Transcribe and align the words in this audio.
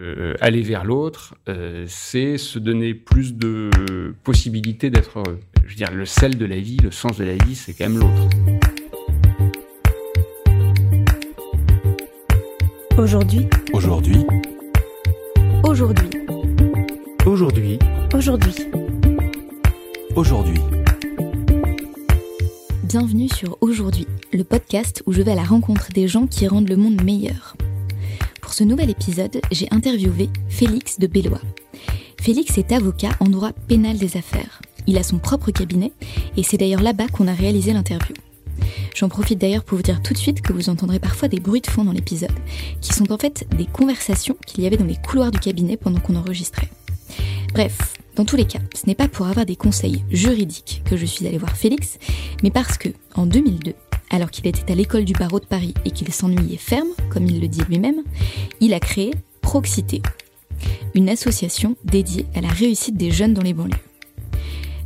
Euh, 0.00 0.34
aller 0.40 0.62
vers 0.62 0.84
l'autre, 0.84 1.34
euh, 1.48 1.84
c'est 1.88 2.38
se 2.38 2.60
donner 2.60 2.94
plus 2.94 3.34
de 3.34 4.14
possibilités 4.22 4.90
d'être 4.90 5.18
heureux. 5.18 5.40
Je 5.64 5.70
veux 5.70 5.74
dire, 5.74 5.90
le 5.90 6.06
sel 6.06 6.38
de 6.38 6.44
la 6.44 6.60
vie, 6.60 6.76
le 6.76 6.92
sens 6.92 7.16
de 7.16 7.24
la 7.24 7.34
vie, 7.34 7.56
c'est 7.56 7.74
quand 7.74 7.88
même 7.88 7.98
l'autre. 7.98 8.28
Aujourd'hui. 12.96 13.48
Aujourd'hui. 13.72 14.24
Aujourd'hui. 15.64 16.10
Aujourd'hui. 17.26 17.78
Aujourd'hui. 18.14 18.58
Aujourd'hui. 20.14 20.60
Bienvenue 22.84 23.28
sur 23.28 23.58
Aujourd'hui, 23.60 24.06
le 24.32 24.44
podcast 24.44 25.02
où 25.06 25.12
je 25.12 25.22
vais 25.22 25.32
à 25.32 25.34
la 25.34 25.42
rencontre 25.42 25.88
des 25.92 26.06
gens 26.06 26.28
qui 26.28 26.46
rendent 26.46 26.68
le 26.68 26.76
monde 26.76 27.02
meilleur. 27.02 27.56
Pour 28.48 28.54
ce 28.54 28.64
nouvel 28.64 28.88
épisode, 28.88 29.42
j'ai 29.52 29.68
interviewé 29.70 30.30
Félix 30.48 30.98
de 30.98 31.06
Bellois. 31.06 31.42
Félix 32.18 32.56
est 32.56 32.72
avocat 32.72 33.10
en 33.20 33.26
droit 33.26 33.52
pénal 33.52 33.98
des 33.98 34.16
affaires. 34.16 34.62
Il 34.86 34.96
a 34.96 35.02
son 35.02 35.18
propre 35.18 35.50
cabinet 35.50 35.92
et 36.34 36.42
c'est 36.42 36.56
d'ailleurs 36.56 36.80
là-bas 36.80 37.08
qu'on 37.08 37.28
a 37.28 37.34
réalisé 37.34 37.74
l'interview. 37.74 38.14
J'en 38.96 39.10
profite 39.10 39.38
d'ailleurs 39.38 39.64
pour 39.64 39.76
vous 39.76 39.82
dire 39.82 40.00
tout 40.00 40.14
de 40.14 40.18
suite 40.18 40.40
que 40.40 40.54
vous 40.54 40.70
entendrez 40.70 40.98
parfois 40.98 41.28
des 41.28 41.40
bruits 41.40 41.60
de 41.60 41.66
fond 41.66 41.84
dans 41.84 41.92
l'épisode, 41.92 42.32
qui 42.80 42.94
sont 42.94 43.12
en 43.12 43.18
fait 43.18 43.46
des 43.54 43.66
conversations 43.66 44.38
qu'il 44.46 44.64
y 44.64 44.66
avait 44.66 44.78
dans 44.78 44.86
les 44.86 44.96
couloirs 44.96 45.30
du 45.30 45.40
cabinet 45.40 45.76
pendant 45.76 46.00
qu'on 46.00 46.16
enregistrait. 46.16 46.70
Bref, 47.52 47.98
dans 48.16 48.24
tous 48.24 48.36
les 48.36 48.46
cas, 48.46 48.60
ce 48.74 48.86
n'est 48.86 48.94
pas 48.94 49.08
pour 49.08 49.26
avoir 49.26 49.44
des 49.44 49.56
conseils 49.56 50.04
juridiques 50.10 50.80
que 50.86 50.96
je 50.96 51.04
suis 51.04 51.26
allée 51.26 51.36
voir 51.36 51.54
Félix, 51.54 51.98
mais 52.42 52.50
parce 52.50 52.78
que, 52.78 52.88
en 53.14 53.26
2002, 53.26 53.74
alors 54.10 54.30
qu'il 54.30 54.46
était 54.46 54.70
à 54.70 54.74
l'école 54.74 55.04
du 55.04 55.12
barreau 55.12 55.40
de 55.40 55.46
Paris 55.46 55.74
et 55.84 55.90
qu'il 55.90 56.12
s'ennuyait 56.12 56.56
ferme, 56.56 56.88
comme 57.10 57.26
il 57.26 57.40
le 57.40 57.48
dit 57.48 57.62
lui-même, 57.68 58.02
il 58.60 58.74
a 58.74 58.80
créé 58.80 59.12
Proxité, 59.40 60.02
une 60.94 61.08
association 61.08 61.76
dédiée 61.84 62.26
à 62.34 62.40
la 62.40 62.48
réussite 62.48 62.96
des 62.96 63.10
jeunes 63.10 63.34
dans 63.34 63.42
les 63.42 63.54
banlieues. 63.54 63.76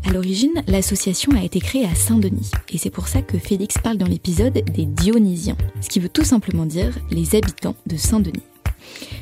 À 0.04 0.12
l'origine, 0.12 0.62
l'association 0.66 1.32
a 1.32 1.44
été 1.44 1.60
créée 1.60 1.84
à 1.84 1.94
Saint-Denis, 1.94 2.50
et 2.70 2.78
c'est 2.78 2.90
pour 2.90 3.08
ça 3.08 3.22
que 3.22 3.38
Félix 3.38 3.78
parle 3.78 3.98
dans 3.98 4.06
l'épisode 4.06 4.52
des 4.52 4.86
Dionysiens, 4.86 5.56
ce 5.80 5.88
qui 5.88 6.00
veut 6.00 6.08
tout 6.08 6.24
simplement 6.24 6.66
dire 6.66 6.96
les 7.10 7.34
habitants 7.34 7.76
de 7.86 7.96
Saint-Denis. 7.96 8.42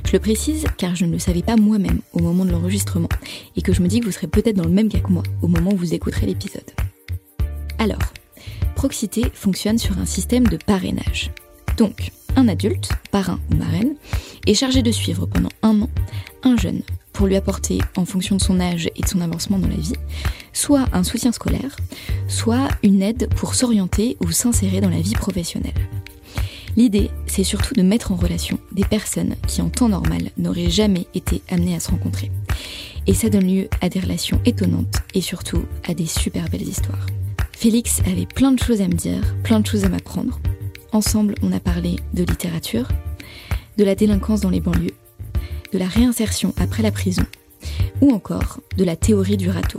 Je 0.07 0.13
le 0.13 0.19
précise 0.19 0.65
car 0.79 0.97
je 0.97 1.05
ne 1.05 1.13
le 1.13 1.19
savais 1.19 1.43
pas 1.43 1.57
moi-même 1.57 2.01
au 2.13 2.21
moment 2.21 2.45
de 2.45 2.51
l'enregistrement, 2.51 3.11
et 3.57 3.63
que 3.63 3.73
je 3.73 3.83
me 3.83 3.89
dis 3.89 4.01
que 4.01 4.07
vous 4.07 4.13
serez 4.13 4.27
peut-être 4.27 4.57
dans 4.57 4.65
le 4.65 4.71
même 4.71 4.89
cas 4.89 5.01
que 5.01 5.13
moi 5.13 5.23
au 5.43 5.49
moment 5.49 5.73
où 5.73 5.77
vous 5.77 5.95
écouterez 5.95 6.27
l'épisode. 6.27 6.71
Alors, 7.79 8.01
Proxité 8.81 9.27
fonctionne 9.35 9.77
sur 9.77 9.99
un 9.99 10.07
système 10.07 10.47
de 10.47 10.57
parrainage. 10.57 11.31
Donc, 11.77 12.13
un 12.35 12.49
adulte, 12.49 12.89
parrain 13.11 13.39
ou 13.51 13.57
marraine, 13.57 13.95
est 14.47 14.55
chargé 14.55 14.81
de 14.81 14.91
suivre 14.91 15.27
pendant 15.27 15.51
un 15.63 15.83
an 15.83 15.91
un 16.45 16.57
jeune 16.57 16.81
pour 17.13 17.27
lui 17.27 17.37
apporter, 17.37 17.81
en 17.95 18.07
fonction 18.07 18.37
de 18.37 18.41
son 18.41 18.59
âge 18.59 18.89
et 18.97 19.03
de 19.03 19.07
son 19.07 19.21
avancement 19.21 19.59
dans 19.59 19.69
la 19.69 19.77
vie, 19.77 19.93
soit 20.55 20.87
un 20.95 21.05
soutien 21.05 21.31
scolaire, 21.31 21.77
soit 22.27 22.69
une 22.83 23.03
aide 23.03 23.29
pour 23.35 23.55
s'orienter 23.55 24.17
ou 24.25 24.31
s'insérer 24.31 24.81
dans 24.81 24.89
la 24.89 25.03
vie 25.03 25.13
professionnelle. 25.13 25.75
L'idée, 26.75 27.11
c'est 27.27 27.45
surtout 27.45 27.75
de 27.75 27.83
mettre 27.83 28.13
en 28.13 28.17
relation 28.17 28.59
des 28.73 28.85
personnes 28.85 29.35
qui 29.47 29.61
en 29.61 29.69
temps 29.69 29.91
normal 29.91 30.31
n'auraient 30.39 30.71
jamais 30.71 31.07
été 31.13 31.43
amenées 31.51 31.77
à 31.77 31.81
se 31.81 31.91
rencontrer. 31.91 32.31
Et 33.07 33.13
ça 33.13 33.29
donne 33.29 33.47
lieu 33.47 33.69
à 33.83 33.91
des 33.91 34.01
relations 34.01 34.41
étonnantes 34.47 35.03
et 35.13 35.21
surtout 35.21 35.67
à 35.87 35.93
des 35.93 36.07
super 36.07 36.49
belles 36.49 36.67
histoires. 36.67 37.05
Félix 37.61 38.01
avait 38.07 38.25
plein 38.25 38.53
de 38.53 38.59
choses 38.59 38.81
à 38.81 38.89
me 38.89 38.95
dire, 38.95 39.21
plein 39.43 39.61
de 39.61 39.67
choses 39.67 39.85
à 39.85 39.91
m'apprendre. 39.91 40.41
Ensemble, 40.93 41.35
on 41.43 41.53
a 41.53 41.61
parlé 41.61 41.97
de 42.15 42.25
littérature, 42.25 42.89
de 43.77 43.85
la 43.85 43.95
délinquance 43.95 44.41
dans 44.41 44.49
les 44.49 44.63
banlieues, 44.63 44.95
de 45.71 45.77
la 45.77 45.87
réinsertion 45.87 46.55
après 46.57 46.83
la 46.83 46.91
prison, 46.91 47.27
ou 48.01 48.13
encore 48.13 48.61
de 48.79 48.85
la 48.85 48.97
théorie 48.97 49.37
du 49.37 49.51
râteau. 49.51 49.79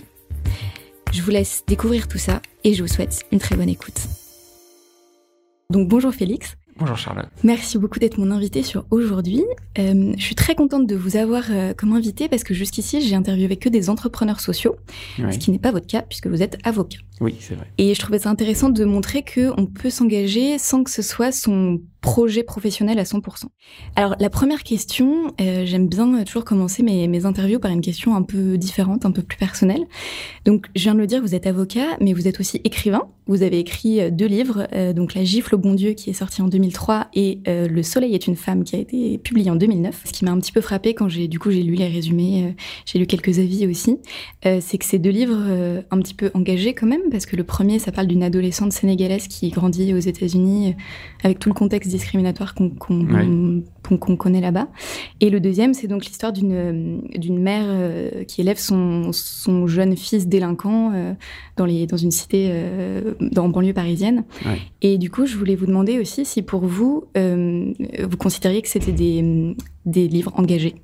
Je 1.11 1.23
vous 1.23 1.31
laisse 1.31 1.63
découvrir 1.65 2.07
tout 2.07 2.19
ça 2.19 2.43
et 2.63 2.75
je 2.75 2.83
vous 2.83 2.87
souhaite 2.87 3.25
une 3.31 3.39
très 3.39 3.55
bonne 3.55 3.67
écoute. 3.67 3.99
Donc 5.71 5.87
bonjour 5.87 6.13
Félix. 6.13 6.57
Bonjour 6.81 6.97
Charlotte. 6.97 7.27
Merci 7.43 7.77
beaucoup 7.77 7.99
d'être 7.99 8.17
mon 8.17 8.31
invité 8.31 8.63
sur 8.63 8.85
aujourd'hui. 8.89 9.43
Euh, 9.77 10.13
je 10.17 10.23
suis 10.23 10.33
très 10.33 10.55
contente 10.55 10.87
de 10.87 10.95
vous 10.95 11.15
avoir 11.15 11.43
euh, 11.51 11.75
comme 11.75 11.93
invité 11.93 12.27
parce 12.27 12.43
que 12.43 12.55
jusqu'ici, 12.55 13.01
j'ai 13.01 13.13
interviewé 13.13 13.55
que 13.55 13.69
des 13.69 13.87
entrepreneurs 13.91 14.39
sociaux, 14.39 14.77
ce 15.17 15.37
qui 15.37 15.51
n'est 15.51 15.59
pas 15.59 15.71
votre 15.71 15.85
cas 15.85 16.01
puisque 16.01 16.25
vous 16.25 16.41
êtes 16.41 16.57
avocat. 16.63 16.97
Oui, 17.19 17.35
c'est 17.39 17.53
vrai. 17.53 17.67
Et 17.77 17.93
je 17.93 17.99
trouvais 17.99 18.17
ça 18.17 18.31
intéressant 18.31 18.69
de 18.69 18.83
montrer 18.83 19.23
qu'on 19.23 19.67
peut 19.67 19.91
s'engager 19.91 20.57
sans 20.57 20.83
que 20.83 20.89
ce 20.89 21.03
soit 21.03 21.31
son 21.31 21.81
projet 22.01 22.41
professionnel 22.41 22.97
à 22.97 23.03
100%. 23.03 23.45
Alors 23.95 24.15
la 24.19 24.29
première 24.31 24.63
question, 24.63 25.33
euh, 25.39 25.65
j'aime 25.65 25.87
bien 25.87 26.23
toujours 26.23 26.43
commencer 26.43 26.81
mes, 26.81 27.25
interviews 27.25 27.59
par 27.59 27.69
une 27.69 27.81
question 27.81 28.15
un 28.15 28.23
peu 28.23 28.57
différente, 28.57 29.05
un 29.05 29.11
peu 29.11 29.21
plus 29.21 29.37
personnelle. 29.37 29.85
Donc 30.43 30.65
je 30.75 30.81
viens 30.81 30.95
de 30.95 30.99
le 30.99 31.05
dire, 31.05 31.21
vous 31.21 31.35
êtes 31.35 31.45
avocat, 31.45 31.97
mais 32.01 32.13
vous 32.13 32.27
êtes 32.27 32.39
aussi 32.39 32.59
écrivain. 32.63 33.07
Vous 33.27 33.43
avez 33.43 33.59
écrit 33.59 34.01
euh, 34.01 34.09
deux 34.09 34.25
livres, 34.25 34.67
euh, 34.73 34.93
donc 34.93 35.13
La 35.13 35.23
gifle 35.23 35.53
au 35.53 35.57
bon 35.59 35.75
Dieu 35.75 35.93
qui 35.93 36.09
est 36.09 36.13
sorti 36.13 36.41
en 36.41 36.47
2003 36.47 37.07
et 37.13 37.39
Le 37.45 37.83
soleil 37.83 38.15
est 38.15 38.25
une 38.25 38.35
femme 38.35 38.63
qui 38.63 38.75
a 38.75 38.79
été 38.79 39.19
publié 39.19 39.51
en 39.51 39.55
2009. 39.55 40.01
Ce 40.05 40.11
qui 40.11 40.25
m'a 40.25 40.31
un 40.31 40.39
petit 40.39 40.51
peu 40.51 40.61
frappé 40.61 40.95
quand 40.95 41.07
j'ai 41.07 41.27
du 41.27 41.37
coup 41.37 41.51
j'ai 41.51 41.61
lu 41.61 41.75
les 41.75 41.87
résumés, 41.87 42.55
j'ai 42.85 42.97
lu 42.97 43.05
quelques 43.05 43.37
avis 43.37 43.67
aussi, 43.67 43.99
c'est 44.43 44.77
que 44.77 44.85
ces 44.85 44.97
deux 44.97 45.09
livres 45.09 45.37
un 45.91 45.99
petit 45.99 46.13
peu 46.13 46.31
engagés 46.33 46.73
quand 46.73 46.87
même 46.87 47.01
parce 47.11 47.25
que 47.25 47.35
le 47.35 47.43
premier 47.43 47.79
ça 47.79 47.91
parle 47.91 48.07
d'une 48.07 48.23
adolescente 48.23 48.73
sénégalaise 48.73 49.27
qui 49.27 49.49
grandit 49.49 49.93
aux 49.93 49.99
États-Unis 49.99 50.75
avec 51.23 51.39
tout 51.39 51.49
le 51.49 51.55
contexte 51.55 51.90
discriminatoire 51.91 52.55
qu'on 52.55 52.71
Ouais. 53.05 54.17
connaît 54.17 54.41
là-bas. 54.41 54.67
Et 55.19 55.29
le 55.29 55.39
deuxième, 55.39 55.73
c'est 55.73 55.87
donc 55.87 56.05
l'histoire 56.05 56.31
d'une 56.33 57.39
mère 57.39 57.65
euh, 57.67 58.23
qui 58.23 58.41
élève 58.41 58.57
son, 58.57 59.11
son 59.13 59.67
jeune 59.67 59.95
fils 59.97 60.27
délinquant 60.27 60.91
euh, 60.93 61.13
dans, 61.57 61.65
les, 61.65 61.87
dans 61.87 61.97
une 61.97 62.11
cité 62.11 62.47
euh, 62.51 63.13
dans 63.19 63.49
banlieue 63.49 63.73
parisienne. 63.73 64.23
Ouais. 64.45 64.59
Et 64.81 64.97
du 64.97 65.09
coup, 65.09 65.25
je 65.25 65.35
voulais 65.37 65.55
vous 65.55 65.65
demander 65.65 65.99
aussi 65.99 66.25
si 66.25 66.41
pour 66.41 66.65
vous, 66.65 67.05
euh, 67.17 67.73
vous 68.03 68.17
considériez 68.17 68.61
que 68.61 68.69
c'était 68.69 68.91
des, 68.91 69.55
des 69.85 70.07
livres 70.07 70.31
engagés. 70.35 70.75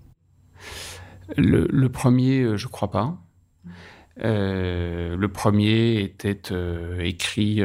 Le, 1.38 1.67
le 1.69 1.90
premier, 1.90 2.57
je 2.57 2.67
crois 2.67 2.91
pas. 2.91 3.17
Le 4.23 5.28
premier 5.28 6.01
était 6.01 6.40
écrit 7.00 7.62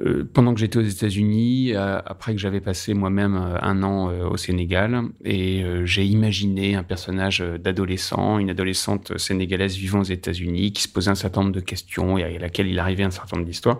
euh, 0.00 0.28
pendant 0.32 0.54
que 0.54 0.60
j'étais 0.60 0.78
aux 0.78 0.82
États-Unis, 0.82 1.72
euh, 1.74 2.00
après 2.06 2.32
que 2.32 2.38
j'avais 2.38 2.60
passé 2.60 2.94
moi-même 2.94 3.36
euh, 3.36 3.58
un 3.60 3.82
an 3.82 4.10
au 4.30 4.36
Sénégal, 4.36 5.02
et 5.24 5.64
j'ai 5.84 6.04
imaginé 6.04 6.74
un 6.74 6.82
personnage 6.82 7.40
d'adolescent, 7.40 8.38
une 8.38 8.50
adolescente 8.50 9.16
sénégalaise 9.18 9.76
vivant 9.76 10.00
aux 10.00 10.04
États-Unis, 10.04 10.72
qui 10.72 10.82
se 10.82 10.88
posait 10.88 11.10
un 11.10 11.14
certain 11.14 11.42
nombre 11.42 11.54
de 11.54 11.60
questions 11.60 12.18
et 12.18 12.24
à 12.24 12.38
laquelle 12.38 12.68
il 12.68 12.78
arrivait 12.78 13.04
un 13.04 13.10
certain 13.10 13.36
nombre 13.36 13.48
d'histoires. 13.48 13.78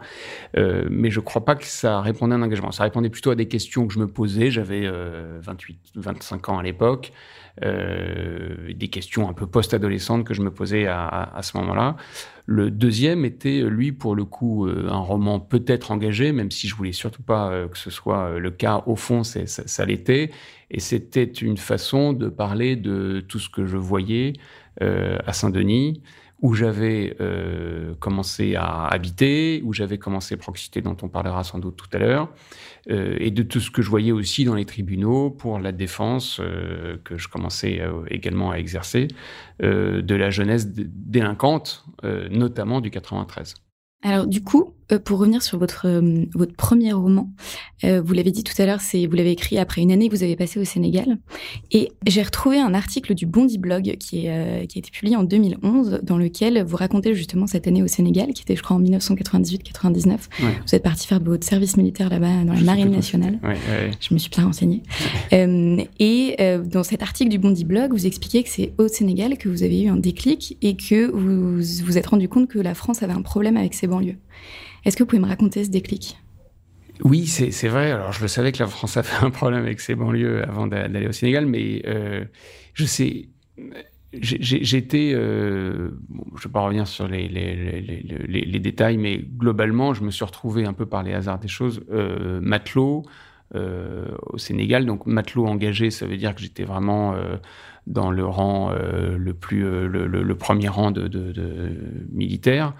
Mais 0.56 1.10
je 1.10 1.20
crois 1.20 1.44
pas 1.44 1.54
que 1.54 1.64
ça 1.64 2.00
répondait 2.00 2.34
à 2.34 2.38
un 2.38 2.42
engagement. 2.42 2.72
Ça 2.72 2.84
répondait 2.84 3.10
plutôt 3.10 3.30
à 3.30 3.34
des 3.34 3.48
questions 3.48 3.86
que 3.86 3.94
je 3.94 3.98
me 3.98 4.06
posais. 4.06 4.50
J'avais 4.50 4.82
euh, 4.84 5.38
28, 5.42 5.78
25 5.96 6.48
ans 6.48 6.58
à 6.58 6.62
l'époque. 6.62 7.12
Euh, 7.62 8.72
des 8.74 8.88
questions 8.88 9.28
un 9.28 9.34
peu 9.34 9.46
post-adolescentes 9.46 10.24
que 10.24 10.32
je 10.32 10.40
me 10.40 10.50
posais 10.50 10.86
à, 10.86 11.40
ce 11.42 11.58
moment-là. 11.58 11.96
Le 12.46 12.70
deuxième 12.70 13.26
était, 13.26 13.60
lui, 13.60 13.92
pour 13.92 14.14
le 14.14 14.24
coup, 14.24 14.66
euh, 14.66 14.88
un 14.88 14.98
roman 14.98 15.40
peut-être 15.40 15.90
engagé, 15.90 16.32
même 16.32 16.50
si 16.50 16.68
je 16.68 16.74
voulais 16.74 16.92
surtout 16.92 17.22
pas 17.22 17.50
euh, 17.50 17.68
que 17.68 17.76
ce 17.76 17.90
soit 17.90 18.38
le 18.38 18.50
cas. 18.50 18.82
Au 18.86 18.96
fond, 18.96 19.24
ça, 19.24 19.46
ça 19.46 19.84
l'était. 19.84 20.30
Et 20.70 20.80
c'était 20.80 21.24
une 21.24 21.58
façon 21.58 22.14
de 22.14 22.30
parler 22.30 22.76
de 22.76 23.20
tout 23.28 23.38
ce 23.38 23.50
que 23.50 23.66
je 23.66 23.76
voyais 23.76 24.34
à 24.80 25.32
Saint-Denis, 25.34 26.00
où 26.40 26.54
j'avais 26.54 27.14
commencé 27.98 28.54
à 28.54 28.86
habiter, 28.86 29.60
où 29.64 29.74
j'avais 29.74 29.98
commencé 29.98 30.36
Proxité, 30.38 30.80
dont 30.80 30.96
on 31.02 31.08
parlera 31.08 31.44
sans 31.44 31.58
doute 31.58 31.76
tout 31.76 31.88
à 31.92 31.98
l'heure, 31.98 32.32
euh, 32.88 33.16
et 33.18 33.30
de 33.30 33.42
tout 33.42 33.60
ce 33.60 33.70
que 33.70 33.82
je 33.82 33.90
voyais 33.90 34.12
aussi 34.12 34.44
dans 34.44 34.54
les 34.54 34.64
tribunaux 34.64 35.30
pour 35.30 35.58
la 35.58 35.72
défense 35.72 36.40
euh, 36.40 36.96
que 37.04 37.18
je 37.18 37.28
commençais 37.28 37.80
euh, 37.80 38.02
également 38.08 38.50
à 38.50 38.56
exercer 38.56 39.08
de 39.60 40.14
la 40.14 40.30
jeunesse 40.30 40.68
délinquante, 40.68 41.84
notamment 42.30 42.80
du 42.80 42.90
93. 42.90 43.56
Alors 44.02 44.26
du 44.26 44.42
coup, 44.42 44.72
pour 44.98 45.18
revenir 45.18 45.42
sur 45.42 45.58
votre 45.58 45.86
euh, 45.86 46.24
votre 46.34 46.54
premier 46.54 46.92
roman, 46.92 47.30
euh, 47.84 48.00
vous 48.00 48.12
l'avez 48.12 48.30
dit 48.30 48.44
tout 48.44 48.60
à 48.60 48.66
l'heure, 48.66 48.80
c'est 48.80 49.06
vous 49.06 49.16
l'avez 49.16 49.30
écrit 49.30 49.58
après 49.58 49.82
une 49.82 49.92
année 49.92 50.08
que 50.08 50.14
vous 50.14 50.22
avez 50.22 50.36
passé 50.36 50.60
au 50.60 50.64
Sénégal, 50.64 51.18
et 51.70 51.92
j'ai 52.06 52.22
retrouvé 52.22 52.58
un 52.58 52.74
article 52.74 53.14
du 53.14 53.26
Bondi 53.26 53.58
Blog 53.58 53.96
qui 53.98 54.26
est 54.26 54.30
euh, 54.30 54.66
qui 54.66 54.78
a 54.78 54.80
été 54.80 54.90
publié 54.90 55.16
en 55.16 55.24
2011 55.24 56.00
dans 56.02 56.18
lequel 56.18 56.62
vous 56.64 56.76
racontez 56.76 57.14
justement 57.14 57.46
cette 57.46 57.66
année 57.66 57.82
au 57.82 57.86
Sénégal, 57.88 58.32
qui 58.32 58.42
était 58.42 58.56
je 58.56 58.62
crois 58.62 58.76
en 58.76 58.80
1998-99. 58.80 60.08
Ouais. 60.08 60.18
Vous 60.66 60.74
êtes 60.74 60.82
parti 60.82 61.06
faire 61.06 61.20
votre 61.20 61.46
service 61.46 61.76
militaire 61.76 62.08
là-bas 62.08 62.44
dans 62.44 62.52
la 62.52 62.58
Je 62.58 62.64
Marine 62.64 62.90
nationale. 62.90 63.38
Ouais, 63.42 63.50
ouais. 63.50 63.90
Je 64.00 64.14
me 64.14 64.18
suis 64.18 64.30
bien 64.30 64.44
renseignée. 64.44 64.82
Euh, 65.32 65.82
et 65.98 66.36
euh, 66.40 66.62
dans 66.62 66.82
cet 66.82 67.02
article 67.02 67.30
du 67.30 67.38
Bondi 67.38 67.64
Blog, 67.64 67.92
vous 67.92 68.06
expliquez 68.06 68.42
que 68.42 68.48
c'est 68.48 68.72
au 68.78 68.88
Sénégal 68.88 69.38
que 69.38 69.48
vous 69.48 69.62
avez 69.62 69.82
eu 69.82 69.88
un 69.88 69.96
déclic 69.96 70.56
et 70.62 70.76
que 70.76 71.10
vous 71.10 71.56
vous 71.84 71.98
êtes 71.98 72.06
rendu 72.06 72.28
compte 72.28 72.48
que 72.48 72.58
la 72.58 72.74
France 72.74 73.02
avait 73.02 73.12
un 73.12 73.22
problème 73.22 73.56
avec 73.56 73.74
ses 73.74 73.86
banlieues. 73.86 74.16
Est-ce 74.84 74.96
que 74.96 75.02
vous 75.02 75.08
pouvez 75.08 75.22
me 75.22 75.28
raconter 75.28 75.64
ce 75.64 75.70
déclic? 75.70 76.16
Oui, 77.04 77.26
c'est 77.26 77.68
vrai. 77.68 77.90
Alors, 77.92 78.12
je 78.12 78.20
le 78.20 78.28
savais 78.28 78.52
que 78.52 78.58
la 78.58 78.66
France 78.66 78.96
a 78.96 79.02
fait 79.02 79.24
un 79.24 79.30
problème 79.30 79.62
avec 79.62 79.80
ses 79.80 79.94
banlieues 79.94 80.42
avant 80.46 80.66
d'aller 80.66 81.06
au 81.06 81.12
Sénégal, 81.12 81.46
mais 81.46 81.82
euh, 81.86 82.24
je 82.74 82.84
sais. 82.84 83.28
J'étais, 84.12 85.12
euh, 85.14 85.90
je 86.34 86.38
ne 86.38 86.42
vais 86.42 86.52
pas 86.52 86.62
revenir 86.62 86.88
sur 86.88 87.06
les, 87.06 87.28
les, 87.28 88.58
détails, 88.58 88.96
mais 88.96 89.18
globalement, 89.18 89.94
je 89.94 90.02
me 90.02 90.10
suis 90.10 90.24
retrouvé 90.24 90.64
un 90.64 90.72
peu 90.72 90.84
par 90.84 91.04
les 91.04 91.12
hasards 91.12 91.38
des 91.38 91.46
choses, 91.46 91.84
euh, 91.92 92.40
matelot 92.42 93.04
au 93.54 94.38
Sénégal. 94.38 94.84
Donc 94.84 95.06
matelot 95.06 95.46
engagé, 95.46 95.92
ça 95.92 96.06
veut 96.06 96.16
dire 96.16 96.34
que 96.34 96.40
j'étais 96.40 96.64
vraiment 96.64 97.14
dans 97.86 98.10
le 98.10 98.24
rang 98.24 98.72
le 98.72 99.32
plus, 99.32 99.62
le, 99.88 100.34
premier 100.34 100.68
rang 100.68 100.90
de, 100.90 101.06
de, 101.06 101.30
de 101.30 101.72
militaire. 102.12 102.74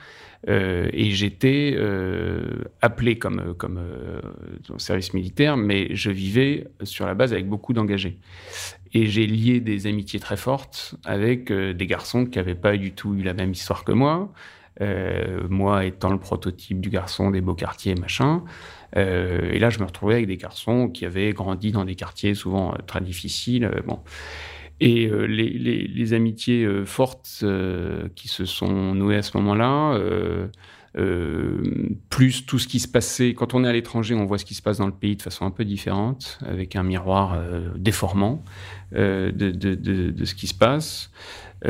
Euh, 0.49 0.89
et 0.93 1.11
j'étais 1.11 1.75
euh, 1.77 2.65
appelé 2.81 3.19
comme, 3.19 3.55
comme 3.55 3.79
euh, 3.79 4.21
service 4.79 5.13
militaire, 5.13 5.57
mais 5.57 5.95
je 5.95 6.11
vivais 6.11 6.67
sur 6.83 7.07
la 7.07 7.15
base 7.15 7.33
avec 7.33 7.47
beaucoup 7.47 7.73
d'engagés. 7.73 8.19
Et 8.93 9.07
j'ai 9.07 9.27
lié 9.27 9.61
des 9.61 9.87
amitiés 9.87 10.19
très 10.19 10.37
fortes 10.37 10.95
avec 11.05 11.53
des 11.53 11.87
garçons 11.87 12.27
qui 12.27 12.39
n'avaient 12.39 12.55
pas 12.55 12.77
du 12.77 12.93
tout 12.93 13.15
eu 13.15 13.23
la 13.23 13.35
même 13.35 13.53
histoire 13.53 13.85
que 13.85 13.93
moi. 13.93 14.33
moi 15.49 15.85
étant 15.85 16.11
le 16.11 16.19
prototype 16.19 16.81
du 16.81 16.91
garçon 16.91 17.31
des 17.31 17.41
beaux 17.41 17.55
quartiers, 17.55 17.95
machin. 17.95 18.43
et 18.97 19.59
là, 19.61 19.71
je 19.71 19.79
me 19.79 19.85
retrouvais 19.85 20.15
avec 20.15 20.27
des 20.27 20.39
garçons 20.39 20.89
qui 20.89 21.07
avaient 21.07 21.33
grandi 21.33 21.71
dans 21.71 21.85
des 21.85 21.95
quartiers 21.95 22.35
souvent 22.35 22.75
très 22.89 23.01
difficiles. 23.01 23.71
bon. 23.87 24.01
Et 24.81 25.07
euh, 25.07 25.27
les, 25.27 26.13
amitiés 26.15 26.65
euh, 26.65 26.87
fortes 26.87 27.41
euh, 27.43 28.09
qui 28.15 28.29
se 28.29 28.47
sont 28.47 28.95
nouées 28.95 29.17
à 29.17 29.23
ce 29.23 29.37
moment-là, 29.37 30.01
plus 32.09 32.47
tout 32.47 32.59
ce 32.59 32.67
qui 32.67 32.81
se 32.81 32.89
passait, 32.89 33.35
quand 33.35 33.55
on 33.55 33.63
est 33.65 33.69
à 33.69 33.73
l'étranger, 33.73 34.15
on 34.15 34.25
voit 34.25 34.39
ce 34.39 34.45
qui 34.45 34.55
se 34.55 34.63
passe 34.63 34.79
dans 34.79 34.87
le 34.87 34.93
pays 34.93 35.15
de 35.15 35.23
façon 35.23 35.45
un 35.45 35.51
peu 35.51 35.65
différente, 35.65 36.39
avec 36.45 36.75
un 36.75 36.83
miroir 36.83 37.41
déformant 37.77 38.43
de, 38.93 40.25
ce 40.25 40.35
qui 40.35 40.49
se 40.49 40.55
passe. 40.55 41.13
Je 41.65 41.69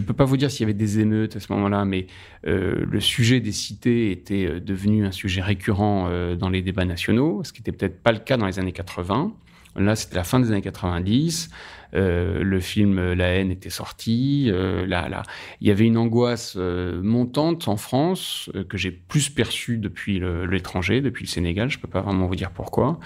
ne 0.00 0.04
peux 0.04 0.12
pas 0.12 0.24
vous 0.24 0.36
dire 0.36 0.50
s'il 0.50 0.62
y 0.62 0.64
avait 0.64 0.74
des 0.74 0.98
émeutes 0.98 1.36
à 1.36 1.40
ce 1.40 1.52
moment-là, 1.52 1.84
mais 1.84 2.08
le 2.42 3.00
sujet 3.00 3.38
des 3.38 3.52
cités 3.52 4.10
était 4.10 4.58
devenu 4.58 5.06
un 5.06 5.12
sujet 5.12 5.40
récurrent 5.40 6.10
dans 6.34 6.50
les 6.50 6.62
débats 6.62 6.84
nationaux, 6.84 7.44
ce 7.44 7.52
qui 7.52 7.60
n'était 7.60 7.70
peut-être 7.70 8.02
pas 8.02 8.10
le 8.10 8.18
cas 8.18 8.36
dans 8.36 8.46
les 8.46 8.58
années 8.58 8.72
80. 8.72 9.32
Là, 9.76 9.96
c'était 9.96 10.16
la 10.16 10.24
fin 10.24 10.40
des 10.40 10.50
années 10.50 10.62
90. 10.62 11.50
Euh, 11.94 12.42
le 12.42 12.60
film 12.60 13.12
La 13.12 13.28
haine 13.28 13.50
était 13.50 13.70
sorti. 13.70 14.46
Euh, 14.48 14.86
là, 14.86 15.08
là, 15.08 15.22
il 15.60 15.68
y 15.68 15.70
avait 15.70 15.84
une 15.84 15.96
angoisse 15.96 16.54
euh, 16.56 17.02
montante 17.02 17.68
en 17.68 17.76
France 17.76 18.50
euh, 18.54 18.64
que 18.64 18.78
j'ai 18.78 18.90
plus 18.90 19.28
perçue 19.28 19.78
depuis 19.78 20.20
l'étranger, 20.50 21.00
depuis 21.00 21.24
le 21.24 21.28
Sénégal. 21.28 21.70
Je 21.70 21.78
peux 21.78 21.88
pas 21.88 22.00
vraiment 22.00 22.26
vous 22.26 22.36
dire 22.36 22.50
pourquoi 22.50 22.98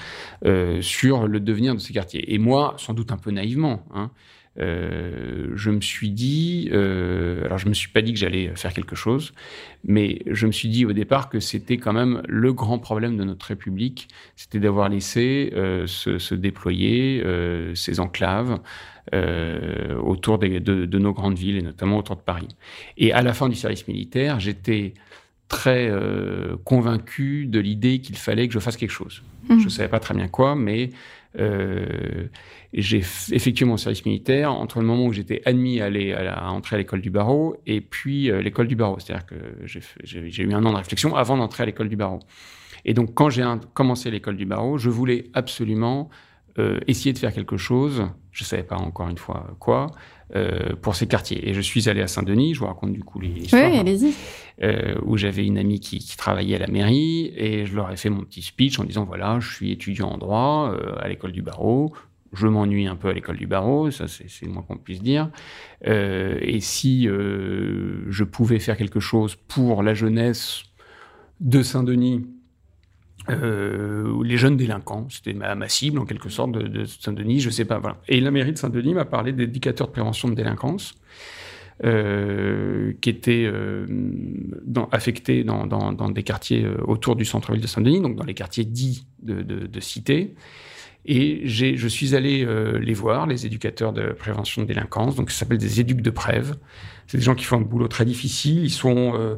sur 0.81 1.27
le 1.27 1.41
devenir 1.41 1.75
de 1.75 1.81
ces 1.81 1.93
quartiers. 1.93 2.33
Et 2.33 2.39
moi, 2.39 2.75
sans 2.79 2.95
doute 2.95 3.13
un 3.13 3.17
peu 3.17 3.31
naïvement. 3.31 3.85
Hein, 3.95 4.11
euh, 4.59 5.49
je 5.55 5.71
me 5.71 5.81
suis 5.81 6.11
dit, 6.11 6.69
euh, 6.73 7.45
alors 7.45 7.59
je 7.59 7.69
me 7.69 7.75
suis 7.75 7.89
pas 7.89 8.03
dit 8.03 8.13
que 8.13 8.19
j'allais 8.19 8.53
faire 8.55 8.73
quelque 8.73 8.97
chose, 8.97 9.33
mais 9.85 10.23
je 10.27 10.47
me 10.47 10.53
suis 10.53 10.69
dit 10.69 10.87
au 10.87 10.93
départ 10.93 11.29
que 11.29 11.41
c'était 11.41 11.77
quand 11.77 11.93
même 11.93 12.23
le 12.27 12.53
grand 12.53 12.79
problème 12.79 13.17
de 13.17 13.25
notre 13.25 13.47
République, 13.47 14.09
c'était 14.35 14.59
d'avoir 14.59 14.89
laissé 14.89 15.53
euh, 15.55 15.87
se, 15.87 16.19
se, 16.19 16.35
déployer 16.35 17.23
ces 17.75 18.01
enclaves 18.01 18.61
autour 19.13 20.39
des, 20.39 20.61
de, 20.61 20.85
de, 20.85 20.99
nos 20.99 21.13
grandes 21.13 21.39
villes 21.39 21.59
et 21.59 21.63
notamment 21.63 21.99
autour 21.99 22.17
de 22.17 22.23
Paris. 22.23 22.49
Et 22.97 23.13
à 23.13 23.23
la 23.23 23.35
fin 23.35 23.49
du 23.49 23.55
service 23.55 23.87
militaire, 23.87 24.41
j'étais 24.41 24.95
très 25.49 25.93
convaincu 26.65 27.47
de 27.47 27.61
l'idée 27.61 28.01
qu'il 28.01 28.17
fallait 28.17 28.49
que 28.49 28.55
je 28.55 28.59
fasse 28.59 28.77
quelque 28.77 28.91
chose. 28.91 29.23
Mmh. 29.49 29.61
Je 29.61 29.65
ne 29.65 29.71
savais 29.71 29.89
pas 29.89 30.01
très 30.01 30.15
bien 30.15 30.29
quoi, 30.29 30.57
mais 30.57 30.91
j'ai 32.73 32.99
effectué 32.99 33.65
mon 33.65 33.77
service 33.77 34.05
militaire 34.05 34.53
entre 34.53 34.81
le 34.81 34.87
moment 34.87 35.07
où 35.07 35.13
j'étais 35.13 35.43
admis 35.45 35.81
à, 35.81 36.51
entrer 36.51 36.77
à 36.77 36.79
l'école 36.79 37.01
du 37.01 37.11
barreau 37.11 37.57
et 37.67 37.81
puis 37.81 38.31
euh, 38.31 38.41
l'école 38.43 38.69
du 38.69 38.77
barreau. 38.77 38.99
C'est-à-dire 38.99 39.27
que 39.27 39.35
j'ai 39.65 40.43
eu 40.43 40.53
un 40.53 40.65
an 40.65 40.73
de 40.73 40.77
réflexion 40.77 41.15
avant 41.17 41.37
d'entrer 41.37 41.63
à 41.63 41.67
l'école 41.67 41.89
du 41.89 41.97
barreau. 41.97 42.21
Et 42.85 42.95
donc, 42.95 43.15
quand 43.15 43.31
j'ai 43.31 43.45
commencé 43.75 44.11
l'école 44.11 44.37
du 44.37 44.47
barreau, 44.47 44.79
je 44.79 44.91
voulais 44.91 45.25
absolument 45.35 46.09
euh, 46.59 46.81
essayer 46.87 47.13
de 47.13 47.19
faire 47.19 47.33
quelque 47.33 47.57
chose, 47.57 48.05
je 48.33 48.45
ne 48.45 48.47
savais 48.47 48.63
pas 48.63 48.77
encore 48.77 49.09
une 49.09 49.19
fois 49.19 49.57
quoi, 49.59 49.91
euh, 50.35 50.75
pour 50.81 50.97
ces 50.97 51.07
quartiers. 51.07 51.49
Et 51.49 51.55
je 51.55 51.61
suis 51.61 51.89
allé 51.89 52.03
à 52.03 52.09
Saint-Denis, 52.09 52.55
je 52.55 52.61
vous 52.61 52.67
raconte 52.67 52.93
du 52.93 53.05
coup 53.05 53.21
les 53.21 53.29
histoires. 53.29 53.71
Oui, 53.71 53.79
allez-y. 53.79 54.13
Euh, 54.63 54.95
où 55.05 55.19
j'avais 55.19 55.45
une 55.45 55.59
amie 55.59 55.81
qui, 55.81 55.99
qui, 55.99 56.17
travaillait 56.17 56.57
à 56.57 56.59
la 56.59 56.67
mairie 56.67 57.31
et 57.37 57.67
je 57.67 57.77
leur 57.77 57.93
ai 57.93 57.97
fait 57.99 58.09
mon 58.09 58.23
petit 58.23 58.41
speech 58.41 58.79
en 58.81 58.85
disant 58.85 59.05
voilà, 59.05 59.39
je 59.39 59.55
suis 59.55 59.71
étudiant 59.71 60.09
en 60.09 60.17
droit 60.17 60.73
euh, 60.73 60.95
à 60.99 61.09
l'école 61.09 61.33
du 61.33 61.43
barreau. 61.43 61.93
Je 62.33 62.47
m'ennuie 62.47 62.87
un 62.87 62.97
peu 62.97 63.09
à 63.09 63.13
l'école 63.13 63.37
du 63.37 63.47
barreau, 63.47 63.91
ça 63.91 64.09
c'est 64.09 64.27
le 64.43 64.53
moins 64.53 64.63
qu'on 64.63 64.77
puisse 64.77 65.03
dire. 65.03 65.31
Euh, 65.87 66.39
et 66.41 66.61
si 66.61 67.09
euh, 67.09 68.05
je 68.09 68.25
pouvais 68.25 68.59
faire 68.59 68.77
quelque 68.77 69.01
chose 69.01 69.37
pour 69.37 69.83
la 69.83 69.95
jeunesse 69.95 70.65
de 71.41 71.63
Saint-Denis, 71.63 72.27
euh, 73.31 74.23
les 74.25 74.37
jeunes 74.37 74.57
délinquants, 74.57 75.07
c'était 75.11 75.33
ma, 75.33 75.69
cible 75.69 75.99
en 75.99 76.05
quelque 76.05 76.29
sorte 76.29 76.53
de, 76.53 76.63
de 76.63 76.85
Saint-Denis, 76.85 77.41
je 77.41 77.51
sais 77.51 77.65
pas. 77.65 77.79
Voilà. 77.79 77.99
Et 78.09 78.21
la 78.21 78.31
mairie 78.31 78.53
de 78.53 78.59
Saint-Denis 78.59 78.95
m'a 78.95 79.05
parlé 79.05 79.33
d'éducateurs 79.33 79.89
de 79.89 79.93
prévention 79.93 80.29
de 80.29 80.35
délinquance. 80.35 80.95
Euh, 81.85 82.95
qui 83.03 83.11
étaient 83.11 83.45
euh, 83.45 83.87
affectés 84.93 85.45
dans, 85.45 85.67
dans, 85.67 85.93
dans, 85.93 86.09
des 86.09 86.23
quartiers 86.23 86.65
euh, 86.65 86.79
autour 86.87 87.17
du 87.17 87.27
centre-ville 87.27 87.61
de 87.61 87.67
Saint-Denis, 87.67 88.01
donc 88.01 88.17
dans 88.17 88.25
les 88.25 88.33
quartiers 88.33 88.65
dits 88.65 89.07
de, 89.23 89.43
de, 89.43 89.67
de 89.67 89.81
cité. 89.81 90.35
Et 91.09 91.47
je 91.47 91.87
suis 91.87 92.17
allé 92.17 92.45
euh, 92.45 92.81
les 92.81 92.93
voir, 92.93 93.29
les 93.29 93.47
éducateurs 93.47 93.93
de 93.93 94.09
prévention 94.13 94.63
de 94.63 94.67
délinquance, 94.67 95.15
donc 95.15 95.31
ça 95.31 95.41
s'appelle 95.41 95.59
des 95.59 95.81
éducs 95.81 96.03
de 96.03 96.11
prève. 96.11 96.57
C'est 97.07 97.19
des 97.19 97.23
gens 97.23 97.37
qui 97.37 97.45
font 97.45 97.59
un 97.59 97.61
boulot 97.61 97.87
très 97.87 98.05
difficile, 98.05 98.65
ils 98.65 98.71
sont 98.71 99.13
euh, 99.15 99.37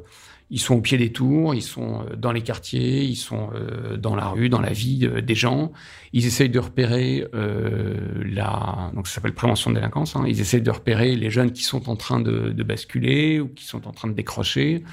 ils 0.50 0.60
sont 0.60 0.76
au 0.76 0.80
pied 0.80 0.96
des 0.96 1.12
tours, 1.12 1.54
ils 1.54 1.62
sont 1.62 2.02
euh, 2.02 2.16
dans 2.16 2.32
les 2.32 2.40
quartiers, 2.40 3.02
ils 3.02 3.16
sont 3.16 3.50
euh, 3.54 3.96
dans 3.96 4.16
la 4.16 4.28
rue, 4.28 4.48
dans 4.48 4.60
la 4.60 4.72
vie 4.72 5.00
euh, 5.04 5.20
des 5.20 5.34
gens. 5.34 5.72
Ils 6.12 6.26
essayent 6.26 6.48
de 6.48 6.58
repérer 6.58 7.26
la, 7.32 8.90
donc 8.94 9.06
ça 9.06 9.16
s'appelle 9.16 9.34
prévention 9.34 9.70
de 9.70 9.74
délinquance. 9.76 10.16
Hein. 10.16 10.24
Ils 10.26 10.40
essayent 10.40 10.62
de 10.62 10.70
repérer 10.70 11.16
les 11.16 11.28
jeunes 11.28 11.52
qui 11.52 11.62
sont 11.62 11.90
en 11.90 11.96
train 11.96 12.20
de, 12.20 12.50
de 12.50 12.62
basculer 12.62 13.40
ou 13.40 13.48
qui 13.48 13.64
sont 13.64 13.86
en 13.86 13.92
train 13.92 14.08
de 14.08 14.14
décrocher 14.14 14.84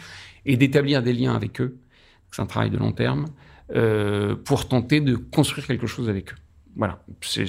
et 0.46 0.58
d'établir 0.58 1.02
des 1.02 1.14
liens 1.14 1.36
avec 1.36 1.62
eux. 1.62 1.78
C'est 2.32 2.42
un 2.42 2.46
travail 2.46 2.70
de 2.70 2.78
long 2.78 2.92
terme 2.92 3.28
pour 4.44 4.68
tenter 4.68 5.00
de 5.00 5.16
construire 5.16 5.66
quelque 5.66 5.88
chose 5.88 6.10
avec 6.10 6.34
eux. 6.34 6.38
Voilà, 6.76 7.02
c'est 7.22 7.46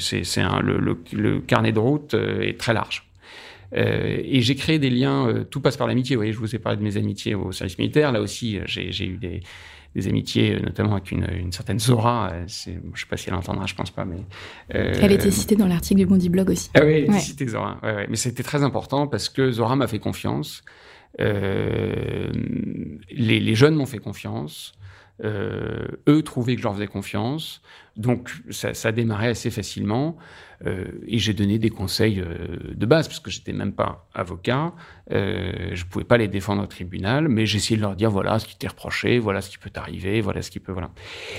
le, 0.63 0.79
le, 0.79 1.03
le, 1.13 1.41
carnet 1.41 1.73
de 1.73 1.81
route 1.81 2.15
est 2.15 2.59
très 2.59 2.73
large. 2.73 3.06
Euh, 3.75 4.21
et 4.23 4.41
j'ai 4.41 4.55
créé 4.55 4.79
des 4.79 4.91
liens, 4.91 5.29
euh, 5.29 5.45
tout 5.45 5.61
passe 5.61 5.77
par 5.77 5.87
l'amitié. 5.87 6.17
Vous 6.17 6.21
voyez, 6.21 6.33
je 6.33 6.39
vous 6.39 6.55
ai 6.55 6.59
parlé 6.59 6.79
de 6.79 6.83
mes 6.83 6.97
amitiés 6.97 7.35
au 7.35 7.53
service 7.53 7.79
militaire. 7.79 8.13
Là 8.13 8.21
aussi, 8.21 8.59
euh, 8.59 8.63
j'ai 8.67 9.07
eu 9.07 9.17
des, 9.17 9.43
des, 9.95 10.09
amitiés, 10.09 10.59
notamment 10.61 10.93
avec 10.93 11.11
une, 11.11 11.27
une 11.39 11.53
certaine 11.53 11.79
Zora. 11.79 12.33
je 12.47 12.71
ne 12.71 12.97
sais 12.97 13.07
pas 13.09 13.17
si 13.17 13.29
elle 13.29 13.35
entendra, 13.35 13.67
je 13.67 13.75
pense 13.75 13.91
pas, 13.91 14.05
mais. 14.05 14.19
elle 14.69 15.13
était 15.13 15.31
citée 15.31 15.57
dans 15.57 15.67
l'article 15.67 16.01
du 16.01 16.07
Bondi 16.07 16.29
Blog 16.29 16.51
aussi. 16.51 16.71
Ah 16.75 16.81
oui, 16.85 17.07
elle 17.09 17.15
citée 17.21 17.47
Zora. 17.47 17.79
Ouais, 17.83 17.95
ouais. 17.95 18.07
Mais 18.09 18.17
c'était 18.17 18.43
très 18.43 18.63
important 18.63 19.07
parce 19.07 19.29
que 19.29 19.51
Zora 19.51 19.77
m'a 19.77 19.87
fait 19.87 19.99
confiance. 19.99 20.63
les, 21.19 22.31
les, 23.11 23.55
jeunes 23.55 23.75
m'ont 23.75 23.87
fait 23.87 23.99
confiance. 23.99 24.75
Euh, 25.25 25.87
eux 26.09 26.23
trouvaient 26.23 26.55
que 26.55 26.61
je 26.61 26.65
leur 26.65 26.75
faisais 26.75 26.87
confiance. 26.87 27.63
Donc 27.97 28.31
ça, 28.51 28.93
démarré 28.93 29.29
assez 29.29 29.51
facilement. 29.51 30.17
Euh, 30.65 30.85
et 31.07 31.19
j'ai 31.19 31.35
donné 31.35 31.59
des 31.59 31.71
conseils 31.71 32.21
euh, 32.21 32.75
de 32.75 32.87
base, 32.87 33.09
parce 33.09 33.21
que 33.21 33.31
j'étais 33.31 33.53
même 33.53 33.73
pas 33.73 34.09
avocat. 34.15 34.73
Je 35.11 35.85
pouvais 35.85 36.05
pas 36.05 36.19
les 36.19 36.29
défendre 36.29 36.63
au 36.63 36.67
tribunal, 36.67 37.29
mais 37.29 37.47
j'essayais 37.47 37.77
de 37.77 37.83
leur 37.83 37.97
dire 37.97 38.11
voilà 38.11 38.39
ce 38.39 38.47
qui 38.47 38.57
t'est 38.57 38.69
reproché, 38.69 39.19
voilà 39.19 39.41
ce 39.41 39.51
qui 39.51 39.59
peut 39.59 39.71
t'arriver, 39.71 40.21
voilà 40.21 40.43
ce 40.43 40.51
qui 40.51 40.61
peut. 40.61 40.73
Voilà. 40.73 40.91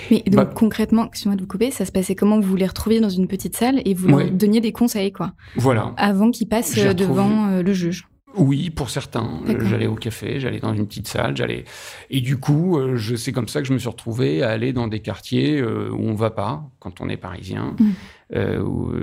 Mais 0.10 0.24
donc 0.26 0.36
bah, 0.36 0.46
concrètement, 0.46 1.06
excusez-moi 1.08 1.36
de 1.36 1.42
vous 1.42 1.48
couper, 1.48 1.72
ça 1.72 1.86
se 1.86 1.92
passait 1.92 2.16
comment? 2.16 2.40
Vous 2.40 2.56
les 2.56 2.68
retrouviez 2.68 3.00
dans 3.00 3.10
une 3.10 3.28
petite 3.28 3.56
salle 3.56 3.82
et 3.86 3.94
vous 3.94 4.08
leur 4.08 4.32
donniez 4.32 4.62
des 4.62 4.72
conseils, 4.72 5.12
quoi? 5.12 5.34
Voilà. 5.56 5.94
Avant 5.98 6.32
qu'ils 6.32 6.48
passent 6.48 6.76
devant 6.76 7.62
le 7.62 7.74
juge 7.74 8.08
oui, 8.36 8.70
pour 8.70 8.90
certains. 8.90 9.42
J'allais 9.62 9.88
au 9.88 9.96
café, 9.96 10.40
j'allais 10.40 10.60
dans 10.60 10.74
une 10.74 10.86
petite 10.86 11.08
salle, 11.08 11.38
j'allais. 11.38 11.64
Et 12.10 12.20
du 12.20 12.38
coup, 12.38 12.78
euh, 12.78 12.98
je 12.98 13.16
c'est 13.16 13.32
comme 13.32 13.48
ça 13.48 13.62
que 13.62 13.68
je 13.68 13.74
me 13.74 13.80
suis 13.80 13.88
retrouvé 13.88 14.44
à 14.44 14.50
aller 14.50 14.74
dans 14.74 14.88
des 14.88 15.00
quartiers 15.00 15.60
euh, 15.60 15.90
où 15.92 16.02
on 16.02 16.14
va 16.14 16.30
pas 16.30 16.70
quand 16.80 17.00
on 17.00 17.08
est 17.08 17.16
parisien, 17.16 17.76
mm. 17.80 17.92
euh, 18.36 18.60
où, 18.62 18.94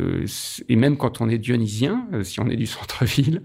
et 0.69 0.77
même 0.77 0.99
quand 0.99 1.23
on 1.23 1.31
est 1.31 1.39
dionysien, 1.39 2.07
si 2.23 2.39
on 2.41 2.49
est 2.49 2.57
du 2.57 2.67
centre-ville. 2.77 3.43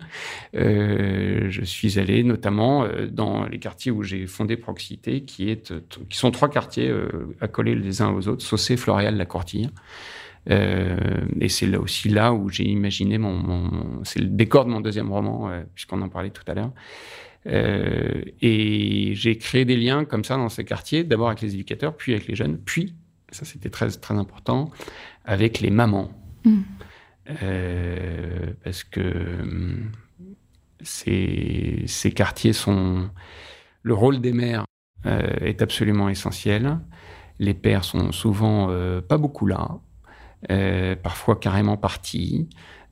je 0.54 1.62
suis 1.64 1.98
allé 1.98 2.24
notamment 2.24 2.86
dans 3.10 3.46
les 3.46 3.60
quartiers 3.60 3.92
où 3.92 4.04
j'ai 4.04 4.28
fondé 4.28 4.58
Proxité, 4.58 5.22
qui 5.22 5.50
est 5.50 5.74
qui 6.10 6.18
sont 6.18 6.32
trois 6.32 6.50
quartiers 6.50 6.94
accolés 7.40 7.76
les 7.76 8.02
uns 8.02 8.12
aux 8.12 8.28
autres, 8.28 8.44
Saucé, 8.44 8.76
Floréal, 8.76 9.16
La 9.16 9.26
Courtille. 9.26 9.70
Euh, 10.50 10.98
et 11.40 11.50
c'est 11.50 11.68
là 11.68 11.80
aussi 11.80 12.10
là 12.10 12.34
où 12.34 12.50
j'ai 12.50 12.66
imaginé 12.66 13.18
mon, 13.18 13.36
mon 13.36 14.04
c'est 14.04 14.20
le 14.20 14.28
décor 14.28 14.66
de 14.66 14.72
mon 14.72 14.82
deuxième 14.82 15.12
roman, 15.12 15.50
euh, 15.50 15.64
puisqu'on 15.76 16.02
en 16.02 16.10
parlait 16.10 16.32
tout 16.32 16.44
à 16.48 16.54
l'heure. 16.56 16.72
et 17.46 19.12
j'ai 19.16 19.38
créé 19.38 19.66
des 19.66 19.78
liens 19.78 20.06
comme 20.06 20.24
ça 20.24 20.38
dans 20.38 20.50
ces 20.50 20.66
quartiers, 20.66 21.04
d'abord 21.04 21.28
avec 21.28 21.42
les 21.42 21.54
éducateurs, 21.54 21.96
puis 21.96 22.14
avec 22.14 22.28
les 22.28 22.36
jeunes, 22.36 22.58
puis, 22.58 22.96
ça 23.32 23.46
c'était 23.46 23.70
très, 23.70 23.90
très 23.90 24.16
important, 24.16 24.72
avec 25.26 25.60
les 25.60 25.70
mamans. 25.70 26.12
Mmh. 26.46 26.62
parce 28.64 28.84
que 28.86 29.04
ces, 30.82 31.84
ces 31.86 32.12
quartiers 32.12 32.54
sont... 32.54 33.10
Le 33.84 33.94
rôle 33.94 34.20
des 34.20 34.34
mères 34.34 34.66
est 35.06 35.62
absolument 35.62 36.10
essentiel. 36.10 36.80
Les 37.40 37.54
pères 37.54 37.84
sont 37.84 38.12
souvent 38.12 38.68
pas 39.08 39.18
beaucoup 39.18 39.46
là. 39.46 39.80
Euh, 40.50 40.96
parfois 40.96 41.36
carrément 41.38 41.76
partis, 41.76 42.48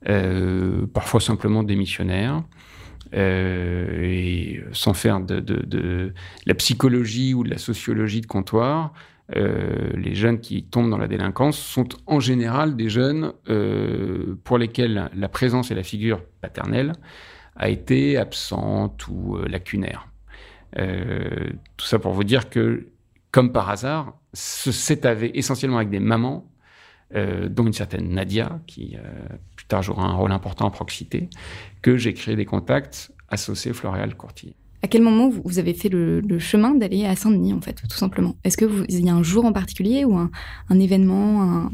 euh, 0.08 0.86
parfois 0.86 1.20
simplement 1.20 1.62
démissionnaires. 1.62 2.42
Euh, 3.14 4.02
et 4.02 4.62
sans 4.72 4.92
faire 4.92 5.20
de, 5.20 5.40
de, 5.40 6.12
la 6.44 6.54
psychologie 6.54 7.32
ou 7.32 7.42
de 7.42 7.48
la 7.48 7.56
sociologie 7.56 8.20
de 8.20 8.26
comptoir, 8.26 8.92
les 9.34 10.14
jeunes 10.14 10.40
qui 10.40 10.62
tombent 10.62 10.88
dans 10.88 10.96
la 10.96 11.06
délinquance 11.06 11.58
sont 11.58 11.88
en 12.06 12.18
général 12.18 12.76
des 12.76 12.88
jeunes 12.88 13.34
pour 14.42 14.56
lesquels 14.56 15.10
la 15.14 15.28
présence 15.28 15.70
et 15.70 15.74
la 15.74 15.82
figure 15.82 16.22
paternelle 16.40 16.92
a 17.56 17.68
été 17.68 18.16
absente 18.16 19.06
ou 19.08 19.36
lacunaire. 19.46 20.08
tout 20.74 21.86
ça 21.86 21.98
pour 21.98 22.12
vous 22.12 22.24
dire 22.24 22.48
que, 22.48 22.88
comme 23.30 23.52
par 23.52 23.68
hasard, 23.68 24.18
c'est 24.32 25.04
essentiellement 25.34 25.76
avec 25.76 25.90
des 25.90 26.00
mamans 26.00 26.50
euh, 27.14 27.48
dont 27.48 27.66
une 27.66 27.72
certaine 27.72 28.10
Nadia, 28.10 28.60
qui 28.66 28.96
euh, 28.96 29.00
plus 29.56 29.66
tard 29.66 29.82
jouera 29.82 30.04
un 30.04 30.12
rôle 30.12 30.32
important 30.32 30.66
en 30.66 30.70
proximité, 30.70 31.28
que 31.80 31.96
j'ai 31.96 32.12
créé 32.12 32.36
des 32.36 32.44
contacts 32.44 33.12
associés 33.30 33.72
Floréal 33.72 34.14
Courtier. 34.14 34.54
À 34.82 34.88
quel 34.88 35.02
moment 35.02 35.28
vous, 35.28 35.58
avez 35.58 35.74
fait 35.74 35.88
le, 35.88 36.38
chemin 36.38 36.74
d'aller 36.74 37.04
à 37.04 37.16
Saint-Denis, 37.16 37.52
en 37.52 37.60
fait, 37.60 37.82
tout 37.88 37.96
simplement? 37.96 38.36
Est-ce 38.44 38.56
qu'il 38.56 39.04
y 39.04 39.08
a 39.08 39.14
un 39.14 39.22
jour 39.22 39.44
en 39.44 39.52
particulier 39.52 40.04
ou 40.04 40.16
un, 40.16 40.30
événement 40.78 41.42
un... 41.42 41.72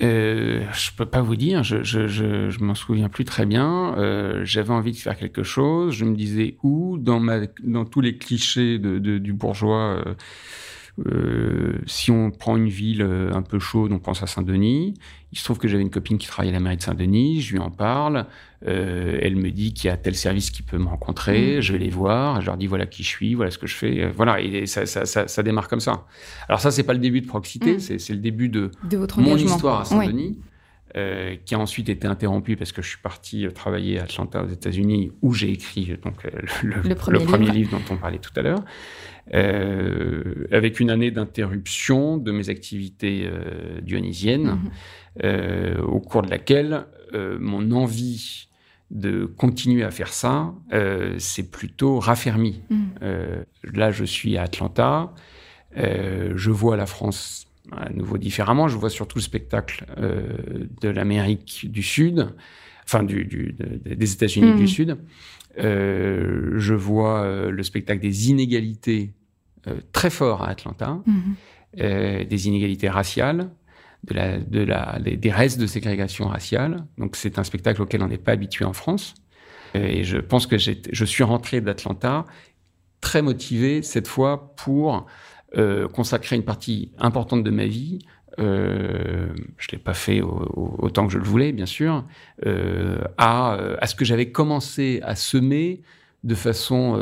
Euh, 0.00 0.62
je 0.72 0.92
peux 0.96 1.06
pas 1.06 1.20
vous 1.20 1.34
dire, 1.34 1.64
je, 1.64 1.82
je, 1.82 2.06
je, 2.06 2.58
m'en 2.60 2.76
souviens 2.76 3.08
plus 3.08 3.24
très 3.24 3.46
bien. 3.46 3.98
Euh, 3.98 4.44
j'avais 4.44 4.72
envie 4.72 4.92
de 4.92 4.96
faire 4.96 5.16
quelque 5.16 5.42
chose. 5.42 5.92
Je 5.92 6.04
me 6.04 6.14
disais 6.14 6.56
où? 6.62 6.98
Dans 6.98 7.18
ma, 7.18 7.40
dans 7.64 7.84
tous 7.84 8.00
les 8.00 8.16
clichés 8.16 8.78
de, 8.78 9.18
du 9.18 9.32
bourgeois. 9.32 10.02
Euh, 10.06 10.14
si 11.86 12.10
on 12.10 12.30
prend 12.30 12.56
une 12.56 12.68
ville 12.68 13.02
euh, 13.02 13.32
un 13.32 13.42
peu 13.42 13.58
chaude, 13.58 13.92
on 13.92 13.98
pense 13.98 14.22
à 14.22 14.26
Saint-Denis. 14.26 14.94
Il 15.32 15.38
se 15.38 15.44
trouve 15.44 15.58
que 15.58 15.68
j'avais 15.68 15.82
une 15.82 15.90
copine 15.90 16.18
qui 16.18 16.26
travaillait 16.26 16.54
à 16.54 16.58
la 16.58 16.62
mairie 16.62 16.76
de 16.76 16.82
Saint-Denis. 16.82 17.40
Je 17.40 17.52
lui 17.52 17.58
en 17.58 17.70
parle. 17.70 18.26
Euh, 18.66 19.18
elle 19.22 19.36
me 19.36 19.50
dit 19.50 19.74
qu'il 19.74 19.88
y 19.88 19.90
a 19.92 19.96
tel 19.96 20.14
service 20.14 20.50
qui 20.50 20.62
peut 20.62 20.78
me 20.78 20.86
rencontrer. 20.86 21.58
Mmh. 21.58 21.60
Je 21.60 21.72
vais 21.72 21.78
les 21.78 21.90
voir. 21.90 22.40
Je 22.40 22.46
leur 22.46 22.56
dis 22.56 22.66
voilà 22.66 22.86
qui 22.86 23.02
je 23.02 23.08
suis, 23.08 23.34
voilà 23.34 23.50
ce 23.50 23.58
que 23.58 23.66
je 23.66 23.74
fais. 23.74 24.08
Voilà, 24.08 24.40
et 24.40 24.66
ça, 24.66 24.86
ça, 24.86 25.06
ça, 25.06 25.28
ça 25.28 25.42
démarre 25.42 25.68
comme 25.68 25.80
ça. 25.80 26.06
Alors 26.48 26.60
ça, 26.60 26.70
c'est 26.70 26.82
pas 26.82 26.94
le 26.94 26.98
début 26.98 27.20
de 27.20 27.26
Proxité, 27.26 27.76
mmh. 27.76 27.98
c'est 27.98 28.12
le 28.12 28.20
début 28.20 28.48
de, 28.48 28.70
de 28.84 28.96
votre 28.96 29.20
mon 29.20 29.36
histoire 29.36 29.80
à 29.80 29.84
Saint-Denis. 29.84 30.38
Euh, 30.96 31.36
qui 31.44 31.54
a 31.54 31.58
ensuite 31.58 31.90
été 31.90 32.06
interrompu 32.06 32.56
parce 32.56 32.72
que 32.72 32.80
je 32.80 32.88
suis 32.88 32.98
parti 32.98 33.46
travailler 33.54 34.00
à 34.00 34.04
Atlanta 34.04 34.42
aux 34.42 34.48
États-Unis 34.48 35.12
où 35.20 35.34
j'ai 35.34 35.50
écrit 35.50 35.98
donc 36.02 36.24
le, 36.62 36.80
le, 36.80 36.94
premier, 36.94 37.50
livre. 37.50 37.72
dont 37.72 37.94
on 37.94 37.98
parlait 37.98 38.18
tout 38.18 38.30
à 38.36 38.40
l'heure. 38.40 38.64
Euh, 39.34 40.46
avec 40.50 40.80
une 40.80 40.90
année 40.90 41.10
d'interruption 41.10 42.16
de 42.16 42.32
mes 42.32 42.48
activités 42.48 43.26
euh, 43.26 43.80
dionysiennes, 43.82 44.46
mhm. 44.46 44.70
euh, 45.24 45.82
au 45.82 46.00
cours 46.00 46.22
de 46.22 46.30
laquelle 46.30 46.86
mon 47.40 47.72
envie 47.72 48.48
de 48.90 49.24
continuer 49.24 49.82
à 49.82 49.90
faire 49.90 50.12
ça 50.12 50.52
s'est 51.16 51.50
plutôt 51.50 51.98
raffermi. 52.00 52.60
Mhm. 52.68 52.90
là, 53.72 53.90
je 53.90 54.04
suis 54.04 54.36
à 54.36 54.42
Atlanta, 54.42 55.14
je 55.74 56.50
vois 56.50 56.76
la 56.76 56.84
France 56.84 57.46
à 57.72 57.88
nouveau 57.88 58.18
différemment, 58.18 58.68
je 58.68 58.76
vois 58.76 58.90
surtout 58.90 59.16
le 59.16 59.22
spectacle 59.22 59.86
de 60.82 60.88
l'Amérique 60.90 61.70
du 61.70 61.82
Sud, 61.82 62.28
enfin 62.84 63.04
du, 63.04 63.24
des 63.24 64.12
États-Unis 64.12 64.52
du 64.56 64.64
mhm. 64.64 64.98
Sud. 65.56 65.64
je 65.64 66.74
vois 66.74 67.50
le 67.50 67.62
spectacle 67.62 68.00
des 68.00 68.30
inégalités 68.30 69.12
euh, 69.68 69.80
très 69.92 70.10
fort 70.10 70.42
à 70.42 70.50
Atlanta, 70.50 71.00
mhm. 71.06 71.34
euh, 71.80 72.24
des 72.24 72.48
inégalités 72.48 72.88
raciales, 72.88 73.50
de 74.04 74.14
la, 74.14 74.38
de 74.38 74.60
la, 74.60 74.98
des 75.00 75.30
restes 75.30 75.58
de 75.58 75.66
ségrégation 75.66 76.28
raciale. 76.28 76.86
Donc 76.96 77.16
c'est 77.16 77.38
un 77.38 77.44
spectacle 77.44 77.82
auquel 77.82 78.02
on 78.02 78.08
n'est 78.08 78.18
pas 78.18 78.32
habitué 78.32 78.64
en 78.64 78.72
France. 78.72 79.14
Euh, 79.74 79.84
et 79.84 80.04
je 80.04 80.18
pense 80.18 80.46
que 80.46 80.56
je 80.58 81.04
suis 81.04 81.24
rentré 81.24 81.60
d'Atlanta 81.60 82.24
très 83.00 83.22
motivé 83.22 83.82
cette 83.82 84.08
fois 84.08 84.54
pour 84.56 85.06
consacrer 85.94 86.36
une 86.36 86.44
partie 86.44 86.92
importante 86.98 87.42
de 87.42 87.50
ma 87.50 87.64
vie. 87.64 88.00
Euh, 88.38 89.28
je 89.56 89.68
l'ai 89.72 89.78
pas 89.78 89.94
fait 89.94 90.20
autant 90.22 91.06
que 91.06 91.12
je 91.12 91.18
le 91.18 91.24
voulais, 91.24 91.52
bien 91.52 91.66
sûr, 91.66 92.04
à, 93.18 93.58
à, 93.80 93.86
ce 93.86 93.94
que 93.94 94.04
j'avais 94.04 94.30
commencé 94.30 95.00
à 95.02 95.16
semer 95.16 95.82
de 96.24 96.34
façon 96.34 96.96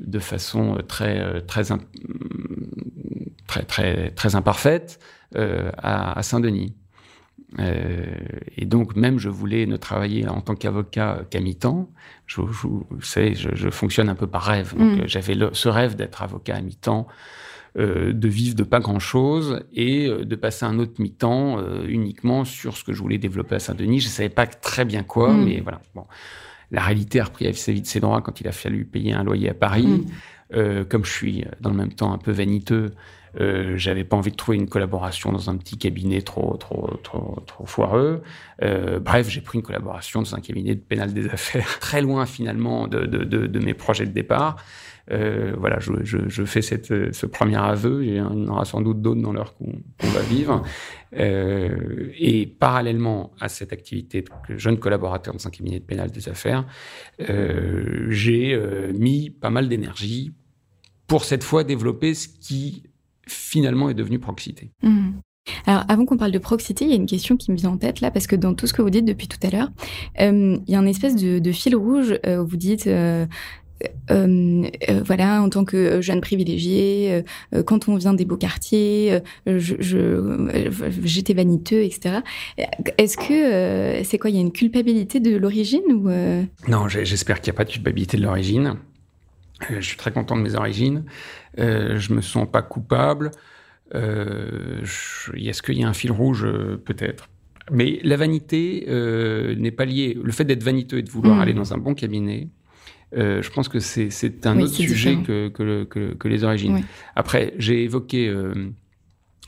de 0.00 0.18
façon 0.18 0.76
euh, 0.76 0.82
très, 0.82 1.20
euh, 1.20 1.40
très, 1.40 1.64
très, 3.46 3.62
très, 3.64 4.10
très 4.10 4.36
imparfaite 4.36 5.00
euh, 5.36 5.70
à, 5.76 6.22
Saint-Denis. 6.22 6.74
et 7.58 8.66
donc, 8.66 8.94
même, 8.94 9.18
je 9.18 9.28
voulais 9.28 9.66
ne 9.66 9.76
travailler 9.76 10.28
en 10.28 10.40
tant 10.40 10.54
qu'avocat 10.54 11.22
qu'à 11.30 11.40
mi-temps. 11.40 11.90
Je, 12.26 12.40
vous 12.40 12.86
savez, 13.02 13.34
je, 13.34 13.70
fonctionne 13.70 14.08
un 14.08 14.14
peu 14.14 14.26
par 14.26 14.42
rêve. 14.42 14.74
Donc, 14.76 15.02
mm. 15.02 15.06
j'avais 15.06 15.34
ce 15.52 15.68
rêve 15.68 15.96
d'être 15.96 16.22
avocat 16.22 16.56
à 16.56 16.60
mi-temps, 16.60 17.06
de 17.76 18.28
vivre 18.28 18.56
de 18.56 18.64
pas 18.64 18.80
grand-chose 18.80 19.64
et 19.72 20.08
de 20.08 20.36
passer 20.36 20.64
un 20.64 20.78
autre 20.78 21.00
mi-temps 21.00 21.62
uniquement 21.86 22.44
sur 22.44 22.76
ce 22.76 22.84
que 22.84 22.92
je 22.92 23.00
voulais 23.00 23.18
développer 23.18 23.56
à 23.56 23.58
Saint-Denis. 23.58 24.00
Je 24.00 24.08
savais 24.08 24.28
pas 24.28 24.46
très 24.46 24.84
bien 24.84 25.02
quoi, 25.02 25.32
mm. 25.32 25.44
mais 25.44 25.60
voilà. 25.60 25.80
Bon 25.94 26.04
la 26.70 26.82
réalité 26.82 27.20
a 27.20 27.24
repris 27.24 27.46
assez 27.46 27.72
vite 27.72 27.86
ses 27.86 28.00
droits 28.00 28.20
quand 28.20 28.40
il 28.40 28.48
a 28.48 28.52
fallu 28.52 28.84
payer 28.84 29.12
un 29.12 29.24
loyer 29.24 29.50
à 29.50 29.54
Paris. 29.54 29.86
Mm. 29.86 30.06
Euh, 30.54 30.84
comme 30.84 31.04
je 31.04 31.12
suis 31.12 31.44
dans 31.60 31.70
le 31.70 31.76
même 31.76 31.92
temps 31.92 32.12
un 32.12 32.18
peu 32.18 32.32
vaniteux, 32.32 32.94
euh, 33.38 33.76
j'avais 33.76 34.04
pas 34.04 34.16
envie 34.16 34.30
de 34.30 34.36
trouver 34.36 34.56
une 34.56 34.68
collaboration 34.68 35.30
dans 35.30 35.50
un 35.50 35.56
petit 35.58 35.76
cabinet 35.76 36.22
trop 36.22 36.56
trop 36.56 36.96
trop 37.02 37.42
trop 37.46 37.66
foireux. 37.66 38.22
Euh, 38.62 38.98
bref, 38.98 39.28
j'ai 39.28 39.42
pris 39.42 39.58
une 39.58 39.62
collaboration 39.62 40.22
dans 40.22 40.34
un 40.34 40.40
cabinet 40.40 40.74
de 40.74 40.80
pénal 40.80 41.12
des 41.12 41.28
affaires, 41.28 41.78
très 41.80 42.00
loin 42.00 42.24
finalement 42.24 42.88
de, 42.88 43.04
de, 43.04 43.24
de, 43.24 43.46
de 43.46 43.58
mes 43.58 43.74
projets 43.74 44.06
de 44.06 44.12
départ. 44.12 44.56
Euh, 45.10 45.54
voilà, 45.58 45.78
je, 45.78 46.44
fais 46.44 46.62
cette, 46.62 46.86
ce 46.86 47.26
premier 47.26 47.56
aveu. 47.56 48.04
Il 48.04 48.14
y 48.14 48.20
en 48.20 48.46
aura 48.48 48.64
sans 48.64 48.80
doute 48.80 49.00
d'autres 49.00 49.20
dans 49.20 49.32
l'heure 49.32 49.54
qu'on 49.56 50.06
va 50.08 50.20
vivre. 50.22 50.62
Euh, 51.16 52.10
et 52.18 52.46
parallèlement 52.46 53.32
à 53.40 53.48
cette 53.48 53.72
activité 53.72 54.24
de 54.48 54.58
jeune 54.58 54.78
collaborateur 54.78 55.34
dans 55.34 55.46
un 55.46 55.50
cabinet 55.50 55.78
de 55.78 55.84
pénal 55.84 56.10
des 56.10 56.28
affaires, 56.28 56.66
euh, 57.28 58.06
j'ai 58.10 58.58
mis 58.94 59.30
pas 59.30 59.50
mal 59.50 59.68
d'énergie 59.68 60.32
pour 61.06 61.24
cette 61.24 61.44
fois 61.44 61.64
développer 61.64 62.12
ce 62.14 62.28
qui 62.28 62.82
finalement 63.26 63.88
est 63.88 63.94
devenu 63.94 64.18
Proxité. 64.18 64.70
Mmh. 64.82 65.10
Alors, 65.66 65.84
avant 65.88 66.04
qu'on 66.04 66.18
parle 66.18 66.32
de 66.32 66.38
proxité, 66.38 66.84
il 66.84 66.90
y 66.90 66.92
a 66.92 66.96
une 66.96 67.06
question 67.06 67.38
qui 67.38 67.50
me 67.50 67.56
vient 67.56 67.70
en 67.70 67.78
tête 67.78 68.02
là, 68.02 68.10
parce 68.10 68.26
que 68.26 68.36
dans 68.36 68.52
tout 68.52 68.66
ce 68.66 68.74
que 68.74 68.82
vous 68.82 68.90
dites 68.90 69.06
depuis 69.06 69.28
tout 69.28 69.38
à 69.42 69.50
l'heure, 69.50 69.70
il 70.18 70.62
y 70.66 70.74
a 70.74 70.78
un 70.78 70.86
espèce 70.86 71.16
de, 71.16 71.52
fil 71.52 71.74
rouge. 71.74 72.18
Où 72.26 72.46
vous 72.46 72.56
dites, 72.56 72.88
euh, 74.10 74.64
euh, 74.88 75.02
voilà, 75.04 75.42
en 75.42 75.48
tant 75.48 75.64
que 75.64 76.00
jeune 76.00 76.20
privilégié, 76.20 77.22
euh, 77.54 77.62
quand 77.62 77.88
on 77.88 77.96
vient 77.96 78.14
des 78.14 78.24
beaux 78.24 78.36
quartiers, 78.36 79.20
je, 79.46 79.76
j'étais 81.04 81.34
vaniteux, 81.34 81.82
etc. 81.82 82.20
Est-ce 82.96 83.16
que 83.16 84.04
c'est 84.04 84.18
quoi 84.18 84.30
Il 84.30 84.36
y 84.36 84.38
a 84.38 84.42
une 84.42 84.52
culpabilité 84.52 85.20
de 85.20 85.36
l'origine 85.36 85.82
ou 85.90 86.08
Non, 86.68 86.88
j'espère 86.88 87.40
qu'il 87.40 87.52
n'y 87.52 87.56
a 87.56 87.58
pas 87.58 87.64
de 87.64 87.70
culpabilité 87.70 88.16
de 88.16 88.22
l'origine. 88.22 88.76
je 89.70 89.80
suis 89.80 89.96
très 89.96 90.12
content 90.12 90.36
de 90.36 90.42
mes 90.42 90.54
origines. 90.54 91.04
je 91.56 92.12
me 92.12 92.20
sens 92.20 92.48
pas 92.50 92.62
coupable. 92.62 93.30
Est-ce 93.94 95.62
qu'il 95.62 95.78
y 95.78 95.84
a 95.84 95.88
un 95.88 95.94
fil 95.94 96.12
rouge? 96.12 96.46
Peut-être. 96.84 97.28
Mais 97.70 98.00
la 98.02 98.16
vanité 98.16 98.86
n'est 99.58 99.70
pas 99.70 99.84
liée. 99.84 100.18
Le 100.22 100.32
fait 100.32 100.44
d'être 100.44 100.64
vaniteux 100.64 100.98
et 100.98 101.02
de 101.02 101.10
vouloir 101.10 101.36
mmh. 101.36 101.40
aller 101.40 101.54
dans 101.54 101.74
un 101.74 101.78
bon 101.78 101.94
cabinet, 101.94 102.48
euh, 103.16 103.42
je 103.42 103.50
pense 103.50 103.68
que 103.68 103.78
c'est 103.80 104.46
un 104.46 104.60
autre 104.60 104.74
sujet 104.74 105.16
que, 105.16 105.48
que, 105.48 105.84
que, 106.14 106.28
les 106.28 106.44
origines. 106.44 106.82
Après, 107.16 107.54
j'ai 107.58 107.82
évoqué 107.82 108.28
euh, 108.28 108.70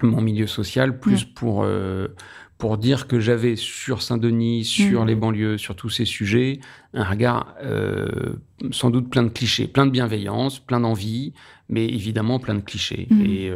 mon 0.03 0.21
milieu 0.21 0.47
social 0.47 0.99
plus 0.99 1.25
pour, 1.25 1.63
euh, 1.65 2.09
pour 2.57 2.79
dire 2.79 3.07
que 3.07 3.21
j'avais 3.21 3.57
sur 3.57 4.01
Saint-Denis, 4.01 4.65
sur 4.65 5.05
mm. 5.05 5.09
les 5.09 5.15
banlieues, 5.15 5.59
sur 5.59 5.77
tous 5.77 5.91
ces 5.91 6.07
sujets, 6.07 6.61
un 6.95 7.05
regard 7.05 7.55
sans 8.71 8.91
doute 8.91 9.11
plein 9.11 9.23
de 9.23 9.29
clichés, 9.29 9.67
plein 9.67 9.87
de 9.87 9.91
bienveillance, 9.91 10.59
plein 10.59 10.81
d'envie, 10.81 11.35
mais 11.69 11.87
évidemment 11.87 12.39
plein 12.39 12.55
de 12.55 12.63
clichés. 12.63 13.09
Mm. 13.11 13.21
Et, 13.27 13.53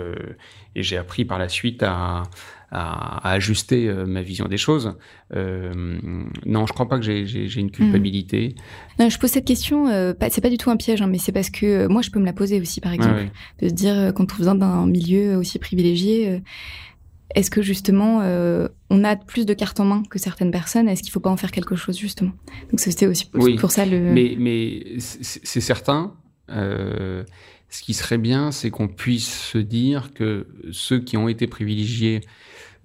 et 0.76 0.82
j'ai 0.82 0.98
appris 0.98 1.24
par 1.24 1.38
la 1.38 1.48
suite 1.48 1.82
à, 1.82 1.88
à, 1.88 2.24
ajuster 2.70 3.88
euh, 3.88 4.06
ma 4.06 4.22
vision 4.22 4.46
des 4.46 4.56
choses. 4.56 4.94
Euh, 5.34 5.98
non, 6.44 6.66
je 6.66 6.72
crois 6.72 6.88
pas 6.88 6.98
que 6.98 7.04
j'ai 7.04 7.60
une 7.60 7.70
culpabilité. 7.70 8.54
Hmm. 8.98 9.02
Non, 9.02 9.08
je 9.08 9.18
pose 9.18 9.30
cette 9.30 9.44
question, 9.44 9.88
euh, 9.88 10.12
c'est 10.30 10.40
pas 10.40 10.50
du 10.50 10.58
tout 10.58 10.70
un 10.70 10.76
piège, 10.76 11.02
hein, 11.02 11.06
mais 11.06 11.18
c'est 11.18 11.32
parce 11.32 11.50
que 11.50 11.86
moi, 11.86 12.02
je 12.02 12.10
peux 12.10 12.20
me 12.20 12.24
la 12.24 12.32
poser 12.32 12.60
aussi, 12.60 12.80
par 12.80 12.92
exemple, 12.92 13.30
de 13.60 13.68
se 13.68 13.74
dire 13.74 14.12
quand 14.14 14.26
on 14.38 14.42
vient 14.42 14.54
d'un 14.54 14.86
milieu 14.86 15.36
aussi 15.36 15.58
privilégié. 15.58 16.42
est-ce 17.34 17.50
que 17.50 17.62
justement 17.62 18.18
on 18.90 19.04
a 19.04 19.16
plus 19.16 19.46
de 19.46 19.54
cartes 19.54 19.80
en 19.80 19.84
main 19.84 20.02
que 20.08 20.18
certaines 20.18 20.50
personnes 20.50 20.88
Est-ce 20.88 21.02
qu'il 21.02 21.12
faut 21.12 21.20
pas 21.20 21.30
en 21.30 21.36
faire 21.36 21.52
quelque 21.52 21.76
chose 21.76 21.98
justement? 21.98 22.32
Donc 22.70 22.80
c'était 22.80 23.06
aussi 23.06 23.26
pour, 23.30 23.70
ça 23.70 23.86
le. 23.86 24.12
Mais, 24.12 24.36
mais 24.38 24.98
c'est 24.98 25.60
certain. 25.60 26.14
ce 26.48 27.24
qui 27.82 27.94
serait 27.94 28.18
bien, 28.18 28.50
c'est 28.50 28.70
qu'on 28.70 28.88
puisse 28.88 29.32
se 29.32 29.58
dire 29.58 30.12
que 30.14 30.46
ceux 30.72 30.98
qui 30.98 31.16
ont 31.16 31.28
été 31.28 31.46
privilégiés 31.46 32.20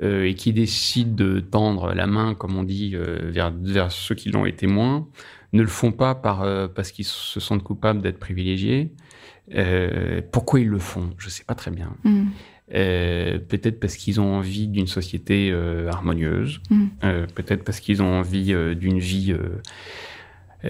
euh, 0.01 0.23
et 0.23 0.33
qui 0.33 0.53
décident 0.53 1.13
de 1.13 1.41
tendre 1.41 1.93
la 1.93 2.07
main, 2.07 2.33
comme 2.33 2.55
on 2.55 2.63
dit, 2.63 2.91
euh, 2.93 3.19
vers, 3.23 3.51
vers, 3.51 3.91
ceux 3.91 4.15
qui 4.15 4.29
l'ont 4.29 4.45
été 4.45 4.65
moins, 4.65 5.09
ne 5.51 5.61
le 5.61 5.67
font 5.67 5.91
pas 5.91 6.15
par, 6.15 6.41
euh, 6.41 6.69
parce 6.69 6.93
qu'ils 6.93 7.03
se 7.03 7.41
sentent 7.41 7.63
coupables 7.63 8.01
d'être 8.01 8.17
privilégiés. 8.17 8.93
pourquoi 10.31 10.61
ils 10.61 10.69
le 10.69 10.79
font? 10.79 11.09
Je 11.17 11.25
ne 11.25 11.31
sais 11.31 11.43
pas 11.43 11.55
très 11.55 11.71
bien. 11.71 11.97
Mm. 12.05 12.27
peut-être 13.49 13.81
parce 13.81 13.97
qu'ils 13.97 14.21
ont 14.21 14.35
envie 14.35 14.69
d'une 14.69 14.87
société 14.87 15.51
harmonieuse, 15.89 16.61
mm. 16.69 16.87
peut-être 17.35 17.65
parce 17.65 17.81
qu'ils 17.81 18.01
ont 18.01 18.19
envie 18.19 18.53
d'une 18.77 18.99
vie. 18.99 19.35
je 20.63 20.69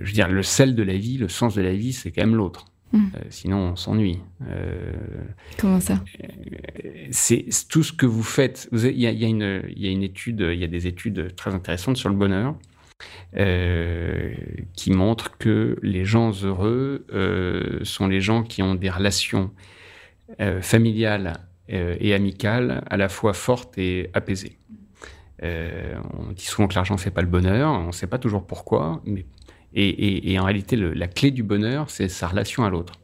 veux 0.00 0.12
dire, 0.12 0.28
le 0.28 0.42
sel 0.42 0.74
de 0.74 0.82
la 0.82 0.98
vie, 0.98 1.16
le 1.16 1.28
sens 1.28 1.54
de 1.54 1.62
la 1.62 1.72
vie, 1.72 1.94
c'est 1.94 2.10
quand 2.10 2.26
même 2.26 2.36
l'autre. 2.36 2.66
Hmm. 2.92 3.08
Euh, 3.14 3.20
sinon, 3.28 3.58
on 3.58 3.76
s'ennuie. 3.76 4.20
Euh, 4.48 4.92
Comment 5.58 5.80
ça? 5.80 6.02
C'est 7.10 7.46
tout 7.68 7.82
ce 7.82 7.92
que 7.92 8.06
vous 8.06 8.22
faites. 8.22 8.68
Il 8.72 8.98
y, 8.98 9.06
a, 9.06 9.28
une 9.28 10.02
étude, 10.02 10.40
il 10.40 10.58
y 10.58 10.64
a 10.64 10.68
des 10.68 10.86
études 10.86 11.34
très 11.36 11.54
intéressantes 11.54 11.96
sur 11.96 12.08
le 12.08 12.14
bonheur 12.14 12.54
euh, 13.36 14.34
qui 14.74 14.90
montrent 14.90 15.36
que 15.36 15.78
les 15.82 16.04
gens 16.04 16.32
heureux 16.42 17.06
sont 17.82 18.06
les 18.06 18.20
gens 18.20 18.42
qui 18.42 18.62
ont 18.62 18.74
des 18.74 18.90
relations 18.90 19.50
familiales 20.60 21.34
et 21.68 22.14
amicales 22.14 22.84
à 22.88 22.96
la 22.96 23.08
fois 23.08 23.34
fortes 23.34 23.76
et 23.76 24.10
apaisées. 24.14 24.58
on 25.42 26.32
dit 26.34 26.44
souvent 26.46 26.68
que 26.68 26.74
l'argent 26.74 26.94
ne 26.94 27.00
fait 27.00 27.10
pas 27.10 27.22
le 27.22 27.28
bonheur. 27.28 27.70
On 27.72 27.88
ne 27.88 27.92
sait 27.92 28.06
pas 28.06 28.18
toujours 28.18 28.46
pourquoi, 28.46 29.02
mais 29.04 29.26
et, 29.78 30.38
en 30.38 30.44
réalité, 30.44 30.76
la 30.76 31.06
clé 31.06 31.30
du 31.30 31.42
bonheur, 31.42 31.90
c'est 31.90 32.08
sa 32.08 32.28
relation 32.28 32.64
à 32.64 32.70
l'autre. 32.70 32.94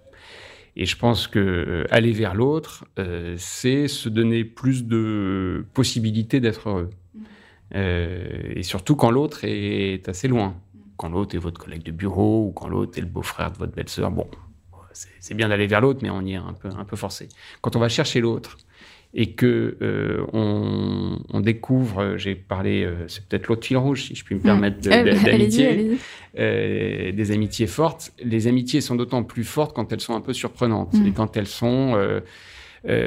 Et 0.77 0.87
je 0.87 0.97
pense 0.97 1.29
que 1.29 1.39
euh, 1.39 1.85
aller 1.91 2.11
vers 2.11 2.35
l'autre, 2.35 2.85
euh, 2.99 3.37
c'est 3.39 3.87
se 3.87 4.09
donner 4.09 4.45
plus 4.45 4.85
de 4.85 5.65
possibilités 5.73 6.41
d'être 6.41 6.69
heureux. 6.69 6.91
Euh, 7.77 8.53
et 8.57 8.65
surtout 8.65 8.97
quand 8.97 9.11
l'autre 9.11 9.45
est 9.45 10.09
assez 10.09 10.27
loin. 10.27 10.57
Quand 10.97 11.09
l'autre 11.09 11.37
est 11.37 11.39
votre 11.39 11.61
collègue 11.61 11.85
de 11.85 11.93
bureau 11.93 12.49
ou 12.49 12.53
quand 12.53 12.69
l'autre 12.69 12.99
est 12.99 13.03
le 13.03 13.07
beau-frère 13.07 13.53
de 13.53 13.59
votre 13.59 13.73
belle-sœur, 13.73 14.11
bon, 14.11 14.29
c'est 14.93 15.35
bien 15.35 15.49
d'aller 15.49 15.67
vers 15.67 15.81
l'autre, 15.81 16.01
mais 16.03 16.11
on 16.11 16.23
y 16.23 16.33
est 16.33 16.37
un 16.37 16.53
peu, 16.53 16.69
un 16.69 16.85
peu 16.85 16.97
forcé. 16.97 17.29
Quand 17.61 17.77
on 17.77 17.81
va 17.81 17.89
chercher 17.89 18.21
l'autre, 18.21 18.59
et 19.17 19.31
que 19.33 19.77
euh, 19.81 20.27
on, 20.33 21.41
découvre, 21.41 22.01
euh, 22.01 22.17
j'ai 22.17 22.35
parlé, 22.35 22.85
euh, 22.85 23.07
c'est 23.07 23.25
peut-être 23.25 23.47
l'autre 23.47 23.65
fil 23.65 23.77
rouge, 23.77 24.07
si 24.07 24.17
je 24.17 24.25
puis 24.25 24.35
me 24.35 24.41
permettre, 24.41 24.81
d'amitié, 25.25 25.99
des 26.37 27.31
amitiés 27.31 27.69
fortes. 27.69 28.13
Les 28.23 28.49
amitiés 28.49 28.81
sont 28.81 28.97
d'autant 28.97 29.23
plus 29.23 29.45
fortes 29.45 29.75
quand 29.75 29.93
elles 29.93 30.01
sont 30.01 30.17
un 30.17 30.21
peu 30.21 30.33
surprenantes 30.33 30.95
mm. 30.95 31.07
et 31.07 31.13
quand 31.13 31.37
elles 31.37 31.47
sont 31.47 31.97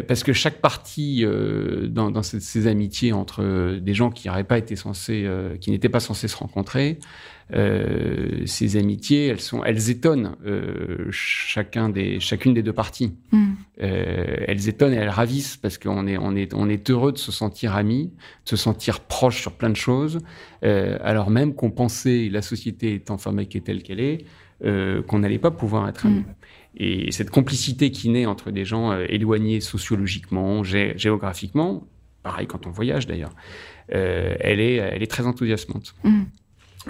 parce 0.08 0.24
que 0.24 0.34
chaque 0.34 0.60
partie 0.60 1.24
dans, 1.24 2.10
dans 2.10 2.24
ces, 2.24 2.66
amitiés 2.68 3.14
entre 3.14 3.78
des 3.78 3.94
gens 3.94 4.10
qui 4.10 4.28
n'auraient 4.28 4.44
pas 4.44 4.58
été 4.58 4.76
censés, 4.76 5.30
qui 5.62 5.70
n'étaient 5.70 5.90
pas 5.90 6.00
censés 6.00 6.28
se 6.28 6.38
rencontrer, 6.38 6.98
euh, 6.98 7.37
ces 7.50 8.78
amitiés, 8.78 9.28
elles 9.28 9.40
sont, 9.40 9.64
elles 9.64 9.90
étonnent 9.90 10.36
euh, 10.46 11.08
chacun 11.12 11.90
des, 11.90 12.20
chacune 12.20 12.54
des 12.54 12.62
deux 12.62 12.74
parties. 12.74 13.14
Mm. 13.32 13.46
Euh, 13.82 14.36
elles 14.48 14.68
étonnent 14.68 14.94
et 14.94 14.98
elles 14.98 15.10
ravissent 15.10 15.56
parce 15.58 15.78
qu'on 15.78 16.08
est, 16.08 16.18
on 16.18 16.36
est, 16.36 16.54
on 16.54 16.68
est 16.68 16.90
heureux 16.90 17.14
de 17.14 17.18
se 17.18 17.32
sentir 17.32 17.76
amis, 17.76 18.12
de 18.46 18.50
se 18.50 18.58
sentir 18.58 19.00
proche 19.00 19.42
sur 19.42 19.54
plein 19.54 19.70
de 19.70 19.76
choses, 19.76 20.20
alors 20.62 21.30
même 21.30 21.54
qu'on 21.54 21.72
pensait, 21.72 22.30
la 22.30 22.42
société 22.42 22.96
étant 22.96 23.18
fabriquée 23.18 23.62
telle 23.62 23.84
qu'elle 23.84 24.00
est, 24.00 24.26
qu'on 24.62 25.20
n'allait 25.20 25.40
pas 25.40 25.52
pouvoir 25.52 25.88
être 25.88 26.06
amis. 26.06 26.20
Mm. 26.20 26.26
Et 26.80 27.12
cette 27.12 27.30
complicité 27.30 27.92
qui 27.92 28.10
naît 28.10 28.26
entre 28.26 28.52
des 28.52 28.66
gens 28.66 28.98
éloignés 29.00 29.62
sociologiquement, 29.62 30.64
géographiquement, 30.64 31.88
pareil 32.24 32.46
quand 32.46 32.68
on 32.68 32.72
voyage 32.72 33.08
d'ailleurs, 33.08 33.32
elle, 33.88 34.60
est, 34.60 34.76
elle 34.76 35.02
est 35.02 35.12
très 35.12 35.26
enthousiasmante. 35.26 35.96
Mm. 36.04 36.24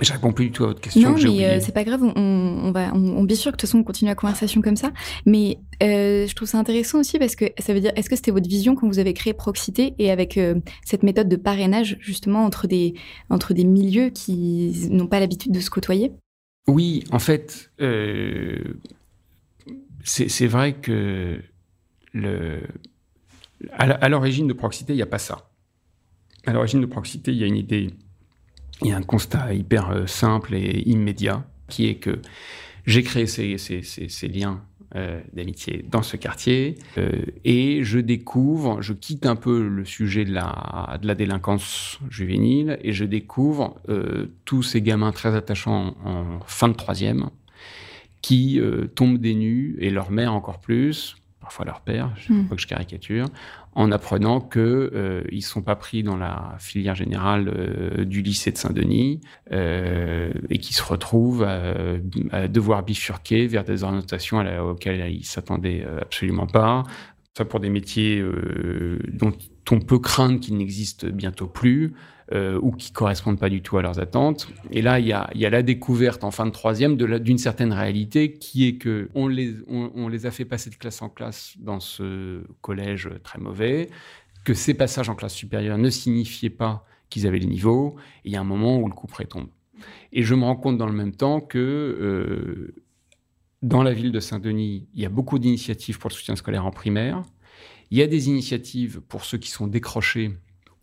Je 0.01 0.13
réponds 0.13 0.31
plus 0.31 0.45
du 0.45 0.51
tout 0.51 0.63
à 0.63 0.67
votre 0.67 0.81
question. 0.81 1.11
Non, 1.11 1.17
mais 1.17 1.45
euh, 1.45 1.59
c'est 1.59 1.73
pas 1.73 1.83
grave. 1.83 2.03
On, 2.03 2.11
on 2.15 2.71
va, 2.71 2.93
on, 2.93 3.23
bien 3.23 3.35
sûr 3.35 3.51
que 3.51 3.57
de 3.57 3.61
toute 3.61 3.69
façon 3.69 3.79
on 3.79 3.83
continue 3.83 4.09
la 4.09 4.15
conversation 4.15 4.61
comme 4.61 4.75
ça. 4.75 4.91
Mais 5.25 5.57
euh, 5.81 6.27
je 6.27 6.35
trouve 6.35 6.47
ça 6.47 6.59
intéressant 6.59 6.99
aussi 6.99 7.19
parce 7.19 7.35
que 7.35 7.45
ça 7.59 7.73
veut 7.73 7.79
dire, 7.79 7.91
est-ce 7.95 8.09
que 8.09 8.15
c'était 8.15 8.31
votre 8.31 8.47
vision 8.47 8.75
quand 8.75 8.87
vous 8.87 8.99
avez 8.99 9.13
créé 9.13 9.33
Proxité 9.33 9.93
et 9.99 10.11
avec 10.11 10.37
euh, 10.37 10.55
cette 10.85 11.03
méthode 11.03 11.29
de 11.29 11.35
parrainage 11.35 11.97
justement 11.99 12.45
entre 12.45 12.67
des 12.67 12.93
entre 13.29 13.53
des 13.53 13.63
milieux 13.63 14.09
qui 14.09 14.89
n'ont 14.89 15.07
pas 15.07 15.19
l'habitude 15.19 15.51
de 15.51 15.59
se 15.59 15.69
côtoyer? 15.69 16.11
Oui, 16.67 17.03
en 17.11 17.19
fait, 17.19 17.71
c'est 20.03 20.47
vrai 20.47 20.73
que 20.73 21.41
le 22.13 22.61
à 23.71 24.09
l'origine 24.09 24.47
de 24.47 24.53
Proxité, 24.53 24.93
il 24.93 24.97
n'y 24.97 25.01
a 25.01 25.07
pas 25.07 25.17
ça. 25.17 25.49
À 26.45 26.53
l'origine 26.53 26.81
de 26.81 26.85
Proxité, 26.85 27.31
il 27.31 27.37
y 27.37 27.43
a 27.43 27.47
une 27.47 27.57
idée 27.57 27.93
il 28.81 28.89
y 28.89 28.91
a 28.91 28.97
un 28.97 29.03
constat 29.03 29.53
hyper 29.53 29.89
euh, 29.89 30.05
simple 30.05 30.55
et 30.55 30.83
immédiat 30.85 31.45
qui 31.67 31.87
est 31.87 31.95
que 31.95 32.21
j'ai 32.85 33.03
créé 33.03 33.27
ces, 33.27 34.27
liens 34.29 34.61
euh, 34.95 35.19
d'amitié 35.33 35.83
dans 35.89 36.03
ce 36.03 36.15
quartier 36.15 36.75
euh, 36.97 37.11
et 37.43 37.83
je 37.83 37.99
découvre, 37.99 38.81
je 38.81 38.93
quitte 38.93 39.25
un 39.25 39.35
peu 39.35 39.67
le 39.67 39.83
sujet 39.83 40.23
de 40.23 40.33
la, 40.33 40.97
de 41.01 41.07
la 41.07 41.15
délinquance 41.15 41.99
juvénile 42.09 42.79
et 42.81 42.93
je 42.93 43.03
découvre 43.03 43.81
tous 44.45 44.63
ces 44.63 44.81
gamins 44.81 45.11
très 45.11 45.35
attachants 45.35 45.95
en 46.05 46.39
fin 46.45 46.69
de 46.69 46.73
troisième 46.73 47.29
qui 48.21 48.61
tombent 48.95 49.19
des 49.19 49.35
nues 49.35 49.75
et 49.79 49.89
leur 49.89 50.11
mère 50.11 50.33
encore 50.33 50.59
plus, 50.59 51.17
parfois 51.47 51.63
leur 51.63 51.79
père, 51.79 52.11
je 52.17 52.33
ne 52.33 52.39
hmm. 52.39 52.49
que 52.49 52.57
je 52.57 52.67
caricature, 52.67 53.27
en 53.71 53.89
apprenant 53.93 54.41
qu'ils 54.41 54.59
euh, 54.61 55.23
ne 55.31 55.39
sont 55.39 55.61
pas 55.61 55.77
pris 55.77 56.03
dans 56.03 56.17
la 56.17 56.57
filière 56.59 56.93
générale 56.93 57.47
euh, 57.47 58.03
du 58.03 58.21
lycée 58.21 58.51
de 58.51 58.57
Saint-Denis 58.57 59.21
euh, 59.53 60.33
et 60.49 60.57
qui 60.57 60.73
se 60.73 60.83
retrouvent 60.83 61.43
à, 61.43 62.49
devoir 62.49 62.83
bifurquer 62.83 63.47
vers 63.47 63.63
des 63.63 63.85
orientations 63.85 64.43
auxquelles 64.59 65.09
ils 65.09 65.23
s'attendaient 65.23 65.87
absolument 66.01 66.47
pas. 66.47 66.83
Ça 67.37 67.45
pour 67.45 67.61
des 67.61 67.69
métiers 67.69 68.21
dont 69.13 69.31
on 69.71 69.79
peut 69.79 69.99
craindre 69.99 70.41
qu'ils 70.41 70.57
n'existent 70.57 71.07
bientôt 71.07 71.47
plus. 71.47 71.93
Euh, 72.33 72.59
ou 72.61 72.73
qui 72.73 72.91
correspondent 72.91 73.39
pas 73.39 73.47
du 73.47 73.61
tout 73.61 73.77
à 73.77 73.81
leurs 73.81 74.01
attentes. 74.01 74.49
Et 74.69 74.81
là, 74.81 74.99
il 74.99 75.07
y 75.07 75.13
a, 75.13 75.29
la 75.33 75.63
découverte 75.63 76.25
en 76.25 76.31
fin 76.31 76.45
de 76.45 76.51
troisième 76.51 76.97
d'une 76.97 77.37
certaine 77.37 77.71
réalité 77.71 78.33
qui 78.33 78.67
est 78.67 78.75
que 78.75 79.09
on, 79.15 79.29
les 79.29 80.25
a 80.25 80.31
fait 80.31 80.43
passer 80.43 80.69
de 80.69 80.75
classe 80.75 81.01
en 81.01 81.07
classe 81.07 81.55
dans 81.57 81.79
ce 81.79 82.43
collège 82.59 83.09
très 83.23 83.39
mauvais, 83.39 83.89
que 84.43 84.53
ces 84.53 84.73
passages 84.73 85.07
en 85.07 85.15
classe 85.15 85.35
supérieure 85.35 85.77
ne 85.77 85.89
signifiaient 85.89 86.49
pas 86.49 86.85
qu'ils 87.09 87.27
avaient 87.27 87.39
le 87.39 87.45
niveau. 87.45 87.95
Et 88.25 88.29
il 88.29 88.31
y 88.33 88.35
a 88.35 88.41
un 88.41 88.43
moment 88.43 88.77
où 88.77 88.89
le 88.89 88.93
coup 88.93 89.07
près 89.07 89.23
tombe. 89.23 89.47
Et 90.11 90.23
je 90.23 90.35
me 90.35 90.43
rends 90.43 90.57
compte 90.57 90.77
dans 90.77 90.87
le 90.87 90.91
même 90.91 91.15
temps 91.15 91.39
que 91.39 91.57
euh, 91.57 92.75
dans 93.61 93.83
la 93.83 93.93
ville 93.93 94.11
de 94.11 94.19
Saint-Denis, 94.19 94.89
il 94.93 95.01
y 95.01 95.05
a 95.05 95.09
beaucoup 95.09 95.39
d'initiatives 95.39 95.97
pour 95.97 96.09
le 96.09 96.13
soutien 96.13 96.35
scolaire 96.35 96.65
en 96.65 96.71
primaire. 96.71 97.21
Il 97.89 97.97
y 97.97 98.01
a 98.01 98.07
des 98.07 98.27
initiatives 98.27 98.99
pour 98.99 99.23
ceux 99.23 99.37
qui 99.37 99.49
sont 99.49 99.67
décrochés 99.67 100.33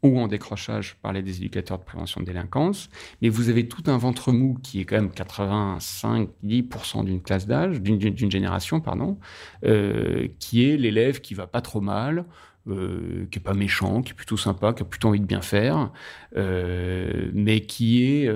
ou 0.05 0.19
en 0.19 0.29
décrochage, 0.29 0.97
par 1.03 1.12
des 1.14 1.38
éducateurs 1.38 1.79
de 1.79 1.85
prévention 1.85 2.21
de 2.21 2.27
délinquance, 2.27 2.90
mais 3.23 3.31
vous 3.31 3.49
avez 3.49 3.67
tout 3.67 3.83
un 3.87 3.97
ventre 3.97 4.33
mou 4.33 4.59
qui 4.62 4.81
est 4.81 4.85
quand 4.85 4.97
même 4.97 5.09
85-10% 5.09 7.05
d'une 7.05 7.23
classe 7.23 7.47
d'âge, 7.47 7.81
d'une 7.81 8.31
génération, 8.31 8.81
pardon, 8.81 9.19
euh, 9.64 10.29
qui 10.38 10.69
est 10.69 10.77
l'élève 10.77 11.21
qui 11.21 11.33
va 11.33 11.47
pas 11.47 11.62
trop 11.62 11.81
mal, 11.81 12.27
euh, 12.69 13.27
qui 13.31 13.38
est 13.38 13.43
pas 13.43 13.55
méchant, 13.55 14.03
qui 14.03 14.12
est 14.12 14.14
plutôt 14.14 14.37
sympa, 14.37 14.75
qui 14.75 14.83
a 14.83 14.85
plutôt 14.85 15.09
envie 15.09 15.21
de 15.21 15.27
bien 15.27 15.43
faire, 15.43 15.90
euh, 16.37 17.31
mais 17.33 17.61
qui 17.61 18.05
est 18.05 18.31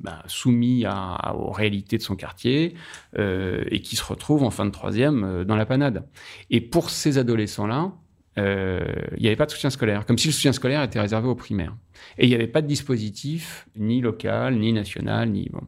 bah, 0.00 0.22
soumis 0.26 0.84
à, 0.86 1.34
aux 1.34 1.50
réalités 1.50 1.98
de 1.98 2.02
son 2.02 2.14
quartier 2.14 2.74
et 3.18 3.80
qui 3.80 3.96
se 3.96 4.04
retrouve 4.04 4.44
en 4.44 4.50
fin 4.50 4.64
de 4.64 4.70
troisième 4.70 5.42
dans 5.44 5.56
la 5.56 5.66
panade. 5.66 6.06
Et 6.50 6.60
pour 6.60 6.90
ces 6.90 7.18
adolescents-là, 7.18 7.92
il 8.36 9.20
n'y 9.20 9.26
avait 9.26 9.36
pas 9.36 9.46
de 9.46 9.50
soutien 9.50 9.70
scolaire, 9.70 10.06
comme 10.06 10.18
si 10.18 10.28
le 10.28 10.32
soutien 10.32 10.52
scolaire 10.52 10.82
était 10.82 11.00
réservé 11.00 11.28
aux 11.28 11.34
primaires. 11.34 11.76
Et 12.18 12.26
il 12.26 12.28
n'y 12.28 12.34
avait 12.34 12.46
pas 12.46 12.62
de 12.62 12.66
dispositif, 12.66 13.66
ni 13.76 14.00
local, 14.00 14.56
ni 14.56 14.72
national, 14.72 15.30
ni... 15.30 15.48
Bon. 15.52 15.62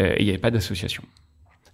Euh, 0.00 0.14
il 0.18 0.24
n'y 0.24 0.30
avait 0.30 0.38
pas 0.38 0.50
d'association. 0.50 1.02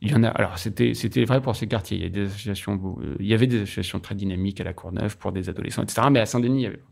Il 0.01 0.11
y 0.11 0.15
en 0.15 0.25
a. 0.25 0.29
Alors, 0.29 0.59
c'était, 0.59 0.95
c'était 0.95 1.25
vrai 1.25 1.41
pour 1.41 1.55
ces 1.57 1.67
quartiers. 1.67 1.97
Il 1.97 2.03
y, 2.03 2.07
a 2.07 2.09
des 2.09 2.27
associations, 2.27 2.99
il 3.21 3.27
y 3.27 3.35
avait 3.35 3.47
des 3.47 3.63
associations 3.63 4.01
très 4.01 4.15
dynamiques 4.15 4.61
à 4.61 4.65
la 4.65 4.73
Courneuve 4.73 5.17
pour 5.17 5.33
des 5.33 5.49
adolescents, 5.49 5.83
etc. 5.83 6.09
Mais 6.11 6.21
à 6.21 6.27
Saint-Denis, 6.27 6.61
il 6.61 6.65
y 6.65 6.67
avait. 6.67 6.83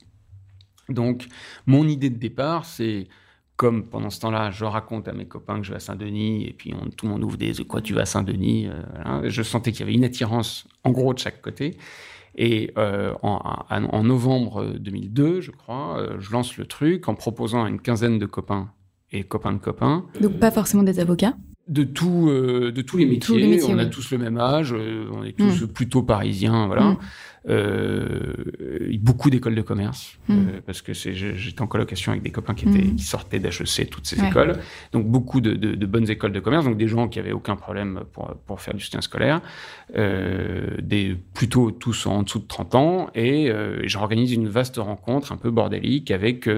Donc, 0.88 1.26
mon 1.66 1.86
idée 1.86 2.10
de 2.10 2.18
départ, 2.18 2.64
c'est 2.64 3.08
comme 3.56 3.84
pendant 3.84 4.10
ce 4.10 4.20
temps-là, 4.20 4.50
je 4.50 4.64
raconte 4.64 5.06
à 5.06 5.12
mes 5.12 5.26
copains 5.26 5.58
que 5.58 5.64
je 5.64 5.70
vais 5.70 5.76
à 5.76 5.80
Saint-Denis, 5.80 6.46
et 6.46 6.52
puis 6.52 6.72
tout 6.96 7.06
le 7.06 7.12
monde 7.12 7.22
ouvre 7.22 7.36
des 7.36 7.52
quoi 7.64 7.82
tu 7.82 7.94
vas 7.94 8.02
à 8.02 8.06
Saint-Denis? 8.06 8.68
Euh, 8.68 9.28
je 9.28 9.42
sentais 9.42 9.70
qu'il 9.72 9.80
y 9.80 9.82
avait 9.82 9.92
une 9.92 10.04
attirance, 10.04 10.66
en 10.82 10.90
gros, 10.90 11.12
de 11.12 11.18
chaque 11.18 11.42
côté. 11.42 11.76
Et 12.36 12.72
euh, 12.78 13.12
en, 13.22 13.40
en, 13.70 14.04
novembre 14.04 14.74
2002, 14.78 15.40
je 15.40 15.50
crois, 15.50 15.98
euh, 15.98 16.16
je 16.20 16.32
lance 16.32 16.56
le 16.56 16.64
truc 16.64 17.08
en 17.08 17.14
proposant 17.14 17.64
à 17.64 17.68
une 17.68 17.80
quinzaine 17.80 18.18
de 18.18 18.26
copains 18.26 18.70
et 19.12 19.24
copains 19.24 19.52
de 19.52 19.58
copains. 19.58 20.04
Donc 20.20 20.38
pas 20.38 20.50
forcément 20.50 20.82
des 20.82 21.00
avocats 21.00 21.34
de, 21.70 21.84
tout, 21.84 22.28
euh, 22.28 22.72
de 22.72 22.82
tous 22.82 22.96
les 22.96 23.06
métiers. 23.06 23.62
on 23.68 23.78
a 23.78 23.86
tous 23.86 24.10
le 24.10 24.18
même 24.18 24.38
âge, 24.38 24.74
euh, 24.76 25.08
on 25.12 25.22
est 25.22 25.36
tous 25.36 25.62
mm. 25.62 25.68
plutôt 25.68 26.02
parisiens, 26.02 26.66
voilà. 26.66 26.82
Mm. 26.82 26.98
Euh, 27.48 28.34
beaucoup 28.98 29.30
d'écoles 29.30 29.54
de 29.54 29.62
commerce, 29.62 30.18
mm. 30.28 30.32
euh, 30.34 30.60
parce 30.66 30.82
que 30.82 30.92
j'étais 30.92 31.62
en 31.62 31.66
colocation 31.66 32.12
avec 32.12 32.22
des 32.22 32.30
copains 32.30 32.52
qui, 32.54 32.68
étaient, 32.68 32.88
qui 32.88 33.02
sortaient 33.02 33.38
d'HEC, 33.38 33.88
toutes 33.88 34.06
ces 34.06 34.22
écoles. 34.22 34.58
Donc 34.92 35.06
beaucoup 35.06 35.40
de, 35.40 35.54
de, 35.54 35.74
de, 35.74 35.86
bonnes 35.86 36.10
écoles 36.10 36.32
de 36.32 36.40
commerce, 36.40 36.66
donc 36.66 36.76
des 36.76 36.86
gens 36.86 37.08
qui 37.08 37.18
avaient 37.18 37.32
aucun 37.32 37.56
problème 37.56 38.02
pour, 38.12 38.34
pour 38.46 38.60
faire 38.60 38.74
du 38.74 38.80
soutien 38.80 39.00
scolaire, 39.00 39.40
euh, 39.96 40.76
des, 40.82 41.16
plutôt 41.32 41.70
tous 41.70 42.06
en 42.06 42.24
dessous 42.24 42.40
de 42.40 42.46
30 42.46 42.74
ans, 42.74 43.10
et, 43.14 43.50
j'organise 43.84 44.32
une 44.32 44.48
vaste 44.48 44.76
rencontre 44.76 45.32
un 45.32 45.36
peu 45.36 45.50
bordélique 45.50 46.10
avec 46.10 46.48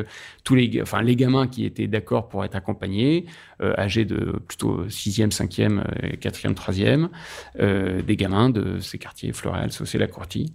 tous 0.44 0.54
les, 0.54 0.80
enfin, 0.82 1.00
les 1.02 1.14
gamins 1.14 1.46
qui 1.46 1.64
étaient 1.64 1.86
d'accord 1.86 2.28
pour 2.28 2.44
être 2.44 2.56
accompagnés, 2.56 3.26
âgés 3.60 4.04
de 4.04 4.40
plutôt 4.48 4.86
6e, 4.86 5.30
5e, 5.30 5.84
4e, 6.18 6.54
3e, 6.54 8.02
des 8.02 8.16
gamins 8.16 8.50
de 8.50 8.80
ces 8.80 8.98
quartiers, 8.98 9.32
Florel, 9.32 9.72
Saucé, 9.72 9.98
La 9.98 10.08
Courtie. 10.08 10.52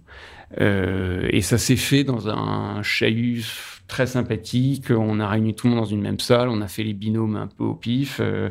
Euh, 0.60 1.28
et 1.30 1.42
ça 1.42 1.58
s'est 1.58 1.76
fait 1.76 2.04
dans 2.04 2.28
un 2.28 2.82
chahut 2.82 3.44
très 3.86 4.06
sympathique. 4.06 4.90
On 4.90 5.20
a 5.20 5.28
réuni 5.28 5.54
tout 5.54 5.66
le 5.66 5.74
monde 5.74 5.84
dans 5.84 5.90
une 5.90 6.00
même 6.00 6.20
salle. 6.20 6.48
On 6.48 6.60
a 6.60 6.68
fait 6.68 6.84
les 6.84 6.94
binômes 6.94 7.36
un 7.36 7.48
peu 7.48 7.64
au 7.64 7.74
pif, 7.74 8.20
euh, 8.20 8.50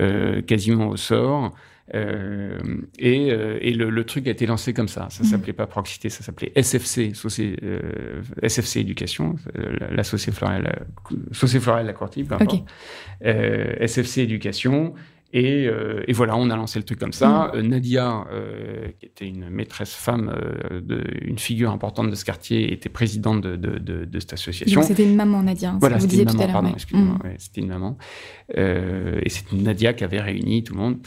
euh, 0.00 0.40
quasiment 0.42 0.88
au 0.88 0.96
sort. 0.96 1.54
Euh, 1.94 2.58
et, 2.98 3.28
et 3.28 3.72
le, 3.72 3.88
le, 3.88 4.04
truc 4.04 4.26
a 4.26 4.30
été 4.30 4.44
lancé 4.44 4.74
comme 4.74 4.88
ça. 4.88 5.06
Ça 5.08 5.22
mmh. 5.22 5.26
s'appelait 5.26 5.52
pas 5.54 5.66
Proxité, 5.66 6.10
ça 6.10 6.22
s'appelait 6.22 6.52
SFC, 6.54 7.12
euh, 7.62 8.22
SFC 8.42 8.80
Éducation, 8.80 9.36
l'associé 9.90 10.30
Florel, 10.30 10.86
Société 11.32 11.64
Florel 11.64 11.86
La 11.86 11.94
Courtie, 11.94 12.24
peu 12.24 12.34
importe. 12.34 12.68
SFC 13.22 14.18
Éducation. 14.18 14.92
Et, 15.32 15.66
euh, 15.66 16.02
et, 16.08 16.14
voilà, 16.14 16.36
on 16.36 16.48
a 16.48 16.56
lancé 16.56 16.78
le 16.78 16.84
truc 16.84 16.98
comme 16.98 17.12
ça. 17.12 17.52
Mmh. 17.54 17.60
Nadia, 17.60 18.24
euh, 18.32 18.88
qui 18.98 19.06
était 19.06 19.26
une 19.26 19.50
maîtresse 19.50 19.92
femme, 19.92 20.32
euh, 20.34 20.80
de, 20.80 21.04
une 21.20 21.38
figure 21.38 21.70
importante 21.70 22.10
de 22.10 22.14
ce 22.14 22.24
quartier, 22.24 22.72
était 22.72 22.88
présidente 22.88 23.42
de, 23.42 23.56
de, 23.56 23.78
de, 23.78 24.04
de 24.06 24.20
cette 24.20 24.32
association. 24.32 24.80
C'était 24.82 25.04
une 25.04 25.16
maman, 25.16 25.42
Nadia. 25.42 25.72
Hein, 25.72 25.78
voilà, 25.80 26.00
c'était 26.00 26.22
une 26.22 26.32
maman, 26.32 26.46
pardon, 26.46 26.72
excusez-moi. 26.72 27.18
C'était 27.36 27.60
une 27.60 27.68
maman. 27.68 27.98
et 28.54 29.28
c'est 29.28 29.52
Nadia 29.52 29.92
qui 29.92 30.04
avait 30.04 30.20
réuni 30.20 30.64
tout 30.64 30.72
le 30.74 30.80
monde. 30.80 30.98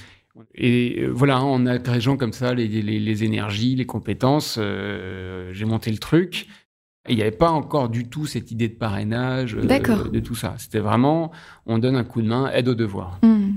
Et 0.56 1.06
voilà, 1.08 1.44
on 1.44 1.66
a 1.66 2.00
gens 2.00 2.16
comme 2.16 2.32
ça 2.32 2.54
les, 2.54 2.68
les, 2.68 3.00
les, 3.00 3.24
énergies, 3.24 3.76
les 3.76 3.86
compétences. 3.86 4.60
J'ai 4.60 5.66
monté 5.66 5.90
le 5.90 5.98
truc. 5.98 6.48
il 7.10 7.16
n'y 7.16 7.24
avait 7.24 7.32
pas 7.32 7.50
encore 7.50 7.90
du 7.90 8.08
tout 8.08 8.28
cette 8.28 8.52
idée 8.52 8.70
de 8.70 8.76
parrainage, 8.76 9.56
de 9.56 10.20
tout 10.20 10.36
ça. 10.36 10.54
C'était 10.60 10.80
vraiment, 10.80 11.32
on 11.66 11.80
donne 11.80 11.96
un 11.96 12.04
coup 12.04 12.22
de 12.22 12.28
main, 12.28 12.52
aide 12.52 12.68
au 12.68 12.76
devoir. 12.76 13.20
Mmh. 13.24 13.50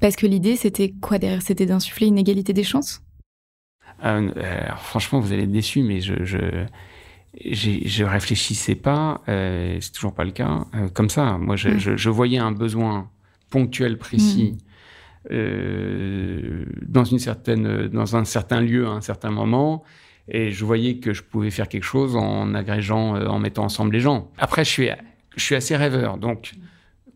Parce 0.00 0.16
que 0.16 0.26
l'idée, 0.26 0.56
c'était 0.56 0.92
quoi 1.00 1.18
derrière? 1.18 1.42
C'était 1.42 1.66
d'insuffler 1.66 2.06
une 2.08 2.18
égalité 2.18 2.52
des 2.52 2.64
chances? 2.64 3.02
Euh, 4.04 4.30
Franchement, 4.76 5.20
vous 5.20 5.32
allez 5.32 5.44
être 5.44 5.52
déçus, 5.52 5.82
mais 5.82 6.00
je, 6.00 6.24
je, 6.24 6.66
je 7.40 8.04
réfléchissais 8.04 8.74
pas, 8.74 9.22
euh, 9.28 9.78
c'est 9.80 9.92
toujours 9.92 10.14
pas 10.14 10.24
le 10.24 10.32
cas, 10.32 10.64
euh, 10.74 10.88
comme 10.88 11.08
ça. 11.08 11.38
Moi, 11.38 11.56
je, 11.56 11.70
mm. 11.70 11.78
je, 11.78 11.96
je, 11.96 12.10
voyais 12.10 12.38
un 12.38 12.52
besoin 12.52 13.10
ponctuel, 13.50 13.98
précis, 13.98 14.56
mm. 14.56 15.28
euh, 15.32 16.64
dans, 16.82 17.04
une 17.04 17.18
certaine, 17.18 17.88
dans 17.88 18.16
un 18.16 18.24
certain 18.24 18.60
lieu, 18.60 18.86
à 18.86 18.90
un 18.90 19.00
certain 19.00 19.30
moment, 19.30 19.82
et 20.28 20.52
je 20.52 20.64
voyais 20.64 20.98
que 20.98 21.12
je 21.12 21.22
pouvais 21.22 21.50
faire 21.50 21.68
quelque 21.68 21.84
chose 21.84 22.16
en 22.16 22.54
agrégeant, 22.54 23.16
en 23.26 23.38
mettant 23.38 23.64
ensemble 23.64 23.92
les 23.92 24.00
gens. 24.00 24.30
Après, 24.38 24.64
je 24.64 24.70
suis, 24.70 24.88
je 25.36 25.42
suis 25.42 25.54
assez 25.54 25.76
rêveur, 25.76 26.18
donc 26.18 26.52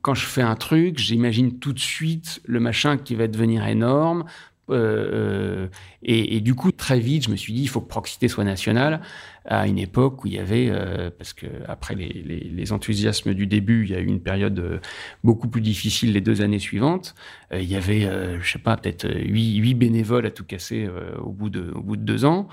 quand 0.06 0.14
je 0.14 0.24
fais 0.24 0.42
un 0.42 0.54
truc, 0.54 0.98
j'imagine 0.98 1.58
tout 1.58 1.72
de 1.72 1.80
suite 1.80 2.40
le 2.44 2.60
machin 2.60 2.96
qui 2.96 3.16
va 3.16 3.26
devenir 3.26 3.66
énorme. 3.66 4.24
Euh, 4.70 4.76
euh, 4.76 5.68
et, 6.04 6.40
du 6.40 6.54
coup, 6.54 6.70
très 6.70 7.00
vite, 7.00 7.24
je 7.24 7.30
me 7.30 7.34
suis 7.34 7.52
dit, 7.52 7.62
il 7.62 7.68
faut 7.68 7.80
que 7.80 7.88
Proxité 7.88 8.28
soit 8.28 8.44
nationale 8.44 9.00
à 9.46 9.66
une 9.66 9.80
époque 9.80 10.22
où 10.22 10.28
il 10.28 10.34
y 10.34 10.38
avait, 10.38 10.68
euh, 10.70 11.10
parce 11.10 11.32
que 11.32 11.46
après 11.66 11.96
les, 11.96 12.72
enthousiasmes 12.72 13.34
du 13.34 13.48
début, 13.48 13.82
il 13.82 13.90
y 13.90 13.96
a 13.96 13.98
eu 13.98 14.06
une 14.06 14.20
période 14.20 14.80
beaucoup 15.24 15.48
plus 15.48 15.60
difficile 15.60 16.12
les 16.12 16.20
deux 16.20 16.40
années 16.40 16.60
suivantes. 16.60 17.16
Il 17.52 17.64
y 17.64 17.74
avait, 17.74 18.08
je 18.40 18.48
sais 18.48 18.60
pas, 18.60 18.76
peut-être 18.76 19.08
huit, 19.12 19.74
bénévoles 19.74 20.26
à 20.26 20.30
tout 20.30 20.44
casser 20.44 20.88
au 21.20 21.32
bout 21.32 21.50
de, 21.50 21.72
au 21.74 21.80
bout 21.80 21.96
de 21.96 22.02
deux 22.02 22.24
ans. 22.24 22.46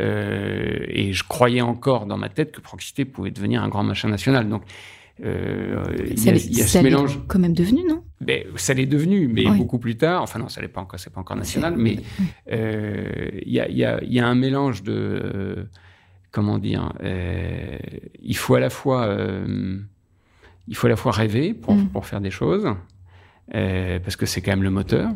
et 0.00 1.12
je 1.12 1.22
croyais 1.22 1.60
encore 1.60 2.06
dans 2.06 2.18
ma 2.18 2.30
tête 2.30 2.50
que 2.50 2.60
Proxité 2.60 3.04
pouvait 3.04 3.30
devenir 3.30 3.62
un 3.62 3.68
grand 3.68 3.84
machin 3.84 4.08
national. 4.08 4.48
Donc, 4.48 4.62
euh, 5.24 5.96
il 6.10 6.22
y 6.22 6.28
a, 6.28 6.32
y 6.34 6.62
a 6.62 6.66
ce 6.66 6.78
mélange. 6.78 7.20
quand 7.26 7.38
même 7.38 7.54
devenu, 7.54 7.80
non? 7.88 8.02
Ben, 8.20 8.44
Ça 8.56 8.74
l'est 8.74 8.86
devenu, 8.86 9.28
mais 9.28 9.44
beaucoup 9.44 9.78
plus 9.78 9.96
tard. 9.96 10.22
Enfin 10.22 10.38
non, 10.38 10.48
ça 10.48 10.60
n'est 10.60 10.68
pas 10.68 10.80
encore, 10.80 11.00
c'est 11.00 11.12
pas 11.12 11.20
encore 11.20 11.36
national, 11.36 11.74
mais 11.76 11.98
euh, 12.52 13.30
il 13.42 13.52
y, 13.52 13.60
a, 13.60 13.68
y, 13.68 13.84
a, 13.84 14.02
y, 14.04 14.20
a, 14.20 14.26
un 14.26 14.34
mélange 14.34 14.82
de 14.82 14.92
euh, 14.92 15.64
comment 16.32 16.58
dire. 16.58 16.92
Euh, 17.02 17.78
il 18.22 18.36
faut 18.36 18.54
à 18.54 18.60
la 18.60 18.70
fois 18.70 19.06
euh, 19.06 19.78
il 20.68 20.76
faut 20.76 20.86
à 20.86 20.90
la 20.90 20.96
fois 20.96 21.12
rêver 21.12 21.54
pour, 21.54 21.74
mm. 21.74 21.88
pour 21.88 22.06
faire 22.06 22.20
des 22.20 22.30
choses, 22.30 22.68
parce 23.52 24.16
que 24.16 24.26
c'est 24.26 24.42
quand 24.42 24.52
même 24.52 24.64
le 24.64 24.70
moteur. 24.70 25.10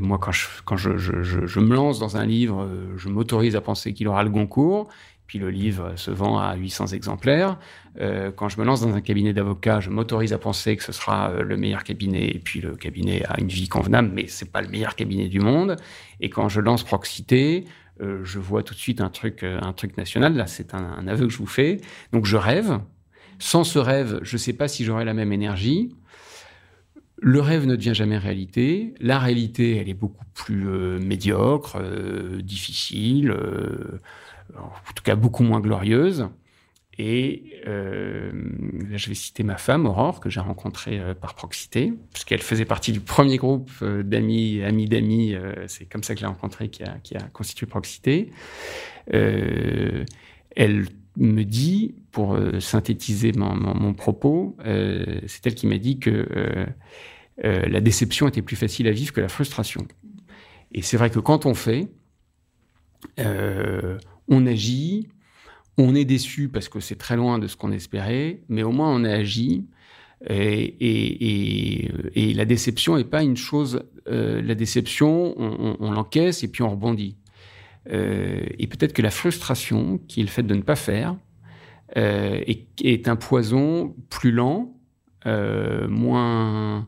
moi, 0.00 0.18
quand, 0.18 0.32
je, 0.32 0.46
quand 0.64 0.76
je, 0.76 0.98
je, 0.98 1.22
je, 1.22 1.60
me 1.60 1.74
lance 1.74 1.98
dans 1.98 2.16
un 2.16 2.26
livre, 2.26 2.68
je 2.96 3.08
m'autorise 3.08 3.54
à 3.56 3.60
penser 3.60 3.94
qu'il 3.94 4.08
aura 4.08 4.22
le 4.22 4.30
Goncourt. 4.30 4.88
Puis 5.26 5.38
le 5.38 5.50
livre 5.50 5.94
se 5.96 6.10
vend 6.10 6.38
à 6.38 6.54
800 6.56 6.88
exemplaires. 6.88 7.58
Euh, 8.00 8.30
quand 8.30 8.48
je 8.48 8.58
me 8.58 8.64
lance 8.64 8.80
dans 8.80 8.94
un 8.94 9.00
cabinet 9.00 9.32
d'avocat, 9.32 9.80
je 9.80 9.90
m'autorise 9.90 10.32
à 10.32 10.38
penser 10.38 10.76
que 10.76 10.82
ce 10.82 10.92
sera 10.92 11.30
euh, 11.30 11.42
le 11.42 11.56
meilleur 11.56 11.84
cabinet. 11.84 12.28
Et 12.28 12.38
puis 12.38 12.60
le 12.60 12.74
cabinet 12.74 13.24
a 13.26 13.40
une 13.40 13.48
vie 13.48 13.68
convenable, 13.68 14.10
mais 14.12 14.26
c'est 14.26 14.50
pas 14.50 14.62
le 14.62 14.68
meilleur 14.68 14.94
cabinet 14.96 15.28
du 15.28 15.40
monde. 15.40 15.76
Et 16.20 16.30
quand 16.30 16.48
je 16.48 16.60
lance 16.60 16.82
Proxité, 16.84 17.64
euh, 18.00 18.20
je 18.24 18.38
vois 18.38 18.62
tout 18.62 18.74
de 18.74 18.78
suite 18.78 19.00
un 19.00 19.08
truc, 19.10 19.44
national. 19.96 20.34
Là, 20.34 20.46
c'est 20.46 20.74
un, 20.74 21.06
aveu 21.06 21.26
que 21.26 21.32
je 21.32 21.38
vous 21.38 21.46
fais. 21.46 21.80
Donc 22.12 22.26
je 22.26 22.36
rêve. 22.36 22.80
Sans 23.38 23.64
ce 23.64 23.78
rêve, 23.78 24.20
je 24.22 24.34
ne 24.34 24.38
sais 24.38 24.52
pas 24.52 24.68
si 24.68 24.84
j'aurai 24.84 25.04
la 25.04 25.14
même 25.14 25.32
énergie. 25.32 25.94
Le 27.18 27.40
rêve 27.40 27.66
ne 27.66 27.76
devient 27.76 27.94
jamais 27.94 28.18
réalité. 28.18 28.94
La 29.00 29.18
réalité, 29.18 29.76
elle 29.76 29.88
est 29.88 29.94
beaucoup 29.94 30.24
plus 30.34 30.64
médiocre, 31.00 31.80
difficile 32.42 33.34
en 34.58 34.92
tout 34.94 35.02
cas 35.02 35.16
beaucoup 35.16 35.42
moins 35.42 35.60
glorieuse. 35.60 36.28
Et 36.98 37.62
euh, 37.66 38.30
je 38.92 39.08
vais 39.08 39.14
citer 39.14 39.44
ma 39.44 39.56
femme, 39.56 39.86
Aurore, 39.86 40.20
que 40.20 40.28
j'ai 40.28 40.40
rencontrée 40.40 41.00
euh, 41.00 41.14
par 41.14 41.34
proxité, 41.34 41.94
puisqu'elle 42.12 42.42
faisait 42.42 42.66
partie 42.66 42.92
du 42.92 43.00
premier 43.00 43.38
groupe 43.38 43.70
euh, 43.80 44.02
d'amis, 44.02 44.62
amis 44.62 44.86
d'amis, 44.86 45.34
c'est 45.68 45.86
comme 45.86 46.02
ça 46.02 46.14
que 46.14 46.20
je 46.20 46.26
l'ai 46.26 46.28
rencontrée, 46.28 46.68
qui 46.68 46.82
a, 46.82 46.98
qui 47.02 47.16
a 47.16 47.22
constitué 47.32 47.66
proxité. 47.66 48.30
Euh, 49.14 50.04
elle 50.54 50.84
me 51.16 51.44
dit, 51.44 51.94
pour 52.10 52.38
synthétiser 52.60 53.32
mon, 53.32 53.54
mon, 53.54 53.74
mon 53.74 53.94
propos, 53.94 54.56
c'est 54.62 55.46
elle 55.46 55.54
qui 55.54 55.66
m'a 55.66 55.78
dit 55.78 55.98
que 55.98 56.26
la 57.42 57.80
déception 57.80 58.28
était 58.28 58.42
plus 58.42 58.56
facile 58.56 58.86
à 58.86 58.92
vivre 58.92 59.12
que 59.12 59.20
la 59.20 59.28
frustration. 59.28 59.86
Et 60.72 60.82
c'est 60.82 60.96
vrai 60.96 61.10
que 61.10 61.20
quand 61.20 61.46
on 61.46 61.54
fait, 61.54 61.88
on 64.32 64.46
agit, 64.46 65.08
on 65.78 65.94
est 65.94 66.04
déçu 66.04 66.48
parce 66.48 66.68
que 66.68 66.80
c'est 66.80 66.96
très 66.96 67.16
loin 67.16 67.38
de 67.38 67.46
ce 67.46 67.56
qu'on 67.56 67.70
espérait, 67.70 68.40
mais 68.48 68.62
au 68.62 68.72
moins 68.72 68.92
on 68.94 69.04
a 69.04 69.10
agi. 69.10 69.66
Et, 70.28 71.88
la 72.34 72.44
déception 72.44 72.96
n'est 72.96 73.04
pas 73.04 73.22
une 73.22 73.36
chose. 73.36 73.82
Euh, 74.08 74.40
la 74.42 74.54
déception, 74.54 75.34
on, 75.38 75.90
l'encaisse 75.90 76.42
et 76.42 76.48
puis 76.48 76.62
on 76.62 76.70
rebondit. 76.70 77.16
Euh, 77.90 78.40
et 78.58 78.66
peut-être 78.68 78.92
que 78.92 79.02
la 79.02 79.10
frustration, 79.10 79.98
qui 80.08 80.20
est 80.20 80.24
le 80.24 80.28
fait 80.28 80.44
de 80.44 80.54
ne 80.54 80.62
pas 80.62 80.76
faire, 80.76 81.16
euh, 81.96 82.40
est, 82.46 83.08
un 83.08 83.16
poison 83.16 83.94
plus 84.10 84.32
lent, 84.32 84.74
moins 85.26 86.86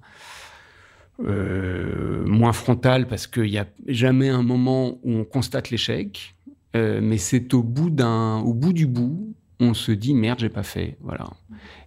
moins 2.27 2.53
frontal, 2.53 3.07
parce 3.07 3.27
qu'il 3.27 3.45
n'y 3.45 3.59
a 3.59 3.67
jamais 3.87 4.29
un 4.29 4.43
moment 4.43 4.99
où 5.03 5.13
on 5.13 5.25
constate 5.25 5.71
l'échec. 5.71 6.34
Euh, 6.75 7.01
mais 7.03 7.19
c'est 7.19 7.55
au 7.55 7.63
bout 7.63 7.91
d'un, 7.91 8.39
au 8.39 8.53
bout 8.53 8.73
du 8.73 8.87
bout, 8.87 9.35
on 9.61 9.75
se 9.75 9.93
dit 9.93 10.15
merde, 10.15 10.41
j'ai 10.41 10.49
pas 10.49 10.63
fait. 10.63 10.97
Voilà. 11.01 11.31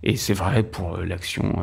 Et 0.04 0.16
c'est 0.16 0.34
vrai 0.34 0.64
pour 0.64 0.98
l'action 0.98 1.62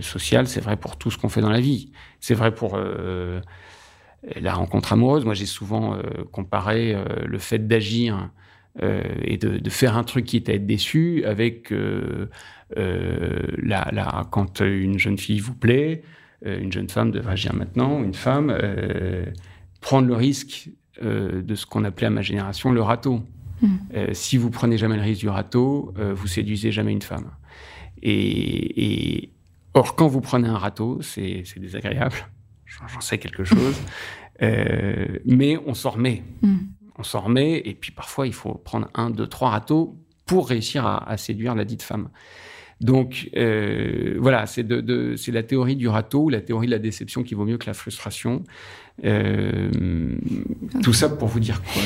sociale, 0.00 0.48
c'est 0.48 0.60
vrai 0.60 0.76
pour 0.76 0.96
tout 0.96 1.10
ce 1.10 1.18
qu'on 1.18 1.28
fait 1.28 1.40
dans 1.40 1.50
la 1.50 1.60
vie. 1.60 1.92
C'est 2.20 2.34
vrai 2.34 2.52
pour 2.52 2.76
la 2.76 4.54
rencontre 4.54 4.92
amoureuse. 4.92 5.24
Moi, 5.24 5.34
j'ai 5.34 5.46
souvent 5.46 5.96
comparé 6.32 6.96
le 7.24 7.38
fait 7.38 7.68
d'agir 7.68 8.30
et 8.82 9.38
de, 9.38 9.70
faire 9.70 9.96
un 9.96 10.02
truc 10.02 10.24
qui 10.24 10.42
à 10.48 10.52
être 10.52 10.66
déçu 10.66 11.24
avec 11.24 11.72
la, 12.74 13.88
la, 13.92 14.26
quand 14.30 14.60
une 14.60 14.98
jeune 14.98 15.16
fille 15.16 15.38
vous 15.38 15.54
plaît, 15.54 16.02
une 16.44 16.72
jeune 16.72 16.88
femme 16.88 17.12
devrait 17.12 17.34
agir 17.34 17.54
maintenant, 17.54 18.02
une 18.02 18.14
femme 18.14 18.52
prendre 19.80 20.08
le 20.08 20.14
risque 20.14 20.70
euh, 21.02 21.42
de 21.42 21.54
ce 21.54 21.66
qu'on 21.66 21.84
appelait 21.84 22.06
à 22.06 22.10
ma 22.10 22.22
génération 22.22 22.72
le 22.72 22.80
râteau. 22.80 23.22
Hmm. 23.60 23.76
Euh, 23.94 24.08
si 24.12 24.36
vous 24.38 24.50
prenez 24.50 24.78
jamais 24.78 24.96
le 24.96 25.02
risque 25.02 25.20
du 25.20 25.28
râteau, 25.28 25.92
euh, 25.98 26.14
vous 26.14 26.26
séduisez 26.26 26.72
jamais 26.72 26.92
une 26.92 27.02
femme. 27.02 27.30
Et, 28.02 29.30
or, 29.74 29.94
quand 29.94 30.06
vous 30.06 30.20
prenez 30.20 30.48
un 30.48 30.56
râteau, 30.56 31.00
c'est 31.02 31.44
désagréable. 31.56 32.16
J'en 32.64 33.00
sais 33.00 33.18
quelque 33.18 33.44
chose. 33.44 33.76
mais 34.40 35.58
on 35.66 35.74
s'en 35.74 35.90
remet. 35.90 36.22
Hmm. 36.42 36.56
On 36.98 37.02
s'en 37.02 37.20
remet. 37.20 37.60
Et 37.64 37.74
puis 37.74 37.92
parfois, 37.92 38.26
il 38.26 38.32
faut 38.32 38.54
prendre 38.54 38.88
un, 38.94 39.10
deux, 39.10 39.26
trois 39.26 39.50
râteaux 39.50 39.98
pour 40.24 40.48
réussir 40.48 40.86
à, 40.86 41.08
à 41.08 41.16
séduire 41.16 41.54
la 41.54 41.64
dite 41.64 41.82
femme. 41.82 42.08
Donc 42.80 43.30
voilà, 43.34 44.46
c'est 44.46 44.62
de, 44.62 44.80
de, 44.80 45.16
la 45.30 45.42
théorie 45.42 45.76
du 45.76 45.88
râteau, 45.88 46.30
la 46.30 46.40
théorie 46.40 46.66
de 46.66 46.72
la 46.72 46.78
déception 46.78 47.22
qui 47.22 47.34
vaut 47.34 47.44
mieux 47.44 47.58
que 47.58 47.66
la 47.66 47.74
frustration. 47.74 48.44
Euh, 49.04 49.70
tout 50.82 50.94
ça 50.94 51.10
pour 51.10 51.28
vous 51.28 51.40
dire 51.40 51.62
quoi 51.62 51.82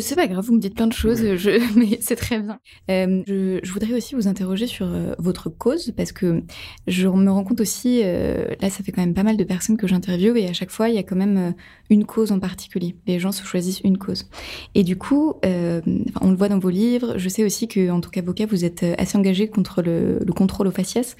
C'est 0.00 0.16
pas 0.16 0.26
grave, 0.26 0.44
vous 0.44 0.54
me 0.54 0.60
dites 0.60 0.74
plein 0.74 0.86
de 0.86 0.92
choses, 0.92 1.36
je, 1.36 1.60
mais 1.78 1.98
c'est 2.00 2.16
très 2.16 2.40
bien. 2.40 2.58
Euh, 2.90 3.22
je, 3.26 3.60
je, 3.62 3.72
voudrais 3.72 3.92
aussi 3.92 4.14
vous 4.14 4.26
interroger 4.26 4.66
sur 4.66 4.86
euh, 4.86 5.14
votre 5.18 5.50
cause, 5.50 5.92
parce 5.96 6.12
que 6.12 6.42
je 6.86 7.08
me 7.08 7.30
rends 7.30 7.44
compte 7.44 7.60
aussi, 7.60 8.00
euh, 8.02 8.46
là 8.60 8.70
ça 8.70 8.82
fait 8.82 8.90
quand 8.90 9.02
même 9.02 9.14
pas 9.14 9.22
mal 9.22 9.36
de 9.36 9.44
personnes 9.44 9.76
que 9.76 9.86
j'interviewe, 9.86 10.38
et 10.38 10.48
à 10.48 10.54
chaque 10.54 10.70
fois 10.70 10.88
il 10.88 10.94
y 10.94 10.98
a 10.98 11.02
quand 11.02 11.16
même 11.16 11.36
euh, 11.36 11.52
une 11.90 12.06
cause 12.06 12.32
en 12.32 12.38
particulier. 12.38 12.96
Les 13.06 13.18
gens 13.18 13.32
se 13.32 13.44
choisissent 13.44 13.80
une 13.80 13.98
cause. 13.98 14.28
Et 14.74 14.82
du 14.82 14.96
coup, 14.96 15.34
on 15.42 16.30
le 16.30 16.36
voit 16.36 16.48
dans 16.48 16.58
vos 16.58 16.70
livres, 16.70 17.14
je 17.16 17.28
sais 17.28 17.44
aussi 17.44 17.68
qu'en 17.68 18.00
tant 18.00 18.10
qu'avocat, 18.10 18.46
vous 18.46 18.64
êtes 18.64 18.84
assez 18.96 19.18
engagé 19.18 19.48
contre 19.48 19.82
le, 19.82 20.20
le 20.24 20.32
contrôle 20.32 20.68
au 20.68 20.70
faciès. 20.70 21.16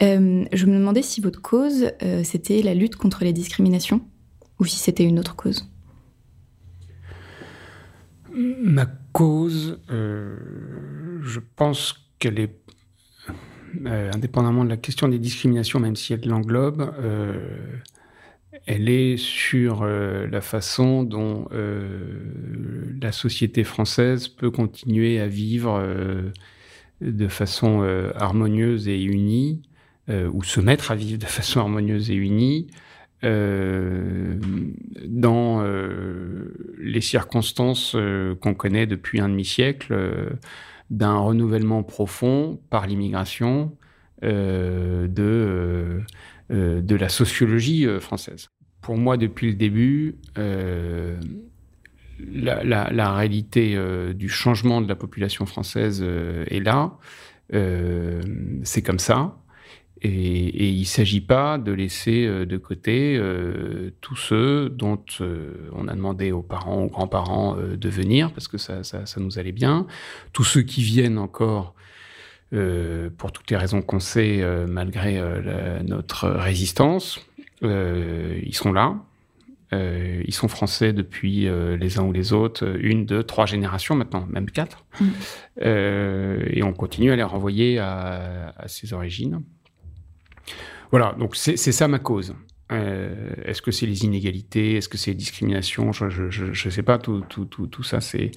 Je 0.00 0.16
me 0.66 0.78
demandais 0.78 1.02
si 1.02 1.20
votre 1.20 1.40
cause, 1.40 1.92
c'était 2.24 2.60
la 2.62 2.74
lutte 2.74 2.96
contre 2.96 3.24
les 3.24 3.32
discriminations 3.32 4.00
ou 4.58 4.64
si 4.64 4.76
c'était 4.76 5.04
une 5.04 5.18
autre 5.18 5.36
cause. 5.36 5.68
Ma 8.34 8.86
cause, 9.12 9.80
euh, 9.90 10.36
je 11.22 11.40
pense 11.54 11.94
qu'elle 12.18 12.40
est, 12.40 12.56
euh, 13.86 14.10
indépendamment 14.12 14.64
de 14.64 14.70
la 14.70 14.76
question 14.76 15.08
des 15.08 15.20
discriminations, 15.20 15.78
même 15.78 15.94
si 15.94 16.12
elle 16.12 16.26
l'englobe, 16.26 16.94
euh, 16.98 17.78
elle 18.66 18.88
est 18.88 19.16
sur 19.16 19.84
la 19.84 20.40
façon 20.40 21.02
dont 21.02 21.48
la 21.50 23.12
société 23.12 23.62
française 23.62 24.28
peut 24.28 24.50
continuer 24.50 25.20
à 25.20 25.26
vivre 25.26 25.84
de 27.02 27.28
façon 27.28 27.82
harmonieuse 28.14 28.88
et 28.88 29.02
unie, 29.02 29.60
ou 30.08 30.42
se 30.44 30.60
mettre 30.60 30.92
à 30.92 30.94
vivre 30.94 31.18
de 31.18 31.26
façon 31.26 31.60
harmonieuse 31.60 32.10
et 32.10 32.14
unie, 32.14 32.68
euh, 33.24 34.36
dans 35.06 35.62
euh, 35.62 36.52
les 36.78 37.00
circonstances 37.00 37.94
euh, 37.94 38.34
qu'on 38.34 38.54
connaît 38.54 38.86
depuis 38.86 39.20
un 39.20 39.28
demi-siècle 39.28 40.36
d'un 40.90 41.16
renouvellement 41.16 41.82
profond 41.82 42.60
par 42.70 42.86
l'immigration 42.86 43.76
de, 44.22 45.08
de 46.50 46.96
la 46.96 47.08
sociologie 47.10 47.86
française. 48.00 48.48
Pour 48.80 48.96
moi, 48.96 49.16
depuis 49.18 49.48
le 49.48 49.54
début, 49.54 50.16
la, 52.18 53.14
réalité 53.14 53.78
du 54.14 54.28
changement 54.30 54.80
de 54.80 54.88
la 54.88 54.94
population 54.94 55.44
française 55.46 56.02
est 56.02 56.60
là. 56.60 56.96
c'est 57.50 58.82
comme 58.82 58.98
ça. 58.98 59.36
Et, 60.04 60.68
il 60.68 60.80
ne 60.80 60.84
s'agit 60.84 61.22
pas 61.22 61.56
de 61.56 61.72
laisser 61.72 62.26
euh, 62.26 62.44
de 62.44 62.58
côté 62.58 63.16
euh, 63.16 63.90
tous 64.02 64.16
ceux 64.16 64.68
dont 64.68 65.02
euh, 65.22 65.70
on 65.72 65.88
a 65.88 65.94
demandé 65.94 66.30
aux 66.30 66.42
parents, 66.42 66.82
aux 66.82 66.88
grands-parents 66.88 67.56
de 67.56 67.88
venir, 67.88 68.30
parce 68.32 68.46
que 68.46 68.58
ça, 68.58 68.84
ça, 68.84 69.06
ça, 69.06 69.20
nous 69.20 69.38
allait 69.38 69.52
bien. 69.52 69.86
Tous 70.32 70.44
ceux 70.44 70.62
qui 70.62 70.82
viennent 70.82 71.18
encore, 71.18 71.74
pour 73.16 73.32
toutes 73.32 73.50
les 73.50 73.56
raisons 73.56 73.82
qu'on 73.82 73.98
sait, 73.98 74.44
malgré 74.68 75.20
notre 75.82 76.28
résistance, 76.28 77.18
ils 77.62 78.54
sont 78.54 78.72
là. 78.72 78.94
ils 79.72 80.32
sont 80.32 80.46
français 80.46 80.92
depuis 80.92 81.48
les 81.80 81.98
uns 81.98 82.04
ou 82.04 82.12
les 82.12 82.32
autres, 82.32 82.64
une, 82.78 83.06
deux, 83.06 83.24
trois 83.24 83.46
générations 83.46 83.96
maintenant, 83.96 84.24
même 84.30 84.48
quatre. 84.48 84.84
Mmh. 85.00 85.06
et 85.64 86.62
on 86.62 86.72
continue 86.72 87.10
à 87.10 87.16
les 87.16 87.24
renvoyer 87.24 87.80
à, 87.80 88.54
à 88.56 88.68
ses 88.68 88.92
origines. 88.92 89.42
Voilà, 90.94 91.12
donc 91.18 91.34
c'est 91.34 91.56
ça 91.56 91.88
ma 91.88 91.98
cause. 91.98 92.36
Euh, 92.70 93.32
est-ce 93.44 93.60
que 93.60 93.72
c'est 93.72 93.84
les 93.84 94.04
inégalités? 94.04 94.76
Est-ce 94.76 94.88
que 94.88 94.96
c'est 94.96 95.10
les 95.10 95.16
discriminations? 95.16 95.90
Je 95.90 96.44
ne 96.50 96.70
sais 96.70 96.84
pas. 96.84 96.98
Tout, 96.98 97.24
tout, 97.28 97.46
tout, 97.46 97.66
tout 97.66 97.82
ça, 97.82 98.00
c'est. 98.00 98.30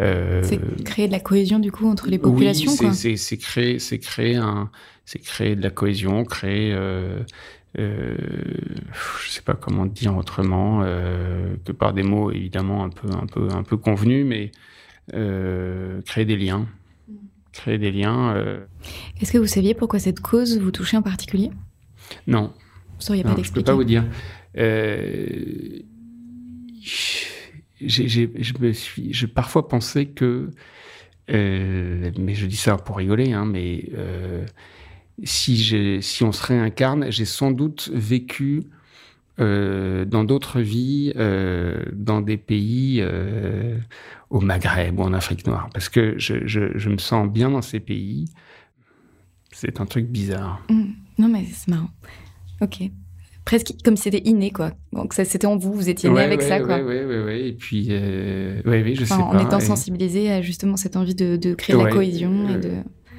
Euh... 0.00 0.42
C'est 0.42 0.58
créer 0.82 1.06
de 1.06 1.12
la 1.12 1.20
cohésion 1.20 1.60
du 1.60 1.70
coup 1.70 1.86
entre 1.86 2.08
les 2.08 2.18
populations. 2.18 2.72
Oui, 2.80 3.16
c'est 3.16 3.36
créer, 3.36 3.78
créer 4.00 4.34
un, 4.34 4.68
créer 5.22 5.54
de 5.54 5.62
la 5.62 5.70
cohésion, 5.70 6.24
créer. 6.24 6.72
Euh, 6.72 7.20
euh, 7.78 8.16
je 9.22 9.30
sais 9.30 9.42
pas 9.42 9.54
comment 9.54 9.86
dire 9.86 10.16
autrement 10.16 10.80
que 10.80 11.70
par 11.70 11.92
des 11.92 12.02
mots 12.02 12.32
évidemment 12.32 12.82
un 12.82 12.90
peu, 12.90 13.06
un 13.12 13.26
peu, 13.26 13.48
un 13.52 13.62
peu 13.62 13.76
convenus, 13.76 14.26
mais 14.26 14.50
créer 16.04 16.24
des 16.24 16.36
liens 16.36 16.66
créer 17.52 17.78
des 17.78 17.92
liens. 17.92 18.34
Est-ce 19.20 19.30
que 19.30 19.38
vous 19.38 19.46
saviez 19.46 19.74
pourquoi 19.74 20.00
cette 20.00 20.18
cause 20.18 20.58
vous 20.58 20.72
touchait 20.72 20.96
en 20.96 21.02
particulier? 21.02 21.52
Non. 22.26 22.52
Vous 22.96 23.00
sauriez 23.00 23.22
pas 23.22 23.34
d'expliquer 23.34 23.60
Je 23.60 23.64
peux 23.64 23.64
pas 23.64 23.74
vous 23.74 23.84
dire. 23.84 24.04
Euh, 24.58 25.80
je 27.80 28.58
me 28.60 28.72
suis, 28.72 29.12
j'ai 29.12 29.26
parfois 29.26 29.68
pensé 29.68 30.06
que, 30.06 30.50
euh, 31.30 32.10
mais 32.18 32.34
je 32.34 32.46
dis 32.46 32.56
ça 32.56 32.76
pour 32.76 32.96
rigoler, 32.96 33.32
hein, 33.32 33.44
mais 33.44 33.90
si, 35.24 36.02
si 36.02 36.24
on 36.24 36.32
se 36.32 36.46
réincarne, 36.46 37.10
j'ai 37.10 37.24
sans 37.24 37.50
doute 37.50 37.90
vécu 37.92 38.64
euh, 39.40 40.04
dans 40.04 40.24
d'autres 40.24 40.60
vies, 40.60 41.12
euh, 41.16 41.82
dans 41.92 42.20
des 42.20 42.36
pays 42.36 42.98
euh, 43.00 43.78
au 44.28 44.40
Maghreb 44.40 44.98
ou 44.98 45.02
en 45.02 45.14
Afrique 45.14 45.46
noire, 45.46 45.70
parce 45.72 45.88
que 45.88 46.18
je, 46.18 46.46
je, 46.46 46.76
je, 46.76 46.88
me 46.90 46.98
sens 46.98 47.28
bien 47.30 47.50
dans 47.50 47.62
ces 47.62 47.80
pays. 47.80 48.26
C'est 49.50 49.80
un 49.80 49.86
truc 49.86 50.06
bizarre. 50.06 50.62
Mmh. 50.68 50.84
Non, 51.18 51.28
mais 51.28 51.44
c'est 51.52 51.68
marrant. 51.68 51.90
Ok. 52.60 52.78
Presque 53.44 53.72
comme 53.84 53.96
si 53.96 54.04
c'était 54.04 54.22
inné, 54.28 54.50
quoi. 54.50 54.70
Donc 54.92 55.14
c'était 55.14 55.46
en 55.46 55.56
vous, 55.56 55.72
vous 55.72 55.88
étiez 55.88 56.08
né 56.10 56.20
avec 56.20 56.42
ça, 56.42 56.60
quoi. 56.60 56.78
Oui, 56.78 56.96
oui, 57.06 57.16
oui. 57.26 57.48
Et 57.48 57.52
puis, 57.52 57.88
oui, 57.90 58.82
oui, 58.82 58.94
je 58.94 59.04
sais 59.04 59.14
en 59.14 59.30
pas. 59.30 59.38
En 59.38 59.46
étant 59.46 59.60
sensibilisé 59.60 60.30
à 60.30 60.42
justement 60.42 60.76
cette 60.76 60.96
envie 60.96 61.14
de, 61.14 61.36
de 61.36 61.54
créer 61.54 61.76
la 61.76 61.90
cohésion 61.90 62.48
et 62.48 62.58
de. 62.58 62.72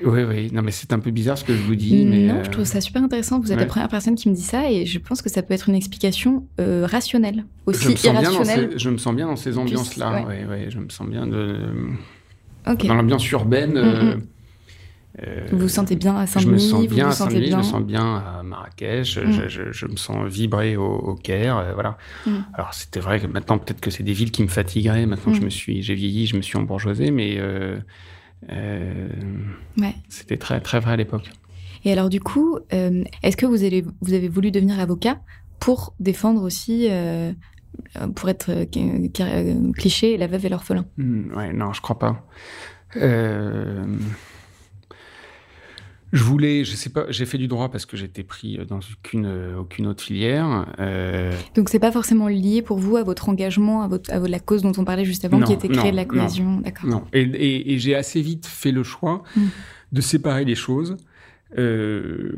Oui, 0.06 0.24
oui. 0.24 0.50
Non, 0.52 0.62
mais 0.62 0.72
c'est 0.72 0.92
un 0.94 1.00
peu 1.00 1.12
bizarre 1.12 1.38
ce 1.38 1.44
que 1.44 1.54
je 1.54 1.62
vous 1.62 1.76
dis. 1.76 2.06
Mais 2.06 2.28
non, 2.28 2.44
je 2.44 2.50
trouve 2.50 2.66
ça 2.66 2.82
super 2.82 3.04
intéressant. 3.04 3.40
Vous 3.40 3.52
êtes 3.52 3.60
la 3.60 3.66
première 3.66 3.90
personne 3.90 4.16
qui 4.16 4.30
me 4.30 4.36
dit 4.36 4.42
ça 4.42 4.70
et 4.70 4.86
je 4.86 5.00
pense 5.00 5.22
que 5.22 5.30
ça 5.30 5.42
peut 5.44 5.54
être 5.54 5.70
une 5.70 5.76
explication 5.76 6.48
euh, 6.60 6.86
rationnelle, 6.86 7.46
aussi 7.66 7.96
je 7.96 8.08
irrationnelle. 8.08 8.74
je 8.78 8.90
me 8.90 8.98
sens 8.98 9.16
bien 9.16 9.28
dans 9.28 9.36
ces 9.36 9.58
ambiances-là. 9.58 10.26
Oui, 10.28 10.36
oui. 10.50 10.70
Je 10.70 10.80
me 10.80 10.90
sens 10.90 11.08
bien 11.08 11.28
de... 11.28 11.58
dans 12.66 12.96
l'ambiance 12.96 13.30
urbaine. 13.32 13.72
Mm, 13.72 13.74
mm. 13.74 13.80
Euh, 13.80 14.16
vous 15.52 15.60
vous 15.60 15.68
sentez 15.68 15.96
bien 15.96 16.16
à 16.16 16.26
Saint-Denis 16.26 16.70
Je 16.70 16.76
me 16.76 16.82
sens 16.82 16.88
bien 16.88 17.08
à 17.08 17.12
Saint-Denis, 17.12 17.52
je 17.52 17.56
me 17.58 17.64
sens 17.64 17.84
bien 17.84 18.16
à 18.16 18.44
Marrakech, 18.44 19.18
mm. 19.18 19.48
je, 19.48 19.72
je, 19.72 19.86
me 19.86 19.96
sens 19.96 20.28
vibrer 20.28 20.76
au, 20.76 21.16
Caire, 21.16 21.58
euh, 21.58 21.74
voilà. 21.74 21.98
Alors 22.54 22.74
c'était 22.74 23.00
vrai 23.00 23.20
que 23.20 23.28
maintenant 23.28 23.60
peut-être 23.60 23.80
que 23.80 23.92
c'est 23.92 24.04
des 24.04 24.14
villes 24.14 24.32
qui 24.32 24.42
me 24.44 24.48
fatigueraient. 24.48 25.06
Maintenant 25.06 25.34
je 25.34 25.42
me 25.42 25.50
suis, 25.50 25.84
j'ai 25.84 25.94
vieilli, 25.94 26.26
je 26.26 26.36
me 26.36 26.42
suis 26.42 26.58
embourgeoisé, 26.58 27.12
mais 27.12 27.38
euh, 28.52 29.08
ouais. 29.78 29.96
C'était 30.10 30.38
très, 30.38 30.60
très 30.62 30.80
vrai 30.80 30.94
à 30.94 30.96
l'époque. 30.96 31.30
Et 31.86 31.92
alors, 31.92 32.10
du 32.10 32.20
coup, 32.20 32.58
euh, 32.74 33.04
est-ce 33.24 33.38
que 33.38 33.46
vous 33.46 33.64
avez, 33.64 33.84
vous 34.02 34.14
avez 34.14 34.30
voulu 34.30 34.52
devenir 34.52 34.80
avocat 34.80 35.20
pour 35.60 35.94
défendre 36.00 36.42
aussi, 36.44 36.88
euh, 36.90 37.34
pour 38.16 38.30
être 38.30 38.66
cliché, 39.74 40.18
la 40.18 40.28
veuve 40.28 40.46
et 40.46 40.50
l'orphelin? 40.50 40.86
Ouais, 40.98 41.52
non, 41.54 41.74
je 41.74 41.82
crois 41.82 42.00
pas. 42.00 42.26
Je 46.14 46.24
voulais, 46.24 46.64
je 46.64 46.76
sais 46.76 46.92
pas, 46.92 47.06
j'ai 47.10 47.26
fait 47.26 47.40
du 47.40 47.48
droit 47.48 47.70
parce 47.70 47.88
que 47.88 47.98
j'étais 47.98 48.24
pris 48.24 48.60
dans 48.68 48.80
aucune, 48.80 49.56
aucune 49.60 49.88
autre 49.88 50.04
filière. 50.04 50.68
Euh... 50.80 51.36
Donc 51.56 51.70
c'est 51.70 51.80
pas 51.80 51.92
forcément 51.92 52.28
lié 52.28 52.62
pour 52.62 52.78
vous 52.78 52.98
à 52.98 53.04
votre 53.04 53.30
engagement, 53.30 53.82
à, 53.82 53.88
votre, 53.88 54.14
à 54.14 54.20
la 54.20 54.40
cause 54.40 54.62
dont 54.62 54.72
on 54.78 54.86
parlait 54.86 55.06
juste 55.06 55.26
avant, 55.26 55.42
qui 55.42 55.54
était 55.54 55.68
créer 55.68 55.92
de 55.92 55.96
la 55.96 56.06
cohésion. 56.06 56.62
D'accord. 56.62 56.88
Non. 56.88 57.04
Et, 57.14 57.22
et, 57.22 57.74
et 57.74 57.80
j'ai 57.80 57.96
assez 57.96 58.22
vite 58.22 58.46
fait 58.46 58.72
le 58.72 58.84
choix 58.84 59.24
mm. 59.36 59.42
de 59.92 60.02
séparer 60.02 60.46
les 60.46 60.56
choses. 60.56 60.98
Euh, 61.58 62.32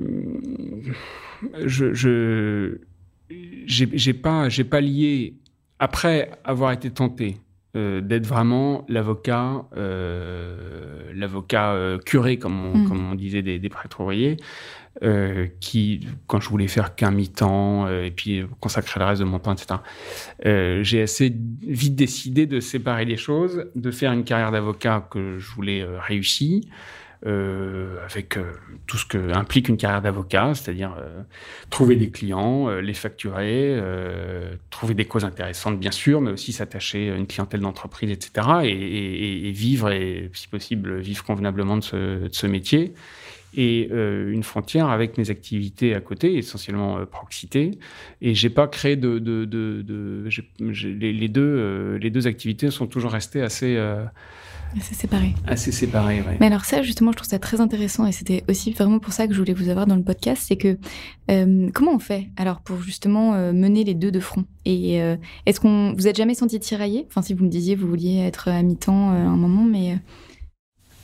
je, 1.65 1.93
je 1.93 2.77
j'ai 3.65 4.13
pas, 4.13 4.49
j'ai 4.49 4.63
pas 4.63 4.79
lié 4.79 5.35
après 5.79 6.31
avoir 6.43 6.71
été 6.71 6.89
tenté 6.89 7.37
euh, 7.75 7.99
d'être 7.99 8.25
vraiment 8.25 8.85
l'avocat, 8.87 9.65
euh, 9.75 11.11
l'avocat 11.13 11.73
euh, 11.73 11.97
curé, 11.97 12.37
comme 12.37 12.63
on, 12.63 12.77
mm. 12.77 12.87
comme 12.87 13.11
on 13.11 13.15
disait 13.15 13.41
des, 13.41 13.59
des 13.59 13.69
prêtres 13.69 13.99
ouvriers, 13.99 14.37
qui, 15.59 16.07
quand 16.25 16.39
je 16.39 16.47
voulais 16.47 16.69
faire 16.69 16.95
qu'un 16.95 17.11
mi-temps 17.11 17.89
et 17.89 18.11
puis 18.11 18.45
consacrer 18.61 19.01
le 19.01 19.05
reste 19.05 19.19
de 19.19 19.25
mon 19.25 19.39
temps, 19.39 19.53
etc., 19.53 19.81
j'ai 20.83 21.01
assez 21.01 21.35
vite 21.67 21.95
décidé 21.95 22.45
de 22.45 22.61
séparer 22.61 23.03
les 23.03 23.17
choses, 23.17 23.65
de 23.75 23.91
faire 23.91 24.13
une 24.13 24.23
carrière 24.23 24.51
d'avocat 24.51 25.05
que 25.11 25.37
je 25.37 25.51
voulais 25.51 25.83
réussir. 25.83 26.61
Euh, 27.25 27.97
avec 28.03 28.37
euh, 28.37 28.51
tout 28.85 28.97
ce 28.97 29.05
que 29.07 29.33
implique 29.33 29.67
une 29.67 29.77
carrière 29.77 30.03
d'avocat, 30.03 30.51
c'est-à-dire 30.53 30.95
euh, 30.99 31.23
trouver 31.71 31.95
des 31.95 32.11
clients, 32.11 32.69
les 32.69 32.93
facturer, 32.93 33.81
trouver 34.69 34.93
des 34.93 35.05
causes 35.05 35.25
intéressantes 35.25 35.79
bien 35.79 35.89
sûr, 35.89 36.21
mais 36.21 36.29
aussi 36.29 36.53
s'attacher 36.53 37.09
à 37.09 37.15
une 37.15 37.25
clientèle 37.25 37.61
d'entreprise, 37.61 38.11
etc. 38.11 38.47
Et, 38.65 39.51
vivre, 39.51 39.89
et 39.89 40.29
si 40.33 40.47
possible, 40.47 40.99
vivre 40.99 41.23
convenablement 41.23 41.77
de 41.77 42.29
ce, 42.31 42.45
métier. 42.45 42.93
Et 43.57 43.89
une 43.89 44.43
frontière 44.43 44.89
avec 44.89 45.17
mes 45.17 45.31
activités 45.31 45.95
à 45.95 46.01
côté, 46.01 46.37
essentiellement 46.37 47.03
proxité. 47.07 47.71
Et 48.21 48.35
j'ai 48.35 48.51
pas 48.51 48.67
créé 48.67 48.97
de, 48.97 49.17
les, 50.59 51.27
deux, 51.29 51.95
les 51.95 52.09
deux 52.11 52.27
activités 52.27 52.69
sont 52.69 52.85
toujours 52.85 53.11
restées 53.13 53.41
assez 53.41 53.79
Assez 54.77 54.93
séparés. 54.93 55.33
Assez 55.47 55.71
séparés, 55.71 56.21
oui. 56.27 56.33
Mais 56.39 56.47
alors 56.47 56.65
ça, 56.65 56.81
justement, 56.81 57.11
je 57.11 57.17
trouve 57.17 57.29
ça 57.29 57.39
très 57.39 57.61
intéressant 57.61 58.05
et 58.05 58.11
c'était 58.11 58.43
aussi 58.49 58.71
vraiment 58.71 58.99
pour 58.99 59.13
ça 59.13 59.27
que 59.27 59.33
je 59.33 59.39
voulais 59.39 59.53
vous 59.53 59.69
avoir 59.69 59.87
dans 59.87 59.95
le 59.95 60.03
podcast, 60.03 60.43
c'est 60.45 60.57
que 60.57 60.77
euh, 61.31 61.69
comment 61.73 61.93
on 61.93 61.99
fait 61.99 62.27
alors 62.35 62.59
pour 62.61 62.81
justement 62.81 63.35
euh, 63.35 63.53
mener 63.53 63.83
les 63.83 63.93
deux 63.93 64.11
de 64.11 64.19
front? 64.19 64.43
Et 64.65 65.01
euh, 65.01 65.15
est-ce 65.45 65.59
qu'on 65.59 65.93
vous 65.93 66.07
êtes 66.07 66.17
jamais 66.17 66.33
senti 66.33 66.59
tiraillé? 66.59 67.05
Enfin, 67.07 67.21
si 67.21 67.33
vous 67.33 67.45
me 67.45 67.49
disiez 67.49 67.75
vous 67.75 67.87
vouliez 67.87 68.19
être 68.19 68.49
à 68.49 68.61
mi-temps 68.63 69.11
à 69.11 69.15
un 69.15 69.37
moment, 69.37 69.63
mais 69.63 69.97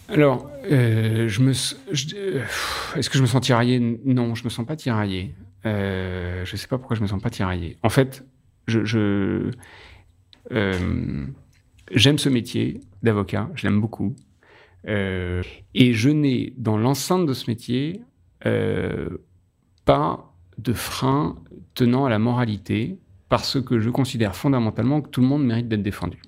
alors, 0.09 0.49
je 0.69 1.39
me, 1.39 1.51
est-ce 1.51 3.09
que 3.09 3.17
je 3.17 3.21
me 3.21 3.27
sens 3.27 3.39
tiraillé? 3.39 3.79
Non, 4.03 4.35
je 4.35 4.43
me 4.43 4.49
sens 4.49 4.65
pas 4.65 4.75
tiraillé. 4.75 5.33
je 5.63 6.53
sais 6.53 6.67
pas 6.67 6.77
pourquoi 6.77 6.97
je 6.97 7.01
me 7.01 7.07
sens 7.07 7.21
pas 7.21 7.29
tiraillé. 7.29 7.77
En 7.81 7.89
fait, 7.89 8.25
je, 8.67 8.83
je 8.83 9.51
j'aime 11.91 12.17
ce 12.17 12.29
métier 12.29 12.81
d'avocat, 13.03 13.49
je 13.55 13.67
l'aime 13.67 13.81
beaucoup. 13.81 14.15
Euh, 14.87 15.43
et 15.73 15.93
je 15.93 16.09
n'ai 16.09 16.53
dans 16.57 16.77
l'enceinte 16.77 17.25
de 17.25 17.33
ce 17.33 17.49
métier 17.49 18.01
euh, 18.45 19.09
pas 19.85 20.33
de 20.57 20.73
frein 20.73 21.37
tenant 21.75 22.05
à 22.05 22.09
la 22.09 22.19
moralité 22.19 22.97
parce 23.29 23.61
que 23.61 23.79
je 23.79 23.89
considère 23.89 24.35
fondamentalement 24.35 25.01
que 25.01 25.09
tout 25.09 25.21
le 25.21 25.27
monde 25.27 25.45
mérite 25.45 25.67
d'être 25.67 25.83
défendu. 25.83 26.21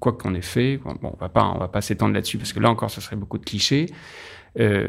Quoi 0.00 0.12
qu'on 0.12 0.34
ait 0.34 0.40
fait, 0.40 0.78
bon, 0.78 0.96
on 1.02 1.16
va 1.16 1.28
va 1.28 1.68
pas 1.68 1.80
s'étendre 1.80 2.14
là-dessus 2.14 2.38
parce 2.38 2.52
que 2.52 2.60
là 2.60 2.70
encore, 2.70 2.90
ce 2.90 3.00
serait 3.00 3.16
beaucoup 3.16 3.38
de 3.38 3.44
clichés. 3.44 3.86
Euh, 4.58 4.86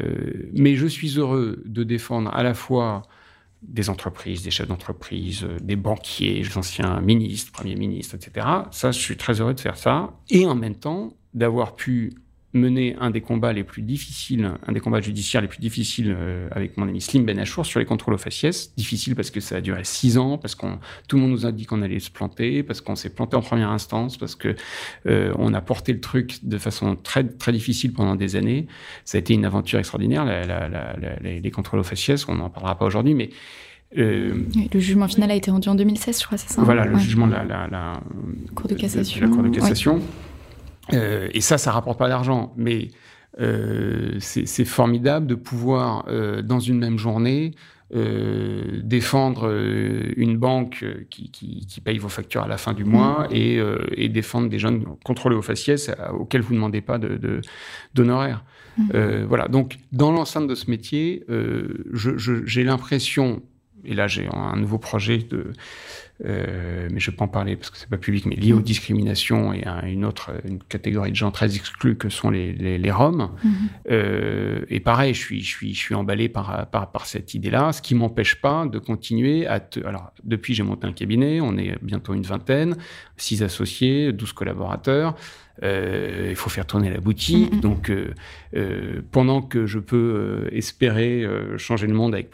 mais 0.54 0.74
je 0.74 0.86
suis 0.86 1.18
heureux 1.18 1.62
de 1.64 1.84
défendre 1.84 2.34
à 2.34 2.42
la 2.42 2.54
fois 2.54 3.02
des 3.62 3.90
entreprises, 3.90 4.42
des 4.42 4.50
chefs 4.50 4.68
d'entreprise, 4.68 5.44
euh, 5.44 5.56
des 5.60 5.76
banquiers, 5.76 6.42
des 6.42 6.56
anciens 6.56 7.00
ministres, 7.00 7.52
premiers 7.52 7.76
ministres, 7.76 8.14
etc. 8.14 8.46
Ça, 8.70 8.90
je 8.90 8.98
suis 8.98 9.16
très 9.16 9.40
heureux 9.40 9.54
de 9.54 9.60
faire 9.60 9.76
ça. 9.76 10.12
Et 10.30 10.46
en 10.46 10.54
même 10.54 10.74
temps, 10.74 11.12
d'avoir 11.34 11.76
pu 11.76 12.12
mener 12.52 12.96
un 13.00 13.10
des 13.10 13.20
combats 13.20 13.52
les 13.52 13.62
plus 13.62 13.82
difficiles, 13.82 14.50
un 14.66 14.72
des 14.72 14.80
combats 14.80 15.00
judiciaires 15.00 15.40
les 15.40 15.48
plus 15.48 15.60
difficiles 15.60 16.14
euh, 16.16 16.48
avec 16.50 16.76
mon 16.76 16.88
ami 16.88 17.00
Slim 17.00 17.24
Benachour 17.24 17.64
sur 17.64 17.78
les 17.78 17.86
contrôles 17.86 18.14
aux 18.14 18.18
faciès. 18.18 18.74
Difficile 18.76 19.14
parce 19.14 19.30
que 19.30 19.40
ça 19.40 19.56
a 19.56 19.60
duré 19.60 19.84
six 19.84 20.18
ans, 20.18 20.36
parce 20.36 20.54
qu'on 20.54 20.78
tout 21.06 21.16
le 21.16 21.22
monde 21.22 21.30
nous 21.30 21.46
a 21.46 21.52
dit 21.52 21.66
qu'on 21.66 21.82
allait 21.82 22.00
se 22.00 22.10
planter, 22.10 22.62
parce 22.62 22.80
qu'on 22.80 22.96
s'est 22.96 23.10
planté 23.10 23.36
en 23.36 23.42
première 23.42 23.70
instance, 23.70 24.16
parce 24.16 24.34
que 24.34 24.54
euh, 25.06 25.32
on 25.38 25.54
a 25.54 25.60
porté 25.60 25.92
le 25.92 26.00
truc 26.00 26.38
de 26.42 26.58
façon 26.58 26.96
très 26.96 27.24
très 27.24 27.52
difficile 27.52 27.92
pendant 27.92 28.16
des 28.16 28.36
années. 28.36 28.66
Ça 29.04 29.18
a 29.18 29.20
été 29.20 29.34
une 29.34 29.44
aventure 29.44 29.78
extraordinaire. 29.78 30.24
La, 30.24 30.44
la, 30.44 30.68
la, 30.68 30.96
les 31.20 31.50
contrôles 31.50 31.80
aux 31.80 31.84
faciès, 31.84 32.28
on 32.28 32.34
n'en 32.34 32.50
parlera 32.50 32.76
pas 32.76 32.86
aujourd'hui, 32.86 33.14
mais 33.14 33.30
euh, 33.98 34.34
le 34.72 34.80
jugement 34.80 35.08
final 35.08 35.30
a 35.32 35.34
été 35.34 35.50
rendu 35.50 35.68
en 35.68 35.74
2016, 35.74 36.20
je 36.20 36.26
crois, 36.26 36.38
c'est 36.38 36.50
ça 36.52 36.62
Voilà, 36.62 36.84
le 36.84 36.96
jugement 36.98 37.26
de 37.26 37.32
la, 37.32 37.44
la, 37.44 37.66
la, 37.66 38.00
Cour 38.54 38.68
de 38.68 38.74
cassation. 38.74 39.26
la 39.26 39.34
Cour 39.34 39.42
de 39.42 39.48
cassation. 39.48 40.00
Euh, 40.92 41.28
et 41.32 41.40
ça, 41.40 41.58
ça 41.58 41.72
rapporte 41.72 41.98
pas 41.98 42.08
d'argent, 42.08 42.52
mais 42.56 42.88
euh, 43.38 44.16
c'est 44.18 44.64
formidable 44.64 45.26
de 45.26 45.34
pouvoir, 45.34 46.04
euh, 46.08 46.42
dans 46.42 46.58
une 46.58 46.78
même 46.78 46.98
journée, 46.98 47.52
euh, 47.94 48.80
défendre 48.82 49.48
euh, 49.48 50.12
une 50.16 50.36
banque 50.36 50.84
qui, 51.10 51.30
qui, 51.30 51.66
qui, 51.66 51.80
paye 51.80 51.98
vos 51.98 52.08
factures 52.08 52.42
à 52.42 52.48
la 52.48 52.56
fin 52.56 52.72
du 52.72 52.84
mois 52.84 53.26
mmh. 53.28 53.34
et, 53.34 53.60
et, 53.94 54.08
défendre 54.08 54.48
des 54.48 54.58
jeunes 54.58 54.84
contrôlés 55.04 55.36
au 55.36 55.42
faciès 55.42 55.90
auxquels 56.12 56.40
vous 56.40 56.52
ne 56.52 56.58
demandez 56.58 56.80
pas 56.80 56.98
d'honoraires. 56.98 58.44
De, 58.78 58.84
de 58.92 59.22
mmh. 59.22 59.24
voilà, 59.24 59.48
donc 59.48 59.78
dans 59.92 60.12
l'enceinte 60.12 60.46
de 60.46 60.54
ce 60.54 60.70
métier, 60.70 61.24
j'ai 61.28 62.12
je, 62.16 62.60
l'impression, 62.60 63.42
et 63.84 63.94
là 63.94 64.06
j'ai 64.06 64.28
un 64.32 64.56
nouveau 64.56 64.78
projet 64.78 65.18
de 65.18 65.52
euh, 66.24 66.88
mais 66.92 67.00
je 67.00 67.10
peux 67.10 67.24
en 67.24 67.28
parler 67.28 67.56
parce 67.56 67.70
que 67.70 67.78
c'est 67.78 67.88
pas 67.88 67.96
public, 67.96 68.26
mais 68.26 68.36
lié 68.36 68.52
aux 68.52 68.60
discriminations 68.60 69.52
et 69.52 69.64
à 69.64 69.86
une 69.88 70.04
autre 70.04 70.32
une 70.44 70.58
catégorie 70.58 71.10
de 71.10 71.16
gens 71.16 71.30
très 71.30 71.54
exclus 71.56 71.96
que 71.96 72.08
sont 72.08 72.30
les, 72.30 72.52
les, 72.52 72.76
les 72.78 72.90
Roms. 72.90 73.30
-hmm. 73.30 73.48
euh, 73.90 74.74
et 74.74 74.80
pareil, 74.80 75.14
je 75.14 75.20
suis, 75.20 75.40
je 75.40 75.50
suis, 75.56 75.72
je 75.74 75.78
suis 75.78 75.94
emballé 75.94 76.28
par, 76.28 76.68
par, 76.70 76.90
par 76.92 77.06
cette 77.06 77.34
idée-là, 77.34 77.72
ce 77.72 77.80
qui 77.80 77.94
m'empêche 77.94 78.34
pas 78.40 78.66
de 78.66 78.78
continuer 78.78 79.46
à... 79.46 79.60
Te... 79.60 79.80
Alors, 79.90 80.12
depuis, 80.24 80.52
j'ai 80.54 80.62
monté 80.62 80.86
un 80.86 80.92
cabinet, 80.92 81.40
on 81.40 81.56
est 81.56 81.72
bientôt 81.82 82.12
une 82.14 82.26
vingtaine, 82.34 82.76
six 83.16 83.42
associés, 83.42 84.12
douze 84.12 84.32
collaborateurs. 84.32 85.14
Euh, 85.62 86.28
il 86.30 86.36
faut 86.36 86.48
faire 86.48 86.66
tourner 86.66 86.90
la 86.90 87.00
boutique. 87.00 87.52
-hmm. 87.52 87.60
Donc, 87.60 87.90
euh, 87.90 88.14
euh, 88.54 89.02
pendant 89.12 89.42
que 89.42 89.66
je 89.66 89.78
peux 89.78 90.48
espérer 90.52 91.26
changer 91.58 91.86
le 91.86 91.94
monde 91.94 92.14
avec 92.14 92.30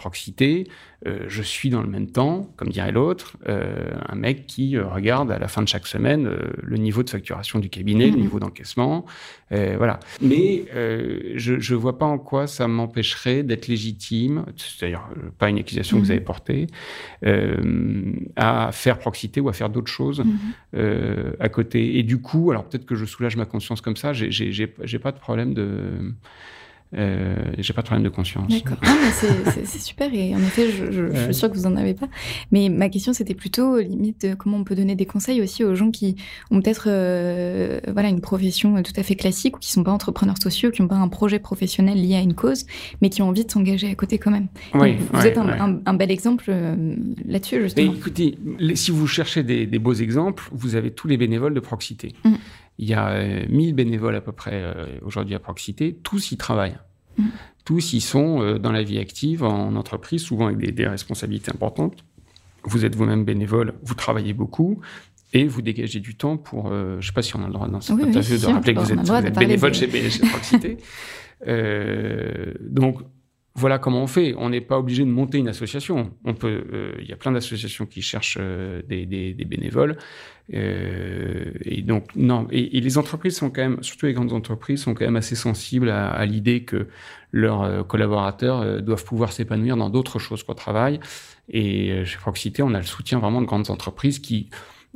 proximité, 1.04 1.28
je 1.28 1.42
suis 1.42 1.70
dans 1.70 1.82
le 1.82 1.88
même 1.88 2.06
temps, 2.06 2.50
comme 2.56 2.68
dirait 2.68 2.92
l'autre, 2.92 3.36
un 3.46 4.14
mec 4.14 4.46
qui 4.46 4.78
regarde 4.78 5.30
à 5.30 5.38
la 5.38 5.48
fin 5.48 5.62
de 5.62 5.68
chaque 5.68 5.86
semaine 5.86 6.30
le 6.62 6.76
niveau 6.76 7.02
de 7.02 7.10
facturation 7.10 7.58
du 7.58 7.68
cabinet, 7.68 8.10
le 8.10 8.16
niveau 8.16 8.38
d'encaissement, 8.40 9.04
voilà. 9.50 10.00
Mais 10.20 10.64
je 11.36 11.52
ne 11.54 11.78
vois 11.78 11.98
pas 11.98 12.06
en 12.06 12.18
quoi 12.18 12.46
ça 12.46 12.68
m'empêcherait 12.68 13.42
d'être 13.42 13.68
légitime, 13.68 14.44
c'est-à-dire 14.56 15.08
pas 15.38 15.48
une 15.50 15.58
accusation 15.58 15.98
que 15.98 16.02
vous 16.04 16.10
avez 16.10 16.20
portée, 16.20 16.66
à 18.36 18.70
faire 18.72 18.98
proximité 18.98 19.40
ou 19.40 19.48
à 19.48 19.52
faire 19.52 19.70
d'autres 19.70 19.92
choses 19.92 20.24
à 20.72 21.48
côté. 21.48 21.98
Et 21.98 22.02
du 22.02 22.20
coup, 22.20 22.50
alors 22.50 22.64
peut-être 22.64 22.86
que 22.86 22.94
je 22.94 23.04
soulage 23.04 23.36
ma 23.36 23.46
conscience 23.46 23.80
comme 23.80 23.96
ça, 23.96 24.12
j'ai 24.12 24.98
pas 24.98 25.12
de 25.12 25.18
problème 25.18 25.54
de 25.54 26.14
euh, 26.94 27.34
j'ai 27.58 27.72
pas 27.72 27.82
de 27.82 27.86
problème 27.86 28.04
de 28.04 28.08
conscience. 28.08 28.48
D'accord. 28.48 28.78
C'est 29.12 29.80
super 29.80 30.12
et 30.14 30.34
en 30.34 30.38
effet, 30.38 30.70
je, 30.70 30.90
je, 30.90 31.02
ouais. 31.02 31.10
je, 31.14 31.24
suis 31.24 31.34
sûre 31.34 31.50
que 31.50 31.56
vous 31.56 31.66
en 31.66 31.76
avez 31.76 31.94
pas. 31.94 32.08
Mais 32.52 32.68
ma 32.68 32.88
question, 32.88 33.12
c'était 33.12 33.34
plutôt 33.34 33.78
limite 33.78 34.36
comment 34.38 34.58
on 34.58 34.64
peut 34.64 34.76
donner 34.76 34.94
des 34.94 35.06
conseils 35.06 35.42
aussi 35.42 35.64
aux 35.64 35.74
gens 35.74 35.90
qui 35.90 36.16
ont 36.50 36.60
peut-être 36.60 36.84
euh, 36.88 37.80
voilà 37.92 38.08
une 38.08 38.20
profession 38.20 38.82
tout 38.82 38.92
à 38.96 39.02
fait 39.02 39.16
classique 39.16 39.56
ou 39.56 39.60
qui 39.60 39.72
sont 39.72 39.82
pas 39.82 39.90
entrepreneurs 39.90 40.40
sociaux, 40.40 40.70
qui 40.70 40.82
n'ont 40.82 40.88
pas 40.88 40.96
un 40.96 41.08
projet 41.08 41.38
professionnel 41.38 42.00
lié 42.00 42.16
à 42.16 42.20
une 42.20 42.34
cause, 42.34 42.66
mais 43.02 43.10
qui 43.10 43.22
ont 43.22 43.28
envie 43.28 43.44
de 43.44 43.50
s'engager 43.50 43.90
à 43.90 43.94
côté 43.94 44.18
quand 44.18 44.30
même. 44.30 44.46
Oui, 44.74 44.96
Donc, 44.96 45.08
vous 45.12 45.20
ouais, 45.20 45.28
êtes 45.28 45.38
un, 45.38 45.48
un, 45.48 45.80
un, 45.84 45.94
bel 45.94 46.10
exemple 46.10 46.44
euh, 46.48 46.94
là-dessus 47.26 47.62
justement. 47.62 47.92
Mais 47.92 47.98
écoutez, 47.98 48.38
les, 48.58 48.76
si 48.76 48.90
vous 48.90 49.06
cherchez 49.06 49.42
des, 49.42 49.66
des, 49.66 49.78
beaux 49.78 49.94
exemples, 49.94 50.48
vous 50.52 50.76
avez 50.76 50.90
tous 50.92 51.08
les 51.08 51.16
bénévoles 51.16 51.54
de 51.54 51.60
proximité. 51.60 52.14
Mmh. 52.24 52.34
Il 52.78 52.88
y 52.88 52.94
a 52.94 53.08
euh, 53.08 53.44
1000 53.48 53.74
bénévoles 53.74 54.16
à 54.16 54.20
peu 54.20 54.32
près 54.32 54.62
euh, 54.62 54.86
aujourd'hui 55.02 55.34
à 55.34 55.38
Proximité. 55.38 55.98
Tous 56.02 56.32
y 56.32 56.36
travaillent. 56.36 56.78
Mmh. 57.16 57.24
Tous 57.64 57.92
y 57.94 58.00
sont 58.00 58.42
euh, 58.42 58.58
dans 58.58 58.72
la 58.72 58.82
vie 58.82 58.98
active, 58.98 59.42
en 59.42 59.74
entreprise, 59.76 60.22
souvent 60.22 60.46
avec 60.46 60.58
des, 60.58 60.72
des 60.72 60.86
responsabilités 60.86 61.50
importantes. 61.50 62.04
Vous 62.64 62.84
êtes 62.84 62.94
vous-même 62.94 63.24
bénévole, 63.24 63.74
vous 63.82 63.94
travaillez 63.94 64.32
beaucoup. 64.32 64.80
Et 65.32 65.46
vous 65.46 65.60
dégagez 65.60 66.00
du 66.00 66.14
temps 66.14 66.36
pour, 66.36 66.68
euh, 66.68 66.92
je 66.92 66.96
ne 66.98 67.02
sais 67.02 67.12
pas 67.12 67.22
si 67.22 67.36
on 67.36 67.42
a 67.42 67.46
le 67.46 67.52
droit 67.52 67.68
dans 67.68 67.80
cette 67.80 67.96
oui, 67.96 68.04
interview 68.04 68.36
oui, 68.36 68.40
de 68.40 68.46
rappeler 68.46 68.74
que 68.74 68.80
vous 68.80 68.92
êtes, 68.92 69.00
vous 69.00 69.12
êtes 69.12 69.38
bénévole 69.38 69.74
chez, 69.74 69.90
chez 70.10 70.26
Proximité. 70.26 70.78
donc, 72.70 73.00
voilà 73.56 73.78
comment 73.78 74.02
on 74.02 74.06
fait. 74.06 74.34
On 74.36 74.50
n'est 74.50 74.60
pas 74.60 74.78
obligé 74.78 75.02
de 75.02 75.08
monter 75.08 75.38
une 75.38 75.48
association. 75.48 76.12
On 76.24 76.34
peut, 76.34 76.64
euh, 76.72 76.92
il 77.00 77.08
y 77.08 77.12
a 77.12 77.16
plein 77.16 77.32
d'associations 77.32 77.86
qui 77.86 78.02
cherchent 78.02 78.36
euh, 78.38 78.82
des, 78.86 79.06
des, 79.06 79.32
des, 79.32 79.44
bénévoles. 79.46 79.96
Euh, 80.52 81.52
et 81.62 81.80
donc 81.80 82.14
non. 82.14 82.46
Et, 82.50 82.80
les 82.80 82.98
entreprises 82.98 83.36
sont 83.36 83.48
quand 83.50 83.62
même, 83.62 83.82
surtout 83.82 84.06
les 84.06 84.12
grandes 84.12 84.34
entreprises, 84.34 84.82
sont 84.82 84.94
quand 84.94 85.06
même 85.06 85.16
assez 85.16 85.34
sensibles 85.34 85.88
à, 85.88 86.08
à 86.08 86.26
l'idée 86.26 86.64
que 86.64 86.86
leurs 87.32 87.62
euh, 87.62 87.82
collaborateurs 87.82 88.60
euh, 88.60 88.80
doivent 88.80 89.04
pouvoir 89.04 89.32
s'épanouir 89.32 89.76
dans 89.78 89.88
d'autres 89.88 90.18
choses 90.18 90.42
qu'au 90.42 90.54
travail. 90.54 91.00
Et 91.48 92.04
chez 92.04 92.18
Proxité, 92.18 92.62
on 92.62 92.74
a 92.74 92.78
le 92.78 92.84
soutien 92.84 93.20
vraiment 93.20 93.40
de 93.40 93.46
grandes 93.46 93.70
entreprises 93.70 94.18
qui 94.18 94.50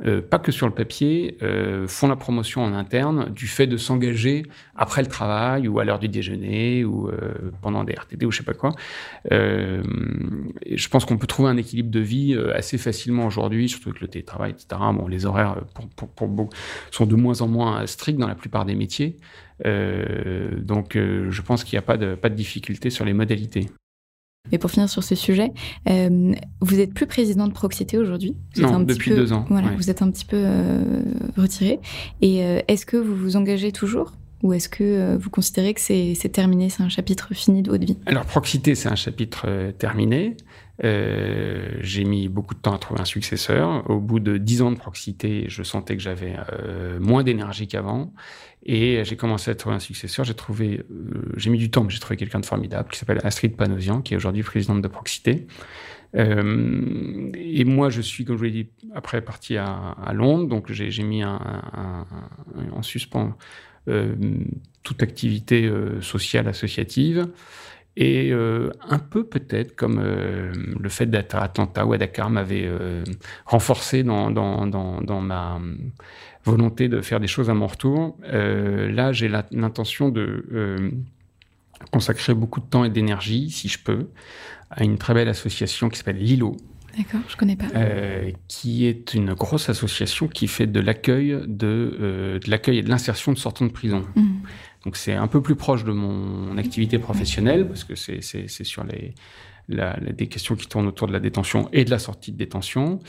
euh, 0.05 0.21
pas 0.21 0.39
que 0.39 0.51
sur 0.51 0.67
le 0.67 0.73
papier, 0.73 1.37
euh, 1.43 1.87
font 1.87 2.07
la 2.07 2.15
promotion 2.15 2.63
en 2.63 2.73
interne 2.73 3.29
du 3.29 3.47
fait 3.47 3.67
de 3.67 3.77
s'engager 3.77 4.43
après 4.75 5.01
le 5.01 5.07
travail 5.07 5.67
ou 5.67 5.79
à 5.79 5.85
l'heure 5.85 5.99
du 5.99 6.07
déjeuner 6.07 6.83
ou 6.83 7.07
euh, 7.07 7.51
pendant 7.61 7.83
des 7.83 7.93
RTT 7.93 8.25
ou 8.25 8.31
je 8.31 8.37
sais 8.37 8.43
pas 8.43 8.53
quoi. 8.53 8.71
Euh, 9.31 9.83
je 10.69 10.87
pense 10.87 11.05
qu'on 11.05 11.17
peut 11.17 11.27
trouver 11.27 11.49
un 11.49 11.57
équilibre 11.57 11.91
de 11.91 11.99
vie 11.99 12.33
euh, 12.33 12.55
assez 12.55 12.77
facilement 12.77 13.25
aujourd'hui, 13.25 13.69
surtout 13.69 13.89
avec 13.89 14.01
le 14.01 14.07
télétravail, 14.07 14.51
etc. 14.51 14.81
Bon, 14.93 15.07
les 15.07 15.25
horaires 15.25 15.63
pour, 15.75 16.09
pour, 16.09 16.09
pour 16.09 16.49
sont 16.89 17.05
de 17.05 17.15
moins 17.15 17.41
en 17.41 17.47
moins 17.47 17.85
stricts 17.85 18.19
dans 18.19 18.27
la 18.27 18.35
plupart 18.35 18.65
des 18.65 18.75
métiers. 18.75 19.17
donc, 19.63 20.93
je 20.95 21.41
pense 21.41 21.63
qu'il 21.63 21.75
n'y 21.75 21.79
a 21.79 21.85
pas 21.85 21.97
de, 21.97 22.15
pas 22.15 22.29
de 22.29 22.35
difficulté 22.35 22.89
sur 22.89 23.05
les 23.05 23.13
modalités. 23.13 23.67
Mais 24.51 24.57
pour 24.57 24.69
finir 24.69 24.89
sur 24.89 25.03
ce 25.03 25.15
sujet, 25.15 25.51
euh, 25.89 26.33
vous 26.59 26.79
êtes 26.79 26.93
plus 26.93 27.07
président 27.07 27.47
de 27.47 27.53
Proxité 27.53 27.97
aujourd'hui 27.97 28.35
Non, 28.57 28.79
depuis 28.81 29.11
peu, 29.11 29.15
deux 29.15 29.33
ans. 29.33 29.45
Voilà, 29.49 29.69
ouais. 29.69 29.75
vous 29.75 29.89
êtes 29.89 30.01
un 30.01 30.11
petit 30.11 30.25
peu 30.25 30.37
euh, 30.37 31.03
retiré. 31.37 31.79
Et 32.21 32.43
euh, 32.43 32.59
est-ce 32.67 32.85
que 32.85 32.97
vous 32.97 33.15
vous 33.15 33.35
engagez 33.37 33.71
toujours 33.71 34.13
ou 34.43 34.53
est-ce 34.53 34.69
que 34.69 35.15
vous 35.17 35.29
considérez 35.29 35.75
que 35.75 35.79
c'est 35.79 36.31
terminé, 36.31 36.69
c'est 36.69 36.81
un 36.81 36.89
chapitre 36.89 37.35
fini 37.35 37.61
de 37.61 37.69
votre 37.69 37.85
vie? 37.85 37.97
Alors, 38.07 38.25
Proxité, 38.25 38.73
c'est 38.73 38.89
un 38.89 38.95
chapitre 38.95 39.71
terminé. 39.77 40.35
Euh, 40.83 41.77
j'ai 41.81 42.03
mis 42.05 42.27
beaucoup 42.27 42.55
de 42.55 42.59
temps 42.59 42.73
à 42.73 42.79
trouver 42.79 43.01
un 43.01 43.05
successeur. 43.05 43.89
Au 43.89 43.99
bout 43.99 44.19
de 44.19 44.37
dix 44.37 44.61
ans 44.61 44.71
de 44.71 44.77
Proxité, 44.77 45.45
je 45.47 45.63
sentais 45.63 45.95
que 45.95 46.01
j'avais 46.01 46.35
euh, 46.53 46.99
moins 46.99 47.23
d'énergie 47.23 47.67
qu'avant. 47.67 48.13
Et 48.63 49.03
j'ai 49.05 49.15
commencé 49.15 49.49
à 49.49 49.55
trouver 49.55 49.75
un 49.75 49.79
successeur. 49.79 50.23
J'ai 50.23 50.35
trouvé, 50.35 50.83
euh, 50.91 51.33
j'ai 51.35 51.49
mis 51.49 51.57
du 51.57 51.71
temps, 51.71 51.83
mais 51.83 51.89
j'ai 51.89 51.99
trouvé 51.99 52.17
quelqu'un 52.17 52.39
de 52.39 52.45
formidable 52.45 52.89
qui 52.91 52.99
s'appelle 52.99 53.19
Astrid 53.23 53.55
Panosian, 53.55 54.01
qui 54.01 54.13
est 54.13 54.17
aujourd'hui 54.17 54.43
présidente 54.43 54.81
de 54.81 54.87
Proxité. 54.87 55.47
Euh, 56.15 57.31
et 57.33 57.63
moi, 57.63 57.89
je 57.89 58.01
suis, 58.01 58.25
comme 58.25 58.35
je 58.35 58.39
vous 58.39 58.45
l'ai 58.45 58.51
dit, 58.51 58.69
après 58.93 59.21
parti 59.21 59.57
à, 59.57 59.95
à 60.03 60.13
Londres, 60.13 60.47
donc 60.47 60.71
j'ai 60.71 61.03
mis 61.03 61.23
en 61.23 62.05
suspens 62.81 63.35
euh, 63.87 64.15
toute 64.83 65.01
activité 65.01 65.71
sociale 66.01 66.47
associative. 66.47 67.29
Et 67.97 68.31
euh, 68.31 68.71
un 68.89 68.99
peu 68.99 69.25
peut-être 69.25 69.75
comme 69.75 69.99
euh, 69.99 70.53
le 70.79 70.89
fait 70.89 71.07
d'être 71.07 71.35
à 71.35 71.43
Atlanta 71.43 71.85
ou 71.85 71.93
à 71.93 71.97
Dakar 71.97 72.29
m'avait 72.29 72.65
euh, 72.65 73.03
renforcé 73.45 74.03
dans, 74.03 74.31
dans, 74.31 74.65
dans, 74.65 75.01
dans, 75.01 75.19
ma 75.19 75.59
volonté 76.45 76.87
de 76.87 77.01
faire 77.01 77.19
des 77.19 77.27
choses 77.27 77.49
à 77.49 77.53
mon 77.53 77.67
retour. 77.67 78.17
Là, 78.23 79.11
j'ai 79.11 79.27
l'intention 79.27 80.09
de 80.09 80.45
consacrer 81.91 82.33
beaucoup 82.33 82.61
de 82.61 82.65
temps 82.65 82.83
et 82.83 82.89
d'énergie, 82.89 83.49
si 83.49 83.67
je 83.67 83.77
peux, 83.77 84.07
à 84.69 84.83
une 84.83 84.97
très 84.97 85.13
belle 85.13 85.29
association 85.29 85.89
qui 85.89 85.97
s'appelle 85.97 86.17
Lilo. 86.17 86.55
D'accord, 86.97 87.21
je 87.27 87.37
connais 87.37 87.55
pas. 87.55 87.65
Euh, 87.75 88.31
qui 88.47 88.85
est 88.85 89.13
une 89.13 89.33
grosse 89.33 89.69
association 89.69 90.27
qui 90.27 90.47
fait 90.47 90.67
de 90.67 90.79
l'accueil, 90.79 91.37
de, 91.47 91.97
euh, 92.01 92.39
de 92.39 92.49
l'accueil 92.49 92.79
et 92.79 92.83
de 92.83 92.89
l'insertion 92.89 93.31
de 93.31 93.37
sortants 93.37 93.65
de 93.65 93.71
prison. 93.71 94.05
Mmh. 94.15 94.21
Donc 94.85 94.97
c'est 94.97 95.13
un 95.13 95.27
peu 95.27 95.41
plus 95.41 95.55
proche 95.55 95.83
de 95.83 95.91
mon 95.91 96.57
activité 96.57 96.97
professionnelle 96.97 97.67
parce 97.67 97.83
que 97.83 97.95
c'est 97.95 98.47
sur 98.63 98.83
les, 98.83 99.13
des 99.69 100.27
questions 100.27 100.55
qui 100.55 100.67
tournent 100.67 100.87
autour 100.87 101.07
de 101.07 101.13
la 101.13 101.19
détention 101.19 101.69
et 101.71 101.85
de 101.85 101.91
la 101.91 101.99
sortie 101.99 102.31
de 102.31 102.37
détention. 102.37 102.99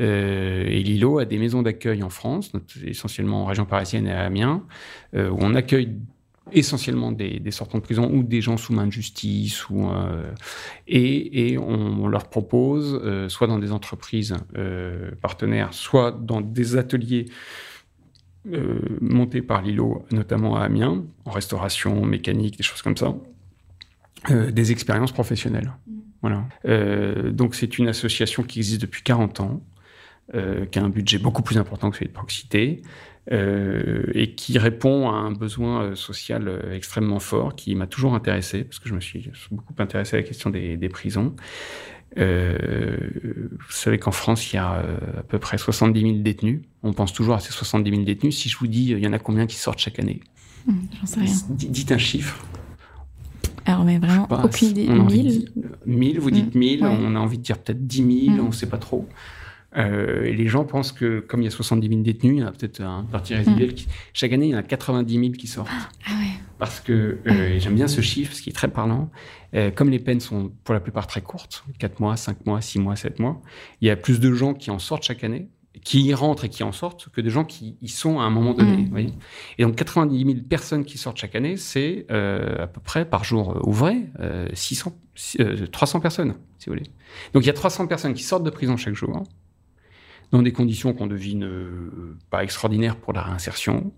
Euh, 0.00 0.64
et 0.66 0.82
Lilo 0.82 1.18
a 1.18 1.24
des 1.24 1.38
maisons 1.38 1.62
d'accueil 1.62 2.02
en 2.02 2.10
France, 2.10 2.52
essentiellement 2.84 3.42
en 3.42 3.46
région 3.46 3.64
parisienne 3.64 4.06
et 4.06 4.12
à 4.12 4.24
Amiens, 4.24 4.64
euh, 5.14 5.30
où 5.30 5.38
on 5.40 5.54
accueille 5.54 5.96
essentiellement 6.52 7.10
des, 7.10 7.40
sortants 7.50 7.78
de 7.78 7.82
prison 7.82 8.10
ou 8.12 8.22
des 8.22 8.42
gens 8.42 8.58
sous 8.58 8.74
main 8.74 8.86
de 8.86 8.92
justice 8.92 9.64
euh, 9.72 10.30
et, 10.86 11.56
on, 11.58 12.06
leur 12.06 12.28
propose 12.28 13.00
soit 13.28 13.46
dans 13.46 13.58
des 13.58 13.72
entreprises 13.72 14.34
partenaires 15.22 15.72
soit 15.72 16.12
dans 16.12 16.42
des 16.42 16.76
ateliers 16.76 17.26
euh, 18.52 18.78
montés 19.00 19.42
par 19.42 19.62
Lilo 19.62 20.04
notamment 20.10 20.56
à 20.56 20.64
Amiens 20.64 21.04
en 21.24 21.30
restauration 21.30 22.04
mécanique 22.04 22.56
des 22.56 22.62
choses 22.62 22.82
comme 22.82 22.96
ça 22.96 23.14
euh, 24.30 24.50
des 24.50 24.70
expériences 24.70 25.12
professionnelles 25.12 25.72
mmh. 25.86 25.92
voilà 26.20 26.44
euh, 26.66 27.30
donc 27.30 27.54
c'est 27.54 27.78
une 27.78 27.88
association 27.88 28.42
qui 28.42 28.58
existe 28.58 28.82
depuis 28.82 29.02
40 29.02 29.40
ans 29.40 29.62
euh, 30.34 30.66
qui 30.66 30.78
a 30.78 30.82
un 30.82 30.90
budget 30.90 31.18
beaucoup 31.18 31.42
plus 31.42 31.58
important 31.58 31.90
que 31.90 31.96
celui 31.96 32.08
de 32.08 32.14
Proxité 32.14 32.82
euh, 33.32 34.04
et 34.12 34.34
qui 34.34 34.58
répond 34.58 35.08
à 35.08 35.14
un 35.14 35.32
besoin 35.32 35.94
social 35.94 36.68
extrêmement 36.72 37.20
fort 37.20 37.56
qui 37.56 37.74
m'a 37.74 37.86
toujours 37.86 38.14
intéressé 38.14 38.64
parce 38.64 38.78
que 38.78 38.88
je 38.90 38.94
me 38.94 39.00
suis 39.00 39.30
beaucoup 39.50 39.74
intéressé 39.78 40.16
à 40.16 40.20
la 40.20 40.26
question 40.26 40.50
des, 40.50 40.76
des 40.76 40.88
prisons. 40.90 41.34
Euh, 42.16 42.96
vous 43.50 43.72
savez 43.72 43.98
qu'en 43.98 44.12
France, 44.12 44.52
il 44.52 44.56
y 44.56 44.58
a 44.58 44.74
euh, 44.74 44.96
à 45.18 45.22
peu 45.22 45.38
près 45.38 45.58
70 45.58 46.00
000 46.00 46.12
détenus. 46.18 46.62
On 46.82 46.92
pense 46.92 47.12
toujours 47.12 47.34
à 47.34 47.40
ces 47.40 47.52
70 47.52 47.90
000 47.90 48.02
détenus. 48.04 48.36
Si 48.36 48.48
je 48.48 48.58
vous 48.58 48.66
dis, 48.66 48.90
il 48.90 48.98
y 48.98 49.06
en 49.06 49.12
a 49.12 49.18
combien 49.18 49.46
qui 49.46 49.56
sortent 49.56 49.80
chaque 49.80 49.98
année? 49.98 50.20
Mmh, 50.66 50.72
J'en 51.00 51.06
sais 51.06 51.20
rien. 51.20 51.34
Dites 51.50 51.92
un 51.92 51.98
chiffre. 51.98 52.44
Alors, 53.66 53.84
mais 53.84 53.98
vraiment, 53.98 54.26
pas, 54.26 54.44
aucune 54.44 54.68
idée. 54.68 54.88
1000 54.88 55.48
1000, 55.86 56.20
vous 56.20 56.30
dites 56.30 56.54
1000, 56.54 56.80
mmh, 56.80 56.86
ouais. 56.86 56.98
on 57.00 57.16
a 57.16 57.18
envie 57.18 57.38
de 57.38 57.42
dire 57.42 57.58
peut-être 57.58 57.86
10 57.86 58.26
000, 58.26 58.36
mmh. 58.36 58.40
on 58.40 58.48
ne 58.48 58.52
sait 58.52 58.68
pas 58.68 58.78
trop. 58.78 59.08
Euh, 59.76 60.24
et 60.24 60.34
les 60.34 60.46
gens 60.46 60.64
pensent 60.64 60.92
que, 60.92 61.20
comme 61.20 61.40
il 61.40 61.44
y 61.44 61.48
a 61.48 61.50
70 61.50 61.88
000 61.88 62.02
détenus, 62.02 62.34
il 62.36 62.40
y 62.40 62.44
en 62.44 62.46
a 62.46 62.52
peut-être 62.52 62.80
un 62.80 63.04
parti 63.10 63.34
résiduel. 63.34 63.70
Mmh. 63.70 63.74
Qui, 63.74 63.88
chaque 64.12 64.32
année, 64.32 64.46
il 64.46 64.50
y 64.50 64.54
en 64.54 64.58
a 64.58 64.62
90 64.62 65.18
000 65.18 65.32
qui 65.32 65.46
sortent. 65.46 65.70
Ah 66.06 66.10
ouais. 66.20 66.43
Parce 66.58 66.80
que, 66.80 67.18
euh, 67.26 67.58
j'aime 67.58 67.74
bien 67.74 67.88
ce 67.88 68.00
chiffre, 68.00 68.34
ce 68.34 68.42
qui 68.42 68.50
est 68.50 68.54
très 68.54 68.68
parlant. 68.68 69.10
Euh, 69.54 69.70
comme 69.70 69.90
les 69.90 69.98
peines 69.98 70.20
sont 70.20 70.52
pour 70.64 70.74
la 70.74 70.80
plupart 70.80 71.06
très 71.06 71.20
courtes, 71.20 71.64
4 71.78 72.00
mois, 72.00 72.16
5 72.16 72.46
mois, 72.46 72.60
6 72.60 72.78
mois, 72.78 72.96
7 72.96 73.18
mois, 73.18 73.40
il 73.80 73.88
y 73.88 73.90
a 73.90 73.96
plus 73.96 74.20
de 74.20 74.32
gens 74.32 74.54
qui 74.54 74.70
en 74.70 74.78
sortent 74.78 75.02
chaque 75.02 75.24
année, 75.24 75.48
qui 75.82 76.02
y 76.02 76.14
rentrent 76.14 76.44
et 76.44 76.48
qui 76.48 76.62
en 76.62 76.72
sortent, 76.72 77.08
que 77.10 77.20
de 77.20 77.28
gens 77.28 77.44
qui 77.44 77.76
y 77.82 77.88
sont 77.88 78.20
à 78.20 78.22
un 78.22 78.30
moment 78.30 78.54
donné. 78.54 78.84
Mmh. 78.84 78.90
Voyez 78.90 79.12
et 79.58 79.64
donc, 79.64 79.76
90 79.76 80.24
000 80.24 80.38
personnes 80.48 80.84
qui 80.84 80.98
sortent 80.98 81.16
chaque 81.16 81.34
année, 81.34 81.56
c'est 81.56 82.06
euh, 82.10 82.62
à 82.64 82.66
peu 82.66 82.80
près 82.80 83.04
par 83.04 83.24
jour 83.24 83.60
ouvré 83.66 84.06
600, 84.52 84.96
300 85.72 86.00
personnes, 86.00 86.34
si 86.58 86.66
vous 86.66 86.76
voulez. 86.76 86.90
Donc, 87.32 87.42
il 87.42 87.46
y 87.46 87.50
a 87.50 87.54
300 87.54 87.86
personnes 87.86 88.14
qui 88.14 88.22
sortent 88.22 88.44
de 88.44 88.50
prison 88.50 88.76
chaque 88.76 88.94
jour 88.94 89.24
dans 90.34 90.42
des 90.42 90.52
conditions 90.52 90.92
qu'on 90.92 91.06
devine 91.06 91.44
euh, 91.44 92.16
pas 92.30 92.42
extraordinaires 92.42 92.96
pour 92.96 93.12
la 93.12 93.22
réinsertion. 93.22 93.92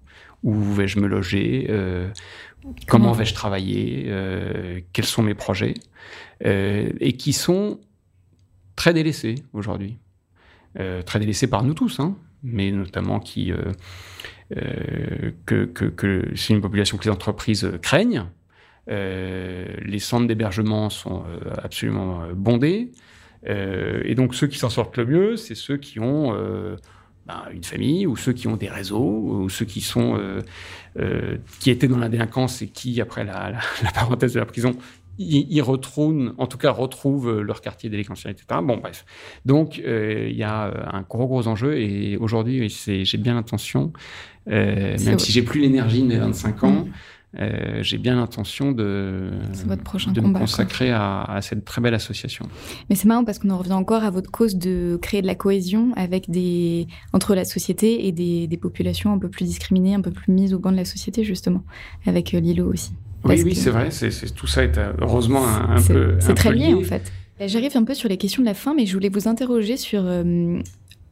Où 0.46 0.54
vais-je 0.54 1.00
me 1.00 1.08
loger 1.08 1.66
euh, 1.70 2.08
Comment, 2.86 3.10
vais-je 3.10 3.34
travailler 3.34 4.04
euh, 4.06 4.78
Quels 4.92 5.04
sont 5.04 5.24
mes 5.24 5.34
projets 5.34 5.74
euh, 6.46 6.88
Et 7.00 7.14
qui 7.14 7.32
sont 7.32 7.80
très 8.76 8.94
délaissés 8.94 9.34
aujourd'hui. 9.52 9.98
Très 11.06 11.18
délaissés 11.18 11.46
par 11.46 11.64
nous 11.64 11.72
tous, 11.72 12.00
hein, 12.00 12.18
mais 12.42 12.70
notamment 12.70 13.18
qui 13.18 13.50
que, 14.50 15.64
que, 15.64 15.84
que 15.86 16.28
c'est 16.34 16.52
une 16.52 16.60
population 16.60 16.98
que 16.98 17.04
les 17.04 17.10
entreprises 17.10 17.66
craignent. 17.80 18.26
les 18.86 19.98
centres 19.98 20.26
d'hébergement 20.26 20.90
sont 20.90 21.24
absolument 21.62 22.26
bondés. 22.34 22.92
Et 23.46 24.14
donc 24.14 24.34
ceux 24.34 24.48
qui 24.48 24.58
s'en 24.58 24.68
sortent 24.68 24.98
le 24.98 25.06
mieux, 25.06 25.36
c'est 25.36 25.54
ceux 25.54 25.78
qui 25.78 25.98
ont 25.98 26.36
ben, 27.26 27.42
une 27.52 27.64
famille, 27.64 28.06
ou 28.06 28.16
ceux 28.16 28.32
qui 28.32 28.48
ont 28.48 28.56
des 28.56 28.68
réseaux, 28.68 28.98
ou 29.00 29.48
ceux 29.48 29.64
qui 29.64 29.80
sont 29.80 30.18
euh, 30.98 31.36
qui 31.60 31.70
étaient 31.70 31.88
dans 31.88 31.98
la 31.98 32.08
délinquance 32.08 32.62
et 32.62 32.68
qui, 32.68 33.00
après 33.00 33.24
la, 33.24 33.50
la, 33.50 33.60
la 33.82 33.90
parenthèse 33.92 34.34
de 34.34 34.40
la 34.40 34.46
prison, 34.46 34.76
ils, 35.18 35.62
retrouvent, 35.62 36.34
en 36.36 36.46
tout 36.46 36.58
cas 36.58 36.70
retrouvent 36.70 37.40
leur 37.40 37.62
quartier 37.62 37.88
délinquentiel, 37.88 38.32
etc. 38.34 38.60
Bon, 38.62 38.76
bref. 38.76 39.06
Donc 39.46 39.78
il 39.78 40.36
y 40.36 40.42
a 40.42 40.90
un 40.92 41.00
gros 41.08 41.26
gros 41.26 41.48
enjeu 41.48 41.78
et 41.78 42.18
aujourd'hui, 42.18 42.68
j'ai 42.68 43.18
bien 43.18 43.34
l'intention, 43.34 43.94
même 44.46 44.96
vrai. 44.96 45.18
si 45.18 45.32
j'ai 45.32 45.40
plus 45.40 45.60
l'énergie 45.60 46.02
de 46.02 46.08
mes 46.08 46.18
25 46.18 46.64
ans. 46.64 46.86
Euh, 47.38 47.82
j'ai 47.82 47.98
bien 47.98 48.16
l'intention 48.16 48.72
de, 48.72 49.30
votre 49.66 49.82
prochain 49.82 50.12
de 50.12 50.20
combat, 50.20 50.38
me 50.38 50.44
consacrer 50.44 50.90
à, 50.90 51.22
à, 51.22 51.42
cette 51.42 51.64
très 51.64 51.80
belle 51.80 51.94
association. 51.94 52.48
Mais 52.88 52.96
c'est 52.96 53.06
marrant 53.06 53.24
parce 53.24 53.38
qu'on 53.38 53.50
en 53.50 53.58
revient 53.58 53.72
encore 53.72 54.04
à 54.04 54.10
votre 54.10 54.30
cause 54.30 54.56
de 54.56 54.98
créer 55.02 55.22
de 55.22 55.26
la 55.26 55.34
cohésion 55.34 55.92
avec 55.96 56.30
des, 56.30 56.86
entre 57.12 57.34
la 57.34 57.44
société 57.44 58.06
et 58.06 58.12
des, 58.12 58.46
des 58.46 58.56
populations 58.56 59.12
un 59.12 59.18
peu 59.18 59.28
plus 59.28 59.44
discriminées, 59.44 59.94
un 59.94 60.00
peu 60.00 60.10
plus 60.10 60.32
mises 60.32 60.54
au 60.54 60.58
banc 60.58 60.72
de 60.72 60.76
la 60.76 60.84
société, 60.84 61.24
justement, 61.24 61.62
avec 62.06 62.32
euh, 62.34 62.40
Lilo 62.40 62.72
aussi. 62.72 62.92
Oui, 63.24 63.42
oui, 63.44 63.54
c'est 63.54 63.70
vrai. 63.70 63.88
Tout 64.34 64.46
ça 64.46 64.62
est 64.62 64.78
heureusement 65.00 65.44
un, 65.46 65.82
peu. 65.82 66.16
C'est 66.20 66.34
très 66.34 66.52
lié, 66.52 66.74
en 66.74 66.82
fait. 66.82 67.12
J'arrive 67.40 67.76
un 67.76 67.84
peu 67.84 67.94
sur 67.94 68.08
les 68.08 68.16
questions 68.16 68.42
de 68.42 68.46
la 68.46 68.54
fin, 68.54 68.74
mais 68.74 68.86
je 68.86 68.94
voulais 68.94 69.10
vous 69.10 69.28
interroger 69.28 69.76
sur 69.76 70.02
euh, 70.04 70.58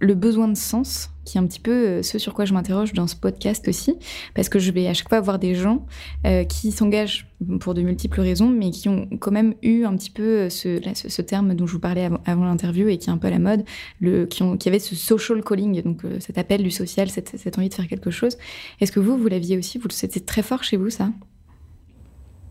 le 0.01 0.15
besoin 0.15 0.49
de 0.49 0.57
sens, 0.57 1.11
qui 1.25 1.39
est 1.39 1.41
un 1.41 1.47
petit 1.47 1.61
peu 1.61 1.71
euh, 1.71 2.03
ce 2.03 2.19
sur 2.19 2.35
quoi 2.35 2.45
je 2.45 2.53
m'interroge 2.53 2.93
dans 2.93 3.07
ce 3.07 3.17
podcast 3.17 3.67
aussi, 3.69 3.97
parce 4.35 4.49
que 4.49 4.59
je 4.59 4.71
vais 4.71 4.87
à 4.87 4.95
chaque 4.95 5.09
fois 5.09 5.21
voir 5.21 5.39
des 5.39 5.55
gens 5.55 5.87
euh, 6.27 6.45
qui 6.45 6.73
s'engagent 6.73 7.27
pour 7.61 7.75
de 7.75 7.83
multiples 7.83 8.21
raisons, 8.21 8.49
mais 8.51 8.71
qui 8.71 8.89
ont 8.89 9.09
quand 9.19 9.31
même 9.31 9.55
eu 9.63 9.85
un 9.85 9.97
petit 9.97 10.11
peu 10.11 10.23
euh, 10.23 10.51
ce, 10.51 10.81
ce, 10.95 11.23
terme 11.23 11.55
dont 11.55 11.67
je 11.67 11.73
vous 11.73 11.81
parlais 11.81 12.09
avant, 12.27 12.45
l'interview 12.45 12.89
et 12.89 12.99
qui 12.99 13.09
est 13.09 13.13
un 13.13 13.19
peu 13.19 13.29
à 13.29 13.31
la 13.31 13.39
mode, 13.39 13.65
le, 14.01 14.27
qui, 14.27 14.43
ont, 14.43 14.57
qui 14.57 14.69
avait 14.69 14.79
ce 14.79 14.95
social 14.95 15.43
calling, 15.43 15.83
donc 15.83 16.03
cet 16.21 16.39
appel 16.39 16.63
du 16.63 16.71
social, 16.71 17.09
cette, 17.11 17.37
cette 17.39 17.59
envie 17.59 17.69
de 17.69 17.75
faire 17.75 17.89
quelque 17.89 18.11
chose. 18.11 18.37
Est-ce 18.81 18.93
que 18.93 19.01
vous, 19.01 19.17
vous 19.17 19.29
l'aviez 19.29 19.57
aussi 19.57 19.79
vous, 19.79 19.89
C'était 19.91 20.21
très 20.21 20.43
fort 20.43 20.65
chez 20.65 20.77
vous, 20.77 20.91
ça? 20.91 21.11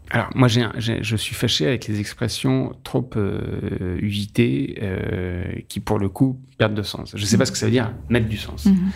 Alors, 0.09 0.29
moi, 0.35 0.47
je 0.47 1.15
suis 1.15 1.35
fâché 1.35 1.65
avec 1.65 1.87
les 1.87 1.99
expressions 1.99 2.75
trop 2.83 3.09
euh, 3.15 3.97
usitées 3.99 4.77
euh, 4.81 5.43
qui, 5.67 5.79
pour 5.79 5.97
le 5.97 6.09
coup, 6.09 6.39
perdent 6.57 6.75
de 6.75 6.83
sens. 6.83 7.13
Je 7.15 7.21
ne 7.21 7.25
sais 7.25 7.37
pas 7.37 7.45
ce 7.45 7.51
que 7.51 7.57
ça 7.57 7.65
veut 7.65 7.71
dire, 7.71 7.91
mettre 8.09 8.27
du 8.27 8.37
sens. 8.37 8.65
Mhm. 8.65 8.91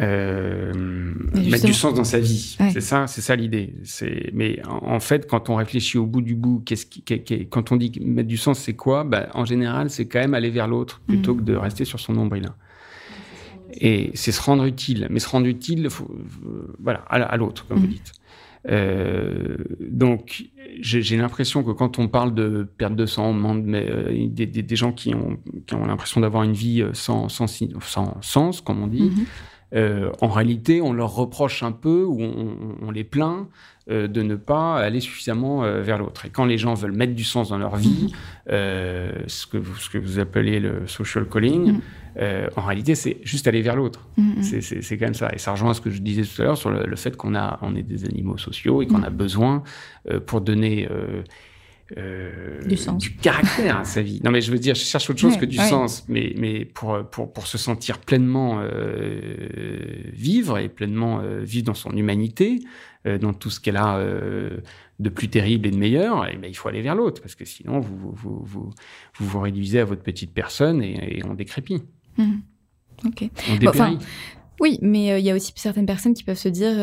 Euh, 0.00 0.72
mettre 1.34 1.66
du 1.66 1.74
sens 1.74 1.92
dans 1.92 2.02
sa 2.02 2.18
vie, 2.18 2.56
c'est 2.72 2.80
ça, 2.80 3.06
c'est 3.06 3.20
ça 3.20 3.36
l'idée. 3.36 3.74
Mais 4.32 4.60
en, 4.66 5.00
fait, 5.00 5.28
quand 5.28 5.50
on 5.50 5.54
réfléchit 5.54 5.98
au 5.98 6.06
bout 6.06 6.22
du 6.22 6.34
bout, 6.34 6.62
qu'est-ce 6.64 6.86
qui, 6.86 7.04
quand 7.50 7.72
on 7.72 7.76
dit 7.76 7.92
mettre 8.02 8.28
du 8.28 8.38
sens, 8.38 8.58
c'est 8.58 8.72
quoi? 8.72 9.04
Bah, 9.04 9.28
En 9.34 9.44
général, 9.44 9.90
c'est 9.90 10.06
quand 10.06 10.18
même 10.18 10.34
aller 10.34 10.50
vers 10.50 10.66
l'autre 10.66 11.02
plutôt 11.06 11.34
mhm. 11.34 11.40
que 11.40 11.44
de 11.44 11.54
rester 11.54 11.84
sur 11.84 12.00
son 12.00 12.14
nombril. 12.14 12.48
Et 13.74 14.10
c'est 14.14 14.32
se 14.32 14.40
rendre 14.40 14.64
utile. 14.64 15.06
Mais 15.10 15.20
se 15.20 15.28
rendre 15.28 15.46
utile, 15.46 15.88
faut, 15.90 16.10
voilà, 16.80 17.00
à, 17.08 17.36
l'autre, 17.36 17.66
comme 17.68 17.78
vous 17.78 17.86
mhm. 17.86 17.92
dites. 17.92 18.12
Euh, 18.68 19.56
donc, 19.80 20.44
j'ai 20.80 21.16
l'impression 21.16 21.62
que 21.62 21.70
quand 21.70 21.98
on 21.98 22.08
parle 22.08 22.34
de 22.34 22.68
perte 22.76 22.94
de 22.94 23.06
sang, 23.06 23.32
mais, 23.32 23.86
euh, 23.90 24.28
des, 24.28 24.46
des, 24.46 24.76
gens 24.76 24.92
qui 24.92 25.14
ont, 25.14 25.38
qui 25.66 25.74
ont 25.74 25.84
l'impression 25.84 26.20
d'avoir 26.20 26.42
une 26.44 26.52
vie 26.52 26.82
euh, 26.82 26.90
sans, 26.92 27.28
sans, 27.28 27.46
sans, 27.46 28.16
sens, 28.20 28.60
comme 28.60 28.82
on 28.82 28.86
dit, 28.86 29.02
mhm. 29.02 29.24
euh, 29.74 30.12
en 30.20 30.28
réalité, 30.28 30.80
on 30.80 30.92
leur 30.92 31.14
reproche 31.14 31.62
un 31.62 31.72
peu 31.72 32.04
ou 32.04 32.20
on, 32.20 32.76
on 32.82 32.90
les 32.90 33.04
plaint 33.04 33.48
de 33.88 34.22
ne 34.22 34.36
pas 34.36 34.76
aller 34.76 35.00
suffisamment 35.00 35.62
vers 35.82 35.98
l'autre. 35.98 36.24
Et 36.24 36.30
quand 36.30 36.44
les 36.44 36.56
gens 36.56 36.74
veulent 36.74 36.92
mettre 36.92 37.14
du 37.14 37.24
sens 37.24 37.48
dans 37.48 37.58
leur 37.58 37.74
vie, 37.74 38.12
euh, 38.48 39.10
ce, 39.26 39.44
que 39.44 39.56
vous, 39.56 39.74
ce 39.76 39.90
que 39.90 39.98
vous 39.98 40.20
appelez 40.20 40.60
le 40.60 40.86
social 40.86 41.28
calling, 41.28 41.80
en 42.18 42.62
réalité, 42.62 42.94
c'est 42.94 43.18
juste 43.22 43.46
aller 43.48 43.62
vers 43.62 43.76
l'autre. 43.76 44.08
C'est 44.40 44.98
quand 44.98 45.06
même 45.06 45.14
ça. 45.14 45.30
Et 45.32 45.38
ça 45.38 45.52
rejoint 45.52 45.74
ce 45.74 45.80
que 45.80 45.90
je 45.90 46.00
disais 46.00 46.22
tout 46.22 46.42
à 46.42 46.44
l'heure 46.44 46.58
sur 46.58 46.70
le, 46.70 46.96
fait 46.96 47.16
qu'on 47.16 47.34
on 47.34 47.74
est 47.74 47.82
des 47.82 48.04
animaux 48.04 48.38
sociaux 48.38 48.82
et 48.82 48.86
qu'on 48.86 49.02
a 49.02 49.10
besoin, 49.10 49.62
pour 50.26 50.40
donner 50.40 50.88
du, 52.66 52.76
sens. 52.76 53.02
du 53.02 53.14
caractère 53.16 53.78
à 53.78 53.84
sa 53.84 54.02
vie. 54.02 54.20
Non, 54.24 54.30
mais 54.30 54.40
je 54.40 54.50
veux 54.50 54.58
dire, 54.58 54.74
je 54.74 54.84
cherche 54.84 55.08
autre 55.10 55.20
chose 55.20 55.36
que 55.36 55.44
du 55.46 55.56
sens, 55.56 56.04
mais, 56.08 56.34
mais 56.36 56.64
pour, 56.64 57.04
pour, 57.10 57.32
pour 57.32 57.46
se 57.46 57.58
sentir 57.58 57.98
pleinement 57.98 58.62
vivre 60.12 60.58
et 60.58 60.68
pleinement 60.68 61.22
vivre 61.42 61.66
dans 61.66 61.74
son 61.74 61.92
humanité, 61.92 62.60
euh, 63.04 63.18
dans 63.18 63.32
tout 63.32 63.50
ce 63.50 63.58
qu'elle 63.58 63.78
a 63.78 63.96
euh, 63.96 64.58
de 65.00 65.08
plus 65.08 65.28
terrible 65.28 65.66
et 65.66 65.72
de 65.72 65.76
meilleur, 65.76 66.24
et 66.24 66.32
eh 66.34 66.36
ben, 66.36 66.48
il 66.48 66.54
faut 66.54 66.68
aller 66.68 66.82
vers 66.82 66.94
l'autre, 66.94 67.20
parce 67.20 67.34
que 67.34 67.44
sinon, 67.44 67.80
vous 67.80 68.12
vous, 68.12 68.40
vous, 68.44 68.70
vous, 69.18 69.40
réduisez 69.40 69.80
à 69.80 69.84
votre 69.84 70.02
petite 70.02 70.32
personne 70.32 70.80
et, 70.82 71.20
on 71.24 71.34
décrépit. 71.34 71.82
Mmh. 72.18 72.32
Ok. 73.06 73.28
On 73.50 73.96
oui, 74.60 74.78
mais 74.80 75.10
euh, 75.10 75.18
il 75.18 75.24
y 75.24 75.30
a 75.30 75.34
aussi 75.34 75.52
certaines 75.56 75.86
personnes 75.86 76.14
qui 76.14 76.22
peuvent 76.22 76.36
se 76.38 76.48
dire 76.48 76.74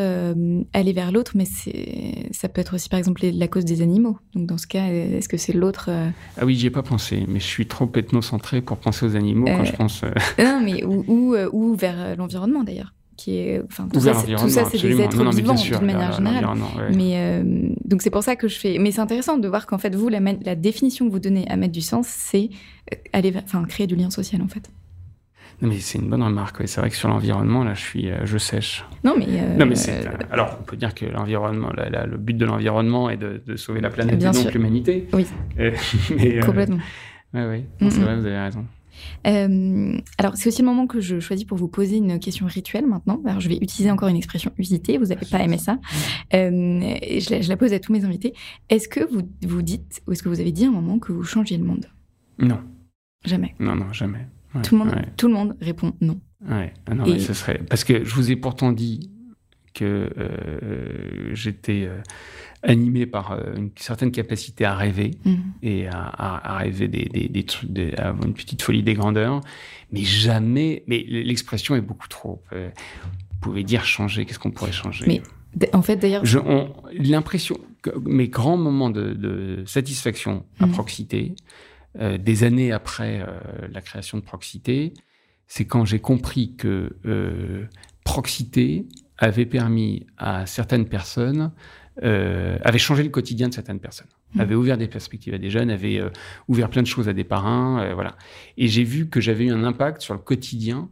aller 0.74 0.92
vers 0.92 1.12
l'autre, 1.12 1.32
mais 1.34 1.46
ça 2.30 2.48
peut 2.50 2.60
être 2.60 2.74
aussi 2.74 2.90
par 2.90 2.98
exemple 2.98 3.24
la 3.24 3.48
cause 3.48 3.64
des 3.64 3.80
animaux. 3.80 4.18
Donc 4.34 4.46
dans 4.46 4.58
ce 4.58 4.66
cas, 4.66 4.88
est-ce 4.88 5.30
que 5.30 5.38
c'est 5.38 5.54
l'autre 5.54 5.88
Ah 6.36 6.44
oui, 6.44 6.56
j'y 6.56 6.66
ai 6.66 6.70
pas 6.70 6.82
pensé, 6.82 7.24
mais 7.26 7.40
je 7.40 7.46
suis 7.46 7.66
trop 7.66 7.90
ethnocentré 7.94 8.60
pour 8.60 8.76
penser 8.76 9.06
aux 9.06 9.16
animaux 9.16 9.46
quand 9.46 9.64
je 9.64 9.72
pense. 9.72 10.02
non, 10.38 10.60
mais 10.62 10.84
ou, 10.84 11.04
ou, 11.08 11.36
ou 11.52 11.74
vers 11.74 12.16
l'environnement 12.16 12.64
d'ailleurs 12.64 12.92
qui 13.20 13.36
est, 13.36 13.60
enfin, 13.66 13.86
tout 13.92 14.00
ça, 14.00 14.14
c'est 14.14 14.80
des 14.80 15.00
êtres 15.00 15.30
vivants 15.30 15.54
d'une 15.54 15.86
manière 15.86 16.12
générale. 16.12 16.46
Mais 16.94 17.12
euh, 17.16 17.68
donc 17.84 18.00
c'est 18.00 18.10
pour 18.10 18.22
ça 18.22 18.34
que 18.34 18.48
je 18.48 18.58
fais. 18.58 18.78
Mais 18.78 18.92
c'est 18.92 19.00
intéressant 19.00 19.36
de 19.36 19.46
voir 19.46 19.66
qu'en 19.66 19.78
fait 19.78 19.94
vous, 19.94 20.08
la, 20.08 20.20
la, 20.20 20.54
définition 20.54 21.06
que 21.06 21.12
vous 21.12 21.18
donnez 21.18 21.46
à 21.48 21.56
mettre 21.56 21.72
du 21.72 21.82
sens, 21.82 22.06
c'est 22.06 22.48
euh, 22.92 22.96
aller, 23.12 23.32
enfin, 23.44 23.64
créer 23.64 23.86
du 23.86 23.94
lien 23.94 24.10
social 24.10 24.40
en 24.40 24.48
fait. 24.48 24.70
Non, 25.62 25.68
mais 25.68 25.78
c'est 25.78 25.98
une 25.98 26.08
bonne 26.08 26.22
remarque. 26.22 26.62
C'est 26.66 26.80
vrai 26.80 26.90
que 26.90 26.96
sur 26.96 27.08
l'environnement, 27.08 27.64
là, 27.64 27.74
je 27.74 27.80
suis, 27.80 28.10
euh, 28.10 28.24
je 28.24 28.38
sèche. 28.38 28.84
Non, 29.04 29.14
mais. 29.16 29.26
non, 29.58 29.66
mais 29.66 29.74
c'est. 29.74 30.06
alors, 30.30 30.58
on 30.60 30.64
peut 30.64 30.76
dire 30.76 30.94
que 30.94 31.06
l'environnement, 31.06 31.70
le 31.70 32.16
but 32.16 32.36
de 32.36 32.46
l'environnement 32.46 33.10
est 33.10 33.18
de, 33.18 33.56
sauver 33.56 33.80
la 33.80 33.90
planète 33.90 34.22
et 34.22 34.24
donc 34.24 34.52
l'humanité. 34.52 35.08
Oui. 35.12 35.26
mais, 36.16 36.40
Complètement. 36.40 36.78
Oui, 37.34 37.42
oui. 37.42 37.90
C'est 37.90 38.00
vrai, 38.00 38.16
vous 38.16 38.26
avez 38.26 38.38
raison. 38.38 38.64
Euh, 39.26 39.98
alors, 40.18 40.36
c'est 40.36 40.48
aussi 40.48 40.62
le 40.62 40.66
moment 40.66 40.86
que 40.86 41.00
je 41.00 41.20
choisis 41.20 41.44
pour 41.44 41.58
vous 41.58 41.68
poser 41.68 41.96
une 41.96 42.18
question 42.18 42.46
rituelle 42.46 42.86
maintenant. 42.86 43.20
Alors, 43.26 43.40
je 43.40 43.48
vais 43.48 43.56
utiliser 43.56 43.90
encore 43.90 44.08
une 44.08 44.16
expression 44.16 44.52
usitée. 44.58 44.98
Vous 44.98 45.06
n'avez 45.06 45.26
pas 45.26 45.42
aimé 45.42 45.58
ça. 45.58 45.78
Euh, 46.34 46.48
je, 46.80 47.48
la, 47.48 47.56
pose 47.56 47.72
à 47.72 47.78
tous 47.78 47.92
mes 47.92 48.04
invités. 48.04 48.34
Est-ce 48.68 48.88
que 48.88 49.00
vous 49.00 49.22
vous 49.46 49.62
dites, 49.62 50.02
ou 50.06 50.12
est-ce 50.12 50.22
que 50.22 50.28
vous 50.28 50.40
avez 50.40 50.52
dit 50.52 50.64
un 50.64 50.70
moment 50.70 50.98
que 50.98 51.12
vous 51.12 51.24
changiez 51.24 51.58
le 51.58 51.64
monde? 51.64 51.86
Non. 52.38 52.60
Jamais. 53.24 53.54
Non, 53.58 53.76
non, 53.76 53.92
jamais. 53.92 54.26
Tout, 54.62 54.76
le 54.76 54.84
monde, 54.84 54.94
tout 55.16 55.28
le 55.28 55.34
monde 55.34 55.56
répond 55.60 55.92
non. 56.00 56.20
Ouais. 56.48 56.72
Ah 56.86 56.94
non, 56.94 57.04
ce 57.18 57.34
serait 57.34 57.58
parce 57.58 57.84
que 57.84 58.04
je 58.04 58.14
vous 58.14 58.30
ai 58.30 58.36
pourtant 58.36 58.72
dit 58.72 59.10
que 59.74 60.10
euh, 60.18 61.34
j'étais 61.34 61.88
animé 62.62 63.06
par 63.06 63.32
euh, 63.32 63.54
une 63.56 63.70
certaine 63.76 64.10
capacité 64.10 64.64
à 64.64 64.74
rêver 64.74 65.12
mm. 65.24 65.34
et 65.62 65.86
à, 65.88 66.58
rêver 66.58 66.88
des, 66.88 67.28
des, 67.28 67.42
trucs, 67.44 67.70
à 67.96 68.08
avoir 68.08 68.26
une 68.26 68.34
petite 68.34 68.62
folie 68.62 68.82
des 68.82 68.94
grandeurs, 68.94 69.40
mais 69.92 70.02
jamais. 70.02 70.82
Mais 70.86 71.04
l'expression 71.08 71.74
est 71.74 71.80
beaucoup 71.80 72.08
trop. 72.08 72.42
Euh, 72.52 72.70
vous 73.32 73.38
pouvez 73.40 73.64
dire 73.64 73.84
changer. 73.84 74.26
Qu'est-ce 74.26 74.38
qu'on 74.38 74.50
pourrait 74.50 74.72
changer? 74.72 75.04
Mais 75.06 75.22
en 75.72 75.82
fait, 75.82 75.96
d'ailleurs, 75.96 76.22
l'impression 76.92 77.58
mes 78.04 78.28
grands 78.28 78.58
moments 78.58 78.90
de, 78.90 79.62
satisfaction 79.66 80.44
à 80.58 80.66
mm. 80.66 80.72
proximité, 80.72 81.34
euh, 81.98 82.18
des 82.18 82.44
années 82.44 82.72
après 82.72 83.24
la 83.70 83.80
création 83.80 84.18
de 84.18 84.22
proximité, 84.22 84.94
c'est 85.46 85.66
quand 85.66 85.84
j'ai 85.84 86.00
compris 86.00 86.54
que 86.56 86.96
proximité 88.04 88.86
avait 89.18 89.46
permis 89.46 90.06
à 90.16 90.46
certaines 90.46 90.88
personnes 90.88 91.52
euh, 92.02 92.56
avait 92.62 92.78
changé 92.78 93.02
le 93.02 93.10
quotidien 93.10 93.48
de 93.48 93.54
certaines 93.54 93.80
personnes, 93.80 94.06
mmh. 94.34 94.40
avait 94.40 94.54
ouvert 94.54 94.78
des 94.78 94.86
perspectives 94.86 95.34
à 95.34 95.38
des 95.38 95.50
jeunes, 95.50 95.70
avait 95.70 95.98
euh, 96.00 96.08
ouvert 96.48 96.70
plein 96.70 96.80
de 96.80 96.86
choses 96.86 97.08
à 97.10 97.12
des 97.12 97.24
parrains, 97.24 97.82
euh, 97.82 97.94
voilà. 97.94 98.16
Et 98.56 98.68
j'ai 98.68 98.84
vu 98.84 99.08
que 99.08 99.20
j'avais 99.20 99.46
eu 99.46 99.50
un 99.50 99.64
impact 99.64 100.00
sur 100.00 100.14
le 100.14 100.20
quotidien, 100.20 100.88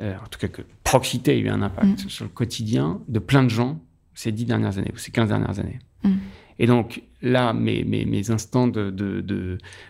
en 0.00 0.26
tout 0.30 0.38
cas 0.38 0.48
que 0.48 0.62
Proxité 0.84 1.32
a 1.32 1.34
eu 1.34 1.48
un 1.48 1.62
impact 1.62 2.04
mmh. 2.04 2.08
sur 2.08 2.24
le 2.24 2.30
quotidien 2.30 3.00
de 3.08 3.18
plein 3.18 3.42
de 3.42 3.48
gens 3.48 3.82
ces 4.14 4.30
dix 4.30 4.44
dernières 4.44 4.78
années 4.78 4.92
ou 4.94 4.98
ces 4.98 5.10
quinze 5.10 5.28
dernières 5.28 5.58
années. 5.58 5.78
Mmh. 6.04 6.12
Et 6.58 6.66
donc 6.66 7.02
là, 7.22 7.52
mes, 7.52 7.84
mes, 7.84 8.04
mes 8.04 8.30
instants 8.30 8.68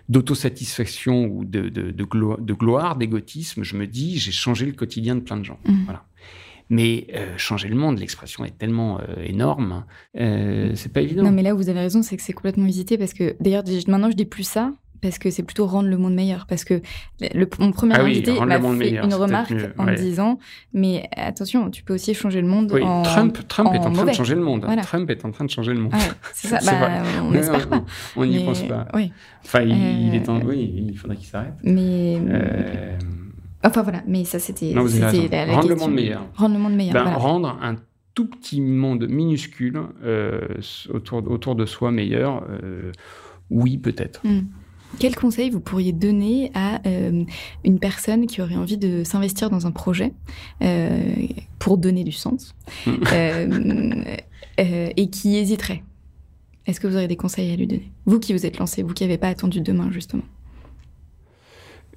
d'autosatisfaction 0.09 1.23
de, 1.23 1.29
de, 1.29 1.35
ou 1.35 1.45
de, 1.45 1.69
de, 1.69 1.91
de 1.93 2.55
gloire, 2.55 2.97
d'égotisme, 2.97 3.63
je 3.63 3.77
me 3.77 3.87
dis, 3.87 4.19
j'ai 4.19 4.33
changé 4.33 4.67
le 4.67 4.73
quotidien 4.73 5.15
de 5.15 5.21
plein 5.21 5.37
de 5.37 5.45
gens. 5.45 5.59
Voilà. 5.85 6.05
Mais 6.69 7.07
euh, 7.15 7.37
changer 7.37 7.69
le 7.69 7.77
monde, 7.77 8.01
l'expression 8.01 8.45
est 8.45 8.59
tellement 8.59 8.99
euh, 8.99 9.23
énorme, 9.25 9.85
euh, 10.19 10.73
c'est 10.75 10.93
pas 10.93 11.01
évident. 11.01 11.23
Non, 11.23 11.31
mais 11.31 11.43
là 11.43 11.55
où 11.55 11.57
vous 11.57 11.69
avez 11.69 11.79
raison, 11.79 12.03
c'est 12.03 12.17
que 12.17 12.23
c'est 12.23 12.33
complètement 12.33 12.67
hésité 12.67 12.99
parce 12.99 13.15
que 13.15 13.37
d'ailleurs 13.41 13.63
maintenant 13.87 14.11
je 14.11 14.17
dis 14.17 14.25
plus 14.25 14.43
ça 14.43 14.73
parce 15.01 15.19
que 15.19 15.31
c'est 15.31 15.43
plutôt 15.43 15.67
rendre 15.67 15.89
le 15.89 15.97
monde 15.97 16.15
meilleur. 16.15 16.47
Parce 16.47 16.65
que 16.65 16.81
le, 17.21 17.47
mon 17.59 17.73
premier 17.73 17.95
ah 17.97 18.03
invité 18.03 18.39
m'a 18.41 18.61
fait 18.61 18.91
une 18.91 19.15
remarque 19.15 19.55
en 19.79 19.93
disant 19.93 20.39
Mais 20.73 21.09
attention, 21.17 21.71
tu 21.71 21.83
peux 21.83 21.95
aussi 21.95 22.15
changer 22.15 22.41
le 22.41 22.49
monde. 22.49 22.71
Oui, 22.73 22.83
en, 22.83 23.03
Trump, 23.03 23.39
Trump 23.49 23.71
est 23.75 23.79
en 23.79 23.93
train 23.93 24.05
de 24.05 24.13
changer 24.13 24.35
le 24.35 24.43
monde. 24.43 24.67
Trump 24.83 25.11
est 25.11 25.25
en 25.25 25.31
train 25.31 25.45
de 25.45 25.51
changer 25.51 25.73
le 25.75 25.81
monde. 25.81 25.93
C'est 26.33 26.49
ça, 26.49 26.59
bah, 26.65 27.03
on 27.23 27.31
n'espère 27.31 27.69
pas. 27.69 27.85
On 28.17 28.25
n'y 28.25 28.45
pense 28.45 28.63
pas. 28.63 28.89
Oui. 28.95 29.13
Enfin, 29.45 29.63
il, 29.63 30.15
est 30.15 30.29
en... 30.29 30.41
oui, 30.41 30.87
il 30.89 30.99
faudrait 30.99 31.17
qu'il 31.17 31.29
s'arrête. 31.29 31.55
Mais. 31.63 32.21
Enfin 33.65 33.83
voilà, 33.83 34.03
mais 34.07 34.25
ça 34.25 34.39
c'était 34.39 34.75
la, 34.75 34.83
la, 34.85 35.55
Rendre 35.55 35.69
le 35.69 35.75
monde 35.75 35.95
meilleur. 35.95 36.25
Rendre 36.35 36.55
le 36.55 36.61
monde 36.61 36.75
meilleur. 36.75 37.05
Ben, 37.05 37.15
rendre 37.15 37.59
un 37.61 37.75
tout 38.17 38.27
petit 38.27 38.61
monde 38.61 39.07
minuscule 39.09 39.81
euh, 40.03 40.41
autour, 40.89 41.31
autour 41.31 41.55
de 41.55 41.67
soi 41.67 41.93
meilleur, 41.93 42.45
euh, 42.49 42.91
oui 43.51 43.77
peut-être. 43.77 44.27
Hmm. 44.27 44.47
Quel 44.99 45.15
conseil 45.15 45.51
vous 45.51 45.61
pourriez 45.61 45.93
donner 45.93 46.51
à 46.55 46.81
euh, 46.87 47.25
une 47.65 47.79
personne 47.79 48.27
qui 48.27 48.41
aurait 48.41 48.57
envie 48.57 48.79
de 48.79 49.05
s'investir 49.05 49.51
dans 49.51 49.67
un 49.67 49.71
projet 49.71 50.13
pour 51.59 51.79
donner 51.79 52.05
du 52.05 52.13
sens 52.13 52.55
hmm. 52.87 53.03
et 54.59 55.11
qui 55.11 55.37
hésiterait? 55.37 55.83
Est-ce 56.67 56.81
que 56.81 56.87
vous 56.87 56.97
aurez 56.97 57.09
des 57.09 57.17
conseils 57.17 57.53
à 57.53 57.57
lui 57.57 57.67
donner? 57.67 57.93
Vous 58.07 58.19
qui 58.19 58.33
vous 58.33 58.45
êtes 58.45 58.59
lancé, 58.59 58.83
vous 58.83 58.95
qui 58.95 59.05
n'avez 59.05 59.19
pas 59.19 59.29
attendu 59.29 59.61
demain 59.61 59.91
justement. 59.93 60.25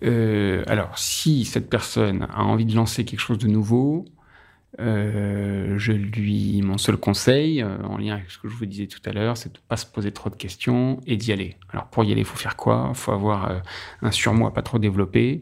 Euh, 0.03 0.63
alors, 0.67 0.97
si 0.97 1.45
cette 1.45 1.69
personne 1.69 2.27
a 2.31 2.43
envie 2.43 2.65
de 2.65 2.75
lancer 2.75 3.03
quelque 3.03 3.19
chose 3.19 3.37
de 3.37 3.47
nouveau, 3.47 4.05
euh, 4.79 5.77
je 5.77 5.91
lui, 5.93 6.61
mon 6.61 6.77
seul 6.77 6.97
conseil, 6.97 7.61
euh, 7.61 7.77
en 7.83 7.97
lien 7.97 8.15
avec 8.15 8.29
ce 8.29 8.37
que 8.37 8.47
je 8.47 8.55
vous 8.55 8.65
disais 8.65 8.87
tout 8.87 9.01
à 9.05 9.11
l'heure, 9.13 9.35
c'est 9.37 9.51
de 9.53 9.57
ne 9.57 9.63
pas 9.67 9.77
se 9.77 9.85
poser 9.85 10.11
trop 10.11 10.29
de 10.29 10.35
questions 10.35 10.99
et 11.07 11.17
d'y 11.17 11.31
aller. 11.31 11.55
Alors 11.73 11.87
pour 11.87 12.03
y 12.03 12.11
aller, 12.11 12.21
il 12.21 12.25
faut 12.25 12.37
faire 12.37 12.55
quoi? 12.55 12.87
Il 12.89 12.95
faut 12.95 13.11
avoir 13.11 13.61
un 14.01 14.11
surmoi 14.11 14.53
pas 14.53 14.61
trop 14.61 14.77
développé, 14.79 15.41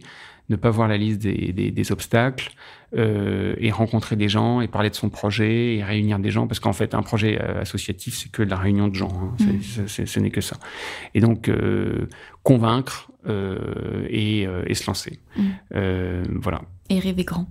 ne 0.49 0.55
pas 0.55 0.69
voir 0.69 0.87
la 0.87 0.95
liste 0.97 1.19
des, 1.21 1.51
des, 1.51 1.71
des 1.71 1.91
obstacles 1.91 2.51
euh, 2.95 3.53
et 3.59 3.69
rencontrer 3.69 4.15
des 4.15 4.29
gens 4.29 4.61
et 4.61 4.69
parler 4.69 4.89
de 4.89 4.95
son 4.95 5.09
projet 5.09 5.75
et 5.75 5.83
réunir 5.83 6.19
des 6.19 6.31
gens 6.31 6.47
parce 6.47 6.61
qu'en 6.61 6.71
fait 6.71 6.93
un 6.95 7.01
projet 7.03 7.37
euh, 7.41 7.59
associatif 7.61 8.15
c'est 8.17 8.31
que 8.31 8.43
de 8.43 8.49
la 8.49 8.55
réunion 8.55 8.87
de 8.87 8.95
gens, 8.95 9.11
hein. 9.11 9.35
Mm. 9.43 9.87
C'est- 9.87 10.05
ce 10.05 10.19
n'est 10.21 10.31
que 10.31 10.39
ça. 10.39 10.55
Et 11.13 11.19
donc 11.19 11.49
euh, 11.49 12.07
convaincre 12.43 13.11
euh, 13.27 14.07
et, 14.09 14.47
euh, 14.47 14.63
et 14.67 14.73
se 14.73 14.87
lancer. 14.87 15.19
Mm. 15.35 15.41
Euh, 15.75 16.23
voilà. 16.35 16.61
Et 16.89 16.99
rêver 16.99 17.25
grand. 17.25 17.47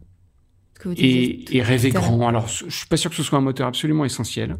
Que 0.78 0.88
vous 0.88 0.94
Et, 0.98 1.56
et 1.56 1.62
rêver 1.62 1.90
grand. 1.90 2.28
Alors, 2.28 2.48
je 2.48 2.68
suis 2.68 2.86
pas 2.86 2.96
sûr 2.96 3.10
que 3.10 3.16
ce 3.16 3.22
soit 3.22 3.38
un 3.38 3.42
moteur 3.42 3.66
absolument 3.66 4.04
essentiel. 4.04 4.56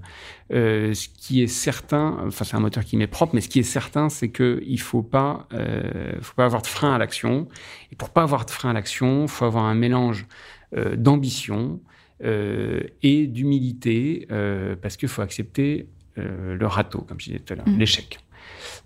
Euh, 0.53 0.95
ce 0.95 1.09
qui 1.09 1.43
est 1.43 1.47
certain, 1.47 2.19
enfin, 2.27 2.45
c'est 2.45 2.57
un 2.57 2.61
moteur 2.61 2.85
qui 2.85 2.97
m'est 2.97 3.07
propre, 3.07 3.35
mais 3.35 3.41
ce 3.41 3.49
qui 3.49 3.59
est 3.59 3.63
certain, 3.65 4.09
c'est 4.09 4.29
que 4.29 4.63
il 4.67 4.81
faut 4.81 5.03
pas, 5.03 5.47
euh, 5.53 6.13
faut 6.23 6.35
pas 6.35 6.45
avoir 6.47 6.63
de 6.63 6.67
frein 6.67 6.95
à 6.95 6.99
l'action. 6.99 7.49
Et 7.93 7.97
pour 7.97 8.11
pas 8.11 8.23
avoir 8.23 8.45
de 8.47 8.51
frein 8.51 8.71
à 8.71 8.73
l'action, 8.73 9.27
faut 9.29 9.45
avoir 9.45 9.65
un 9.65 9.75
mélange 9.75 10.27
euh, 10.77 10.97
d'ambition 10.97 11.81
euh, 12.25 12.81
et 13.03 13.27
d'humilité, 13.27 14.27
euh, 14.31 14.75
parce 14.81 14.97
qu'il 14.97 15.09
faut 15.09 15.23
accepter 15.23 15.89
euh, 16.19 16.55
le 16.57 16.67
râteau, 16.67 17.01
comme 17.03 17.21
je 17.21 17.27
disais 17.27 17.39
tout 17.41 17.53
à 17.53 17.57
l'heure, 17.57 17.69
Mhm. 17.69 17.79
l'échec. 17.79 18.19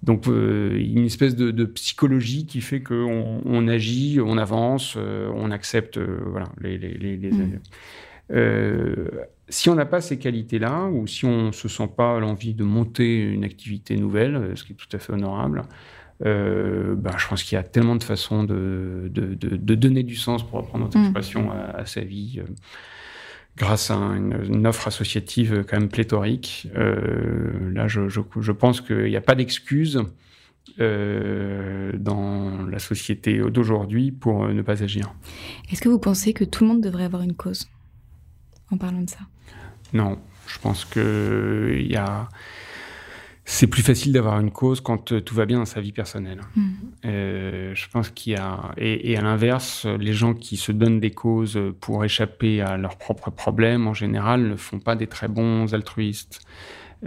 Donc, 0.03 0.29
euh, 0.29 0.77
une 0.79 1.05
espèce 1.05 1.37
de, 1.37 1.51
de 1.51 1.65
psychologie 1.65 2.47
qui 2.47 2.61
fait 2.61 2.83
qu'on 2.83 3.41
on 3.45 3.69
agit, 3.69 4.19
on 4.25 4.39
avance, 4.39 4.95
euh, 4.97 5.31
on 5.35 5.51
accepte 5.51 5.99
euh, 5.99 6.21
voilà, 6.27 6.49
les, 6.61 6.79
les, 6.79 6.95
les, 6.95 7.17
les-. 7.17 7.31
Euh, 8.33 9.09
si 9.49 9.69
on 9.69 9.75
n'a 9.75 9.87
pas 9.87 10.01
ces 10.01 10.19
qualités-là, 10.19 10.87
ou 10.87 11.07
si 11.07 11.25
on 11.25 11.49
ne 11.49 11.53
se 11.53 11.69
sent 11.69 11.91
pas 11.97 12.21
l'envie 12.21 12.55
de 12.55 12.65
monter 12.65 13.21
une 13.21 13.45
activité 13.45 13.97
nouvelle, 13.97 14.53
ce 14.55 14.65
qui 14.65 14.73
est 14.73 14.77
tout 14.77 14.95
à 14.97 14.99
fait 14.99 15.13
honorable, 15.13 15.63
euh, 16.25 16.95
ben, 16.97 17.13
je 17.19 17.27
pense 17.27 17.43
qu'il 17.43 17.57
y 17.57 17.59
a 17.59 17.63
tellement 17.63 17.97
de 17.97 18.05
façons 18.05 18.45
de, 18.45 19.11
de, 19.11 19.35
de, 19.35 19.57
de 19.57 19.75
donner 19.75 20.03
du 20.03 20.17
sens, 20.17 20.47
pour 20.47 20.61
reprendre 20.61 20.85
notre 20.85 20.99
expression, 20.99 21.51
à, 21.51 21.79
à 21.79 21.87
sa 21.87 22.03
vie, 22.03 22.41
grâce 23.57 23.91
à 23.91 23.95
une, 23.95 24.41
une 24.49 24.67
offre 24.67 24.89
associative 24.89 25.55
euh, 25.55 25.63
quand 25.63 25.79
même 25.79 25.89
pléthorique. 25.89 26.69
Euh, 26.77 27.73
là, 27.73 27.89
je, 27.89 28.09
je, 28.09 28.21
je 28.41 28.53
pense 28.53 28.81
qu'il 28.81 29.05
n'y 29.05 29.17
a 29.17 29.21
pas 29.21 29.35
d'excuse 29.35 30.03
euh, 30.79 31.93
dans 31.95 32.67
la 32.67 32.79
société 32.79 33.39
d'aujourd'hui 33.39 34.13
pour 34.13 34.49
ne 34.49 34.63
pas 34.63 34.83
agir. 34.83 35.13
Est-ce 35.71 35.81
que 35.81 35.89
vous 35.89 35.99
pensez 35.99 36.33
que 36.33 36.45
tout 36.45 36.65
le 36.65 36.69
monde 36.71 36.81
devrait 36.81 37.05
avoir 37.05 37.23
une 37.23 37.35
cause 37.35 37.69
En 38.71 38.79
parlant 38.79 39.03
de 39.03 39.11
ça? 39.11 39.21
Non, 39.93 40.19
je 40.47 40.59
pense 40.59 40.85
que 40.85 41.77
il 41.79 41.91
y 41.91 41.97
a. 41.97 42.29
C'est 43.45 43.67
plus 43.67 43.83
facile 43.83 44.13
d'avoir 44.13 44.39
une 44.39 44.51
cause 44.51 44.81
quand 44.81 45.13
euh, 45.13 45.21
tout 45.21 45.35
va 45.35 45.47
bien 45.47 45.59
dans 45.59 45.65
sa 45.65 45.81
vie 45.81 45.93
personnelle. 45.93 46.41
Mm. 46.55 46.69
Euh, 47.05 47.75
je 47.75 47.89
pense 47.89 48.11
qu'il 48.11 48.35
y 48.35 48.37
a 48.37 48.73
et, 48.77 49.13
et 49.13 49.17
à 49.17 49.23
l'inverse, 49.23 49.87
les 49.87 50.13
gens 50.13 50.35
qui 50.35 50.57
se 50.57 50.73
donnent 50.73 51.01
des 51.01 51.11
causes 51.11 51.59
pour 51.81 52.05
échapper 52.05 52.61
à 52.61 52.77
leurs 52.77 52.97
propres 52.97 53.31
problèmes 53.31 53.89
en 53.89 53.95
général 53.95 54.49
ne 54.49 54.57
font 54.57 54.79
pas 54.79 54.97
des 54.97 55.07
très 55.07 55.29
bons 55.29 55.75
altruistes. 55.75 56.41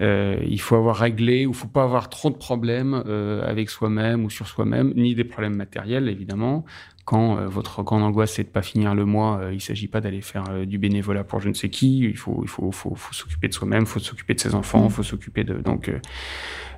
Euh, 0.01 0.39
il 0.47 0.59
faut 0.59 0.75
avoir 0.75 0.95
réglé 0.97 1.45
ou 1.45 1.51
il 1.51 1.55
faut 1.55 1.67
pas 1.67 1.83
avoir 1.83 2.09
trop 2.09 2.29
de 2.31 2.35
problèmes 2.35 3.03
euh, 3.05 3.43
avec 3.47 3.69
soi-même 3.69 4.25
ou 4.25 4.29
sur 4.29 4.47
soi-même, 4.47 4.91
ni 4.95 5.13
des 5.13 5.23
problèmes 5.23 5.55
matériels 5.55 6.09
évidemment. 6.09 6.65
Quand 7.05 7.37
euh, 7.37 7.47
votre 7.47 7.83
grande 7.83 8.01
angoisse 8.01 8.33
c'est 8.33 8.43
de 8.43 8.49
pas 8.49 8.61
finir 8.61 8.95
le 8.95 9.05
mois, 9.05 9.39
euh, 9.39 9.53
il 9.53 9.61
s'agit 9.61 9.87
pas 9.87 10.01
d'aller 10.01 10.21
faire 10.21 10.45
euh, 10.49 10.65
du 10.65 10.77
bénévolat 10.79 11.23
pour 11.23 11.41
je 11.41 11.49
ne 11.49 11.53
sais 11.53 11.69
qui. 11.69 11.99
Il 11.99 12.17
faut 12.17 12.39
il 12.43 12.49
faut 12.49 12.71
faut, 12.71 12.95
faut 12.95 13.13
s'occuper 13.13 13.47
de 13.49 13.53
soi-même, 13.53 13.85
faut 13.85 13.99
s'occuper 13.99 14.33
de 14.33 14.39
ses 14.39 14.55
enfants, 14.55 14.85
Mm. 14.85 14.89
faut 14.89 15.03
s'occuper 15.03 15.43
de 15.43 15.55
donc 15.55 15.89
euh, 15.89 15.99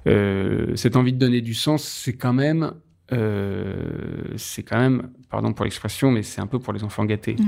euh, 0.08 0.76
cette 0.76 0.96
envie 0.96 1.14
de 1.14 1.20
donner 1.20 1.42
du 1.42 1.54
sens, 1.54 1.84
c'est 1.84 2.16
quand 2.16 2.34
même 2.34 2.74
euh, 3.12 4.34
c'est 4.36 4.64
quand 4.64 4.80
même, 4.80 5.10
pardon 5.30 5.54
pour 5.54 5.66
l'expression, 5.66 6.10
mais 6.12 6.24
c'est 6.24 6.42
un 6.42 6.48
peu 6.48 6.58
pour 6.60 6.74
les 6.74 6.84
enfants 6.84 7.06
gâtés, 7.06 7.36
Mm. 7.38 7.44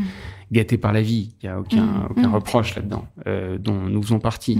gâtés 0.51 0.77
par 0.77 0.93
la 0.93 1.01
vie. 1.01 1.33
Il 1.41 1.45
y 1.47 1.49
a 1.49 1.59
aucun 1.59 1.83
Mm. 1.85 2.07
aucun 2.11 2.27
Mm. 2.29 2.33
reproche 2.35 2.75
là-dedans, 2.75 3.07
euh, 3.25 3.57
dont 3.57 3.81
nous 3.81 4.01
faisons 4.03 4.19
partie. 4.19 4.59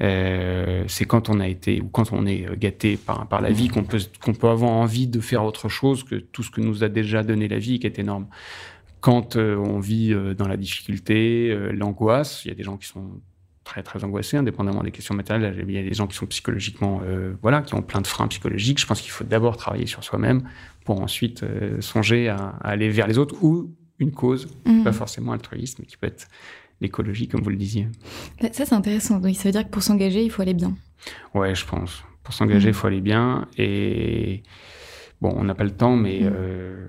Euh, 0.00 0.84
c'est 0.86 1.04
quand 1.06 1.28
on 1.30 1.40
a 1.40 1.48
été 1.48 1.80
ou 1.80 1.88
quand 1.88 2.12
on 2.12 2.26
est 2.26 2.46
gâté 2.58 2.96
par, 2.96 3.26
par 3.28 3.40
la 3.40 3.50
vie 3.50 3.68
qu'on 3.68 3.84
peut, 3.84 4.00
qu'on 4.22 4.34
peut 4.34 4.48
avoir 4.48 4.70
envie 4.72 5.06
de 5.06 5.20
faire 5.20 5.44
autre 5.44 5.68
chose 5.68 6.04
que 6.04 6.16
tout 6.16 6.42
ce 6.42 6.50
que 6.50 6.60
nous 6.60 6.84
a 6.84 6.88
déjà 6.88 7.22
donné 7.22 7.48
la 7.48 7.58
vie 7.58 7.78
qui 7.78 7.86
est 7.86 7.98
énorme. 7.98 8.26
Quand 9.00 9.36
on 9.36 9.80
vit 9.80 10.14
dans 10.38 10.48
la 10.48 10.56
difficulté, 10.56 11.54
l'angoisse, 11.72 12.44
il 12.44 12.48
y 12.48 12.50
a 12.52 12.54
des 12.54 12.62
gens 12.62 12.76
qui 12.78 12.86
sont 12.86 13.20
très 13.64 13.82
très 13.82 14.04
angoissés, 14.04 14.36
indépendamment 14.36 14.82
des 14.82 14.90
questions 14.90 15.14
matérielles. 15.14 15.64
Il 15.66 15.74
y 15.74 15.78
a 15.78 15.82
des 15.82 15.94
gens 15.94 16.06
qui 16.06 16.16
sont 16.16 16.26
psychologiquement, 16.26 17.00
euh, 17.04 17.34
voilà, 17.42 17.62
qui 17.62 17.74
ont 17.74 17.82
plein 17.82 18.00
de 18.02 18.06
freins 18.06 18.28
psychologiques. 18.28 18.78
Je 18.78 18.86
pense 18.86 19.00
qu'il 19.00 19.10
faut 19.10 19.24
d'abord 19.24 19.56
travailler 19.56 19.86
sur 19.86 20.04
soi-même 20.04 20.42
pour 20.84 21.00
ensuite 21.00 21.42
euh, 21.42 21.80
songer 21.80 22.28
à, 22.28 22.36
à 22.36 22.68
aller 22.68 22.90
vers 22.90 23.06
les 23.06 23.16
autres 23.18 23.36
ou 23.42 23.70
une 23.98 24.12
cause, 24.12 24.48
Mm. 24.66 24.82
pas 24.84 24.92
forcément 24.92 25.32
altruiste, 25.32 25.78
mais 25.78 25.86
qui 25.86 25.96
peut 25.96 26.06
être 26.08 26.26
l'écologie, 26.80 27.28
comme 27.28 27.42
vous 27.42 27.50
le 27.50 27.56
disiez. 27.56 27.88
Bah, 28.42 28.48
Ça, 28.52 28.66
c'est 28.66 28.74
intéressant. 28.74 29.18
Donc, 29.20 29.34
ça 29.36 29.44
veut 29.44 29.52
dire 29.52 29.64
que 29.64 29.70
pour 29.70 29.82
s'engager, 29.82 30.22
il 30.24 30.30
faut 30.30 30.42
aller 30.42 30.52
bien. 30.54 30.74
Ouais, 31.32 31.54
je 31.54 31.64
pense. 31.64 32.02
Pour 32.22 32.34
s'engager, 32.34 32.68
il 32.68 32.70
Mm. 32.72 32.74
faut 32.74 32.86
aller 32.88 33.00
bien. 33.00 33.46
Et 33.56 34.42
bon, 35.22 35.32
on 35.36 35.44
n'a 35.44 35.54
pas 35.54 35.64
le 35.64 35.70
temps, 35.70 35.96
mais 35.96 36.20
Mm. 36.20 36.32
euh, 36.34 36.86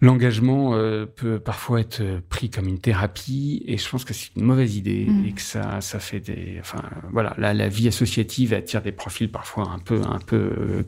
l'engagement 0.00 0.74
euh, 0.74 1.06
peut 1.06 1.38
parfois 1.38 1.80
être 1.80 2.02
pris 2.28 2.50
comme 2.50 2.68
une 2.68 2.78
thérapie. 2.78 3.62
Et 3.66 3.78
je 3.78 3.88
pense 3.88 4.04
que 4.04 4.14
c'est 4.14 4.34
une 4.36 4.44
mauvaise 4.44 4.76
idée 4.76 5.06
Mm. 5.06 5.26
et 5.26 5.32
que 5.32 5.40
ça, 5.40 5.80
ça 5.80 5.98
fait 5.98 6.20
des. 6.20 6.56
Enfin, 6.60 6.82
voilà, 7.12 7.34
la, 7.38 7.54
la 7.54 7.68
vie 7.68 7.88
associative 7.88 8.52
attire 8.52 8.82
des 8.82 8.92
profils 8.92 9.30
parfois 9.30 9.68
un 9.70 9.78
peu, 9.78 10.02
un 10.02 10.18
peu 10.18 10.36
euh, 10.36 10.82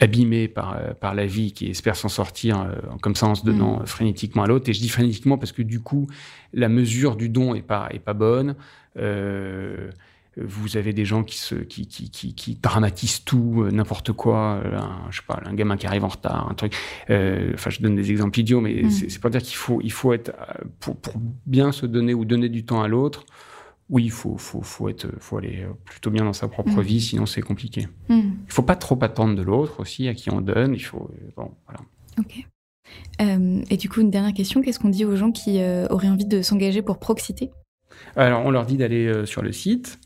abîmés 0.00 0.48
par, 0.48 0.76
euh, 0.76 0.94
par 0.94 1.14
la 1.14 1.26
vie 1.26 1.52
qui 1.52 1.66
espèrent 1.66 1.96
s'en 1.96 2.08
sortir 2.08 2.60
euh, 2.60 2.74
comme 3.02 3.14
ça 3.14 3.26
en 3.26 3.34
se 3.34 3.44
donnant 3.44 3.84
frénétiquement 3.86 4.42
à 4.42 4.46
l'autre. 4.46 4.68
Et 4.68 4.72
je 4.72 4.80
dis 4.80 4.88
frénétiquement 4.88 5.38
parce 5.38 5.52
que 5.52 5.62
du 5.62 5.80
coup, 5.80 6.08
la 6.52 6.68
mesure 6.68 7.16
du 7.16 7.28
don 7.28 7.54
est 7.54 7.62
pas, 7.62 7.88
est 7.92 7.98
pas 7.98 8.14
bonne. 8.14 8.56
Euh, 8.98 9.90
vous 10.36 10.76
avez 10.76 10.92
des 10.92 11.04
gens 11.04 11.24
qui, 11.24 11.36
se, 11.38 11.54
qui, 11.56 11.86
qui, 11.88 12.10
qui, 12.10 12.34
qui 12.34 12.54
dramatisent 12.54 13.24
tout, 13.24 13.62
euh, 13.64 13.70
n'importe 13.70 14.12
quoi. 14.12 14.60
euh, 14.64 14.78
Un, 14.78 15.06
je 15.10 15.16
sais 15.18 15.26
pas, 15.26 15.40
un 15.44 15.54
gamin 15.54 15.76
qui 15.76 15.86
arrive 15.86 16.04
en 16.04 16.08
retard, 16.08 16.48
un 16.50 16.54
truc. 16.54 16.74
Euh, 17.10 17.50
Enfin, 17.54 17.70
je 17.70 17.80
donne 17.82 17.96
des 17.96 18.10
exemples 18.10 18.38
idiots, 18.40 18.60
mais 18.60 18.82
Mm. 18.84 18.90
c'est 18.90 19.18
pour 19.20 19.30
dire 19.30 19.42
qu'il 19.42 19.56
faut, 19.56 19.80
il 19.82 19.90
faut 19.92 20.12
être 20.12 20.32
pour, 20.78 20.96
pour 20.96 21.14
bien 21.46 21.72
se 21.72 21.84
donner 21.86 22.14
ou 22.14 22.24
donner 22.24 22.48
du 22.48 22.64
temps 22.64 22.80
à 22.82 22.88
l'autre. 22.88 23.24
Oui, 23.88 24.04
il 24.04 24.10
faut, 24.12 24.36
faut, 24.38 24.62
faut 24.62 24.88
être, 24.88 25.08
faut 25.18 25.36
aller 25.38 25.66
plutôt 25.84 26.10
bien 26.10 26.24
dans 26.24 26.32
sa 26.32 26.46
propre 26.46 26.78
Mm. 26.78 26.82
vie, 26.82 27.00
sinon 27.00 27.26
c'est 27.26 27.42
compliqué. 27.42 27.88
Mm. 28.08 28.20
Il 28.46 28.52
faut 28.52 28.62
pas 28.62 28.76
trop 28.76 28.98
attendre 29.02 29.34
de 29.34 29.42
l'autre 29.42 29.80
aussi, 29.80 30.06
à 30.06 30.14
qui 30.14 30.30
on 30.30 30.40
donne. 30.40 30.74
Il 30.74 30.80
faut, 30.84 31.10
bon, 31.36 31.50
voilà. 31.66 31.80
Ok. 32.18 32.46
Et 33.70 33.76
du 33.76 33.88
coup, 33.88 34.00
une 34.00 34.10
dernière 34.10 34.32
question. 34.32 34.62
Qu'est-ce 34.62 34.78
qu'on 34.78 34.88
dit 34.88 35.04
aux 35.04 35.14
gens 35.16 35.30
qui 35.32 35.60
auraient 35.90 36.08
envie 36.08 36.24
de 36.26 36.42
s'engager 36.42 36.82
pour 36.82 36.98
Proxité? 36.98 37.50
Alors, 38.16 38.44
on 38.46 38.50
leur 38.50 38.64
dit 38.66 38.76
d'aller 38.76 39.26
sur 39.26 39.42
le 39.42 39.52
site 39.52 39.98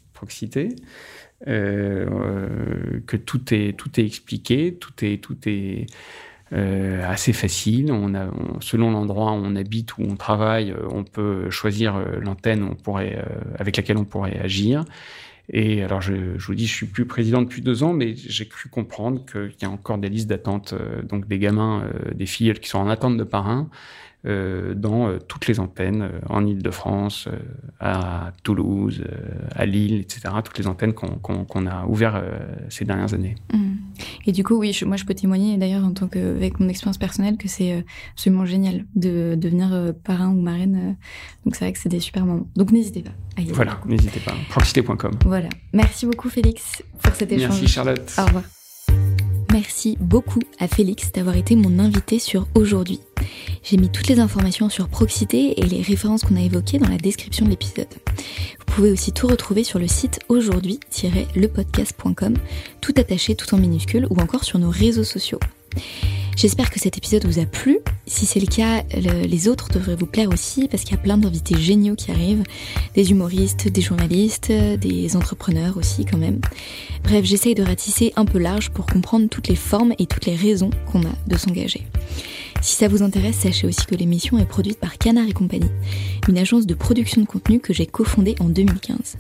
Euh, 1.48 3.00
que 3.06 3.16
tout 3.16 3.52
est 3.52 3.76
tout 3.76 4.00
est 4.00 4.04
expliqué, 4.06 4.74
tout 4.80 4.92
est 5.04 5.22
tout 5.22 5.36
est 5.46 5.86
euh, 6.52 7.06
assez 7.08 7.32
facile. 7.32 7.92
On 7.92 8.14
a, 8.14 8.26
on- 8.28 8.60
selon 8.60 8.90
l'endroit 8.92 9.32
où 9.32 9.36
on 9.36 9.56
habite, 9.56 9.98
où 9.98 10.02
on 10.02 10.16
travaille, 10.16 10.72
euh, 10.72 10.88
on 10.90 11.04
peut 11.04 11.50
choisir 11.50 11.98
l'antenne 12.20 12.68
avec 13.58 13.76
laquelle 13.76 13.96
on 13.98 14.04
pourrait 14.04 14.38
agir. 14.38 14.84
Et 15.52 15.82
alors, 15.82 16.00
je, 16.00 16.14
je 16.38 16.46
vous 16.46 16.54
dis, 16.54 16.66
je 16.66 16.74
suis 16.74 16.86
plus 16.86 17.06
président 17.06 17.42
depuis 17.42 17.62
deux 17.62 17.82
ans, 17.82 17.92
mais 17.92 18.14
j'ai 18.16 18.48
cru 18.48 18.68
comprendre 18.70 19.24
qu'il 19.26 19.52
y 19.62 19.66
a 19.66 19.70
encore 19.70 19.98
des 19.98 20.08
listes 20.08 20.28
d'attente, 20.28 20.74
donc 21.04 21.28
des 21.28 21.38
gamins, 21.38 21.90
des 22.14 22.26
filles 22.26 22.54
qui 22.54 22.68
sont 22.68 22.78
en 22.78 22.88
attente 22.88 23.16
de 23.18 23.24
parrain 23.24 23.68
dans 24.24 25.08
euh, 25.08 25.18
toutes 25.28 25.46
les 25.46 25.60
antennes, 25.60 26.02
euh, 26.02 26.20
en 26.28 26.46
Ile-de-France, 26.46 27.28
euh, 27.28 27.36
à 27.80 28.32
Toulouse, 28.42 29.02
euh, 29.06 29.16
à 29.54 29.66
Lille, 29.66 30.00
etc. 30.00 30.22
Toutes 30.44 30.58
les 30.58 30.66
antennes 30.66 30.92
qu'on 30.94 31.66
a 31.66 31.84
ouvertes 31.86 32.16
euh, 32.16 32.38
ces 32.70 32.84
dernières 32.84 33.12
années. 33.14 33.34
Mm. 33.52 33.74
Et 34.26 34.32
du 34.32 34.42
coup, 34.42 34.56
oui, 34.58 34.72
je- 34.72 34.84
moi, 34.86 34.96
je 34.96 35.04
peux 35.04 35.14
témoigner 35.14 35.56
d'ailleurs 35.58 35.84
en 35.84 35.92
tant 35.92 36.08
que, 36.08 36.18
avec 36.36 36.58
mon 36.60 36.68
expérience 36.68 36.98
personnelle, 36.98 37.36
que 37.36 37.48
c'est 37.48 37.72
euh, 37.74 37.80
absolument 38.12 38.44
génial 38.46 38.84
de 38.96 39.34
devenir 39.36 39.72
euh, 39.72 39.92
parrain 39.92 40.28
ou 40.30 40.40
marraine. 40.40 40.76
euh, 40.76 40.92
donc 41.44 41.54
c'est 41.56 41.64
vrai 41.66 41.72
que 41.72 41.78
c'est 41.78 41.88
des 41.90 42.00
super 42.00 42.24
moments. 42.24 42.46
Donc 42.56 42.72
n'hésitez 42.72 43.02
pas 43.02 43.10
à 43.36 43.40
y 43.40 43.44
aller. 43.44 43.52
Voilà, 43.52 43.78
n'hésitez 43.86 44.20
pas. 44.20 44.32
Proxité.com. 44.48 45.12
Voilà. 45.26 45.48
Merci 45.72 46.06
beaucoup, 46.06 46.28
Félix, 46.30 46.82
pour 47.02 47.14
cet 47.14 47.30
échange. 47.32 47.48
Merci 47.50 47.68
Charlotte. 47.68 48.12
Au 48.18 48.24
revoir. 48.24 48.44
Merci 49.54 49.96
beaucoup 50.00 50.40
à 50.58 50.66
Félix 50.66 51.12
d'avoir 51.12 51.36
été 51.36 51.54
mon 51.54 51.78
invité 51.78 52.18
sur 52.18 52.48
Aujourd'hui. 52.56 52.98
J'ai 53.62 53.76
mis 53.76 53.88
toutes 53.88 54.08
les 54.08 54.18
informations 54.18 54.68
sur 54.68 54.88
Proxité 54.88 55.60
et 55.60 55.64
les 55.64 55.80
références 55.80 56.24
qu'on 56.24 56.34
a 56.34 56.40
évoquées 56.40 56.78
dans 56.78 56.88
la 56.88 56.96
description 56.96 57.44
de 57.44 57.50
l'épisode. 57.50 57.86
Vous 58.16 58.64
pouvez 58.66 58.90
aussi 58.90 59.12
tout 59.12 59.28
retrouver 59.28 59.62
sur 59.62 59.78
le 59.78 59.86
site 59.86 60.18
aujourd'hui-lepodcast.com, 60.28 62.34
tout 62.80 62.94
attaché, 62.96 63.36
tout 63.36 63.54
en 63.54 63.58
minuscule, 63.58 64.08
ou 64.10 64.20
encore 64.20 64.42
sur 64.42 64.58
nos 64.58 64.70
réseaux 64.70 65.04
sociaux. 65.04 65.38
J'espère 66.36 66.70
que 66.70 66.80
cet 66.80 66.98
épisode 66.98 67.24
vous 67.26 67.38
a 67.38 67.46
plu. 67.46 67.78
Si 68.08 68.26
c'est 68.26 68.40
le 68.40 68.46
cas, 68.46 68.82
le- 68.92 69.24
les 69.24 69.46
autres 69.48 69.68
devraient 69.72 69.94
vous 69.94 70.06
plaire 70.06 70.30
aussi 70.30 70.66
parce 70.68 70.82
qu'il 70.82 70.90
y 70.92 70.98
a 70.98 71.02
plein 71.02 71.16
d'invités 71.16 71.56
géniaux 71.58 71.94
qui 71.94 72.10
arrivent, 72.10 72.42
des 72.94 73.12
humoristes, 73.12 73.68
des 73.68 73.80
journalistes, 73.80 74.50
des 74.50 75.16
entrepreneurs 75.16 75.76
aussi 75.76 76.04
quand 76.04 76.18
même. 76.18 76.40
Bref, 77.04 77.24
j'essaye 77.24 77.54
de 77.54 77.62
ratisser 77.62 78.12
un 78.16 78.24
peu 78.24 78.38
large 78.38 78.70
pour 78.70 78.86
comprendre 78.86 79.28
toutes 79.28 79.46
les 79.48 79.54
formes 79.56 79.94
et 79.98 80.06
toutes 80.06 80.26
les 80.26 80.34
raisons 80.34 80.70
qu'on 80.90 81.02
a 81.02 81.12
de 81.28 81.36
s'engager. 81.36 81.82
Si 82.64 82.76
ça 82.76 82.88
vous 82.88 83.02
intéresse, 83.02 83.36
sachez 83.36 83.66
aussi 83.66 83.84
que 83.84 83.94
l'émission 83.94 84.38
est 84.38 84.46
produite 84.46 84.80
par 84.80 84.96
Canard 84.96 85.28
et 85.28 85.34
Compagnie, 85.34 85.68
une 86.28 86.38
agence 86.38 86.64
de 86.64 86.72
production 86.72 87.20
de 87.20 87.26
contenu 87.26 87.60
que 87.60 87.74
j'ai 87.74 87.84
cofondée 87.84 88.36
en 88.40 88.46
2015. 88.46 89.18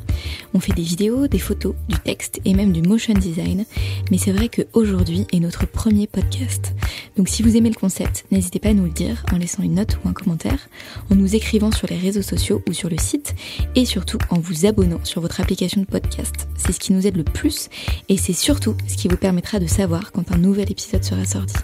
On 0.54 0.60
fait 0.60 0.72
des 0.72 0.80
vidéos, 0.82 1.28
des 1.28 1.38
photos, 1.38 1.74
du 1.86 1.98
texte 1.98 2.40
et 2.46 2.54
même 2.54 2.72
du 2.72 2.80
motion 2.80 3.12
design, 3.12 3.66
mais 4.10 4.16
c'est 4.16 4.32
vrai 4.32 4.48
qu'aujourd'hui 4.48 5.26
est 5.30 5.40
notre 5.40 5.66
premier 5.66 6.06
podcast. 6.06 6.72
Donc 7.18 7.28
si 7.28 7.42
vous 7.42 7.54
aimez 7.54 7.68
le 7.68 7.74
concept, 7.78 8.24
n'hésitez 8.30 8.60
pas 8.60 8.70
à 8.70 8.74
nous 8.74 8.84
le 8.84 8.90
dire 8.90 9.22
en 9.30 9.36
laissant 9.36 9.62
une 9.62 9.74
note 9.74 9.98
ou 10.02 10.08
un 10.08 10.14
commentaire, 10.14 10.70
en 11.10 11.14
nous 11.14 11.36
écrivant 11.36 11.70
sur 11.70 11.86
les 11.86 11.98
réseaux 11.98 12.22
sociaux 12.22 12.62
ou 12.66 12.72
sur 12.72 12.88
le 12.88 12.96
site, 12.96 13.34
et 13.74 13.84
surtout 13.84 14.18
en 14.30 14.40
vous 14.40 14.64
abonnant 14.64 15.04
sur 15.04 15.20
votre 15.20 15.42
application 15.42 15.82
de 15.82 15.86
podcast. 15.86 16.48
C'est 16.56 16.72
ce 16.72 16.80
qui 16.80 16.94
nous 16.94 17.06
aide 17.06 17.18
le 17.18 17.24
plus 17.24 17.68
et 18.08 18.16
c'est 18.16 18.32
surtout 18.32 18.74
ce 18.88 18.96
qui 18.96 19.08
vous 19.08 19.18
permettra 19.18 19.58
de 19.58 19.66
savoir 19.66 20.12
quand 20.12 20.32
un 20.32 20.38
nouvel 20.38 20.72
épisode 20.72 21.04
sera 21.04 21.26
sorti. 21.26 21.56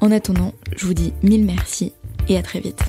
En 0.00 0.10
attendant, 0.10 0.52
je 0.76 0.86
vous 0.86 0.94
dis 0.94 1.12
mille 1.22 1.44
merci 1.44 1.92
et 2.28 2.36
à 2.36 2.42
très 2.42 2.60
vite. 2.60 2.82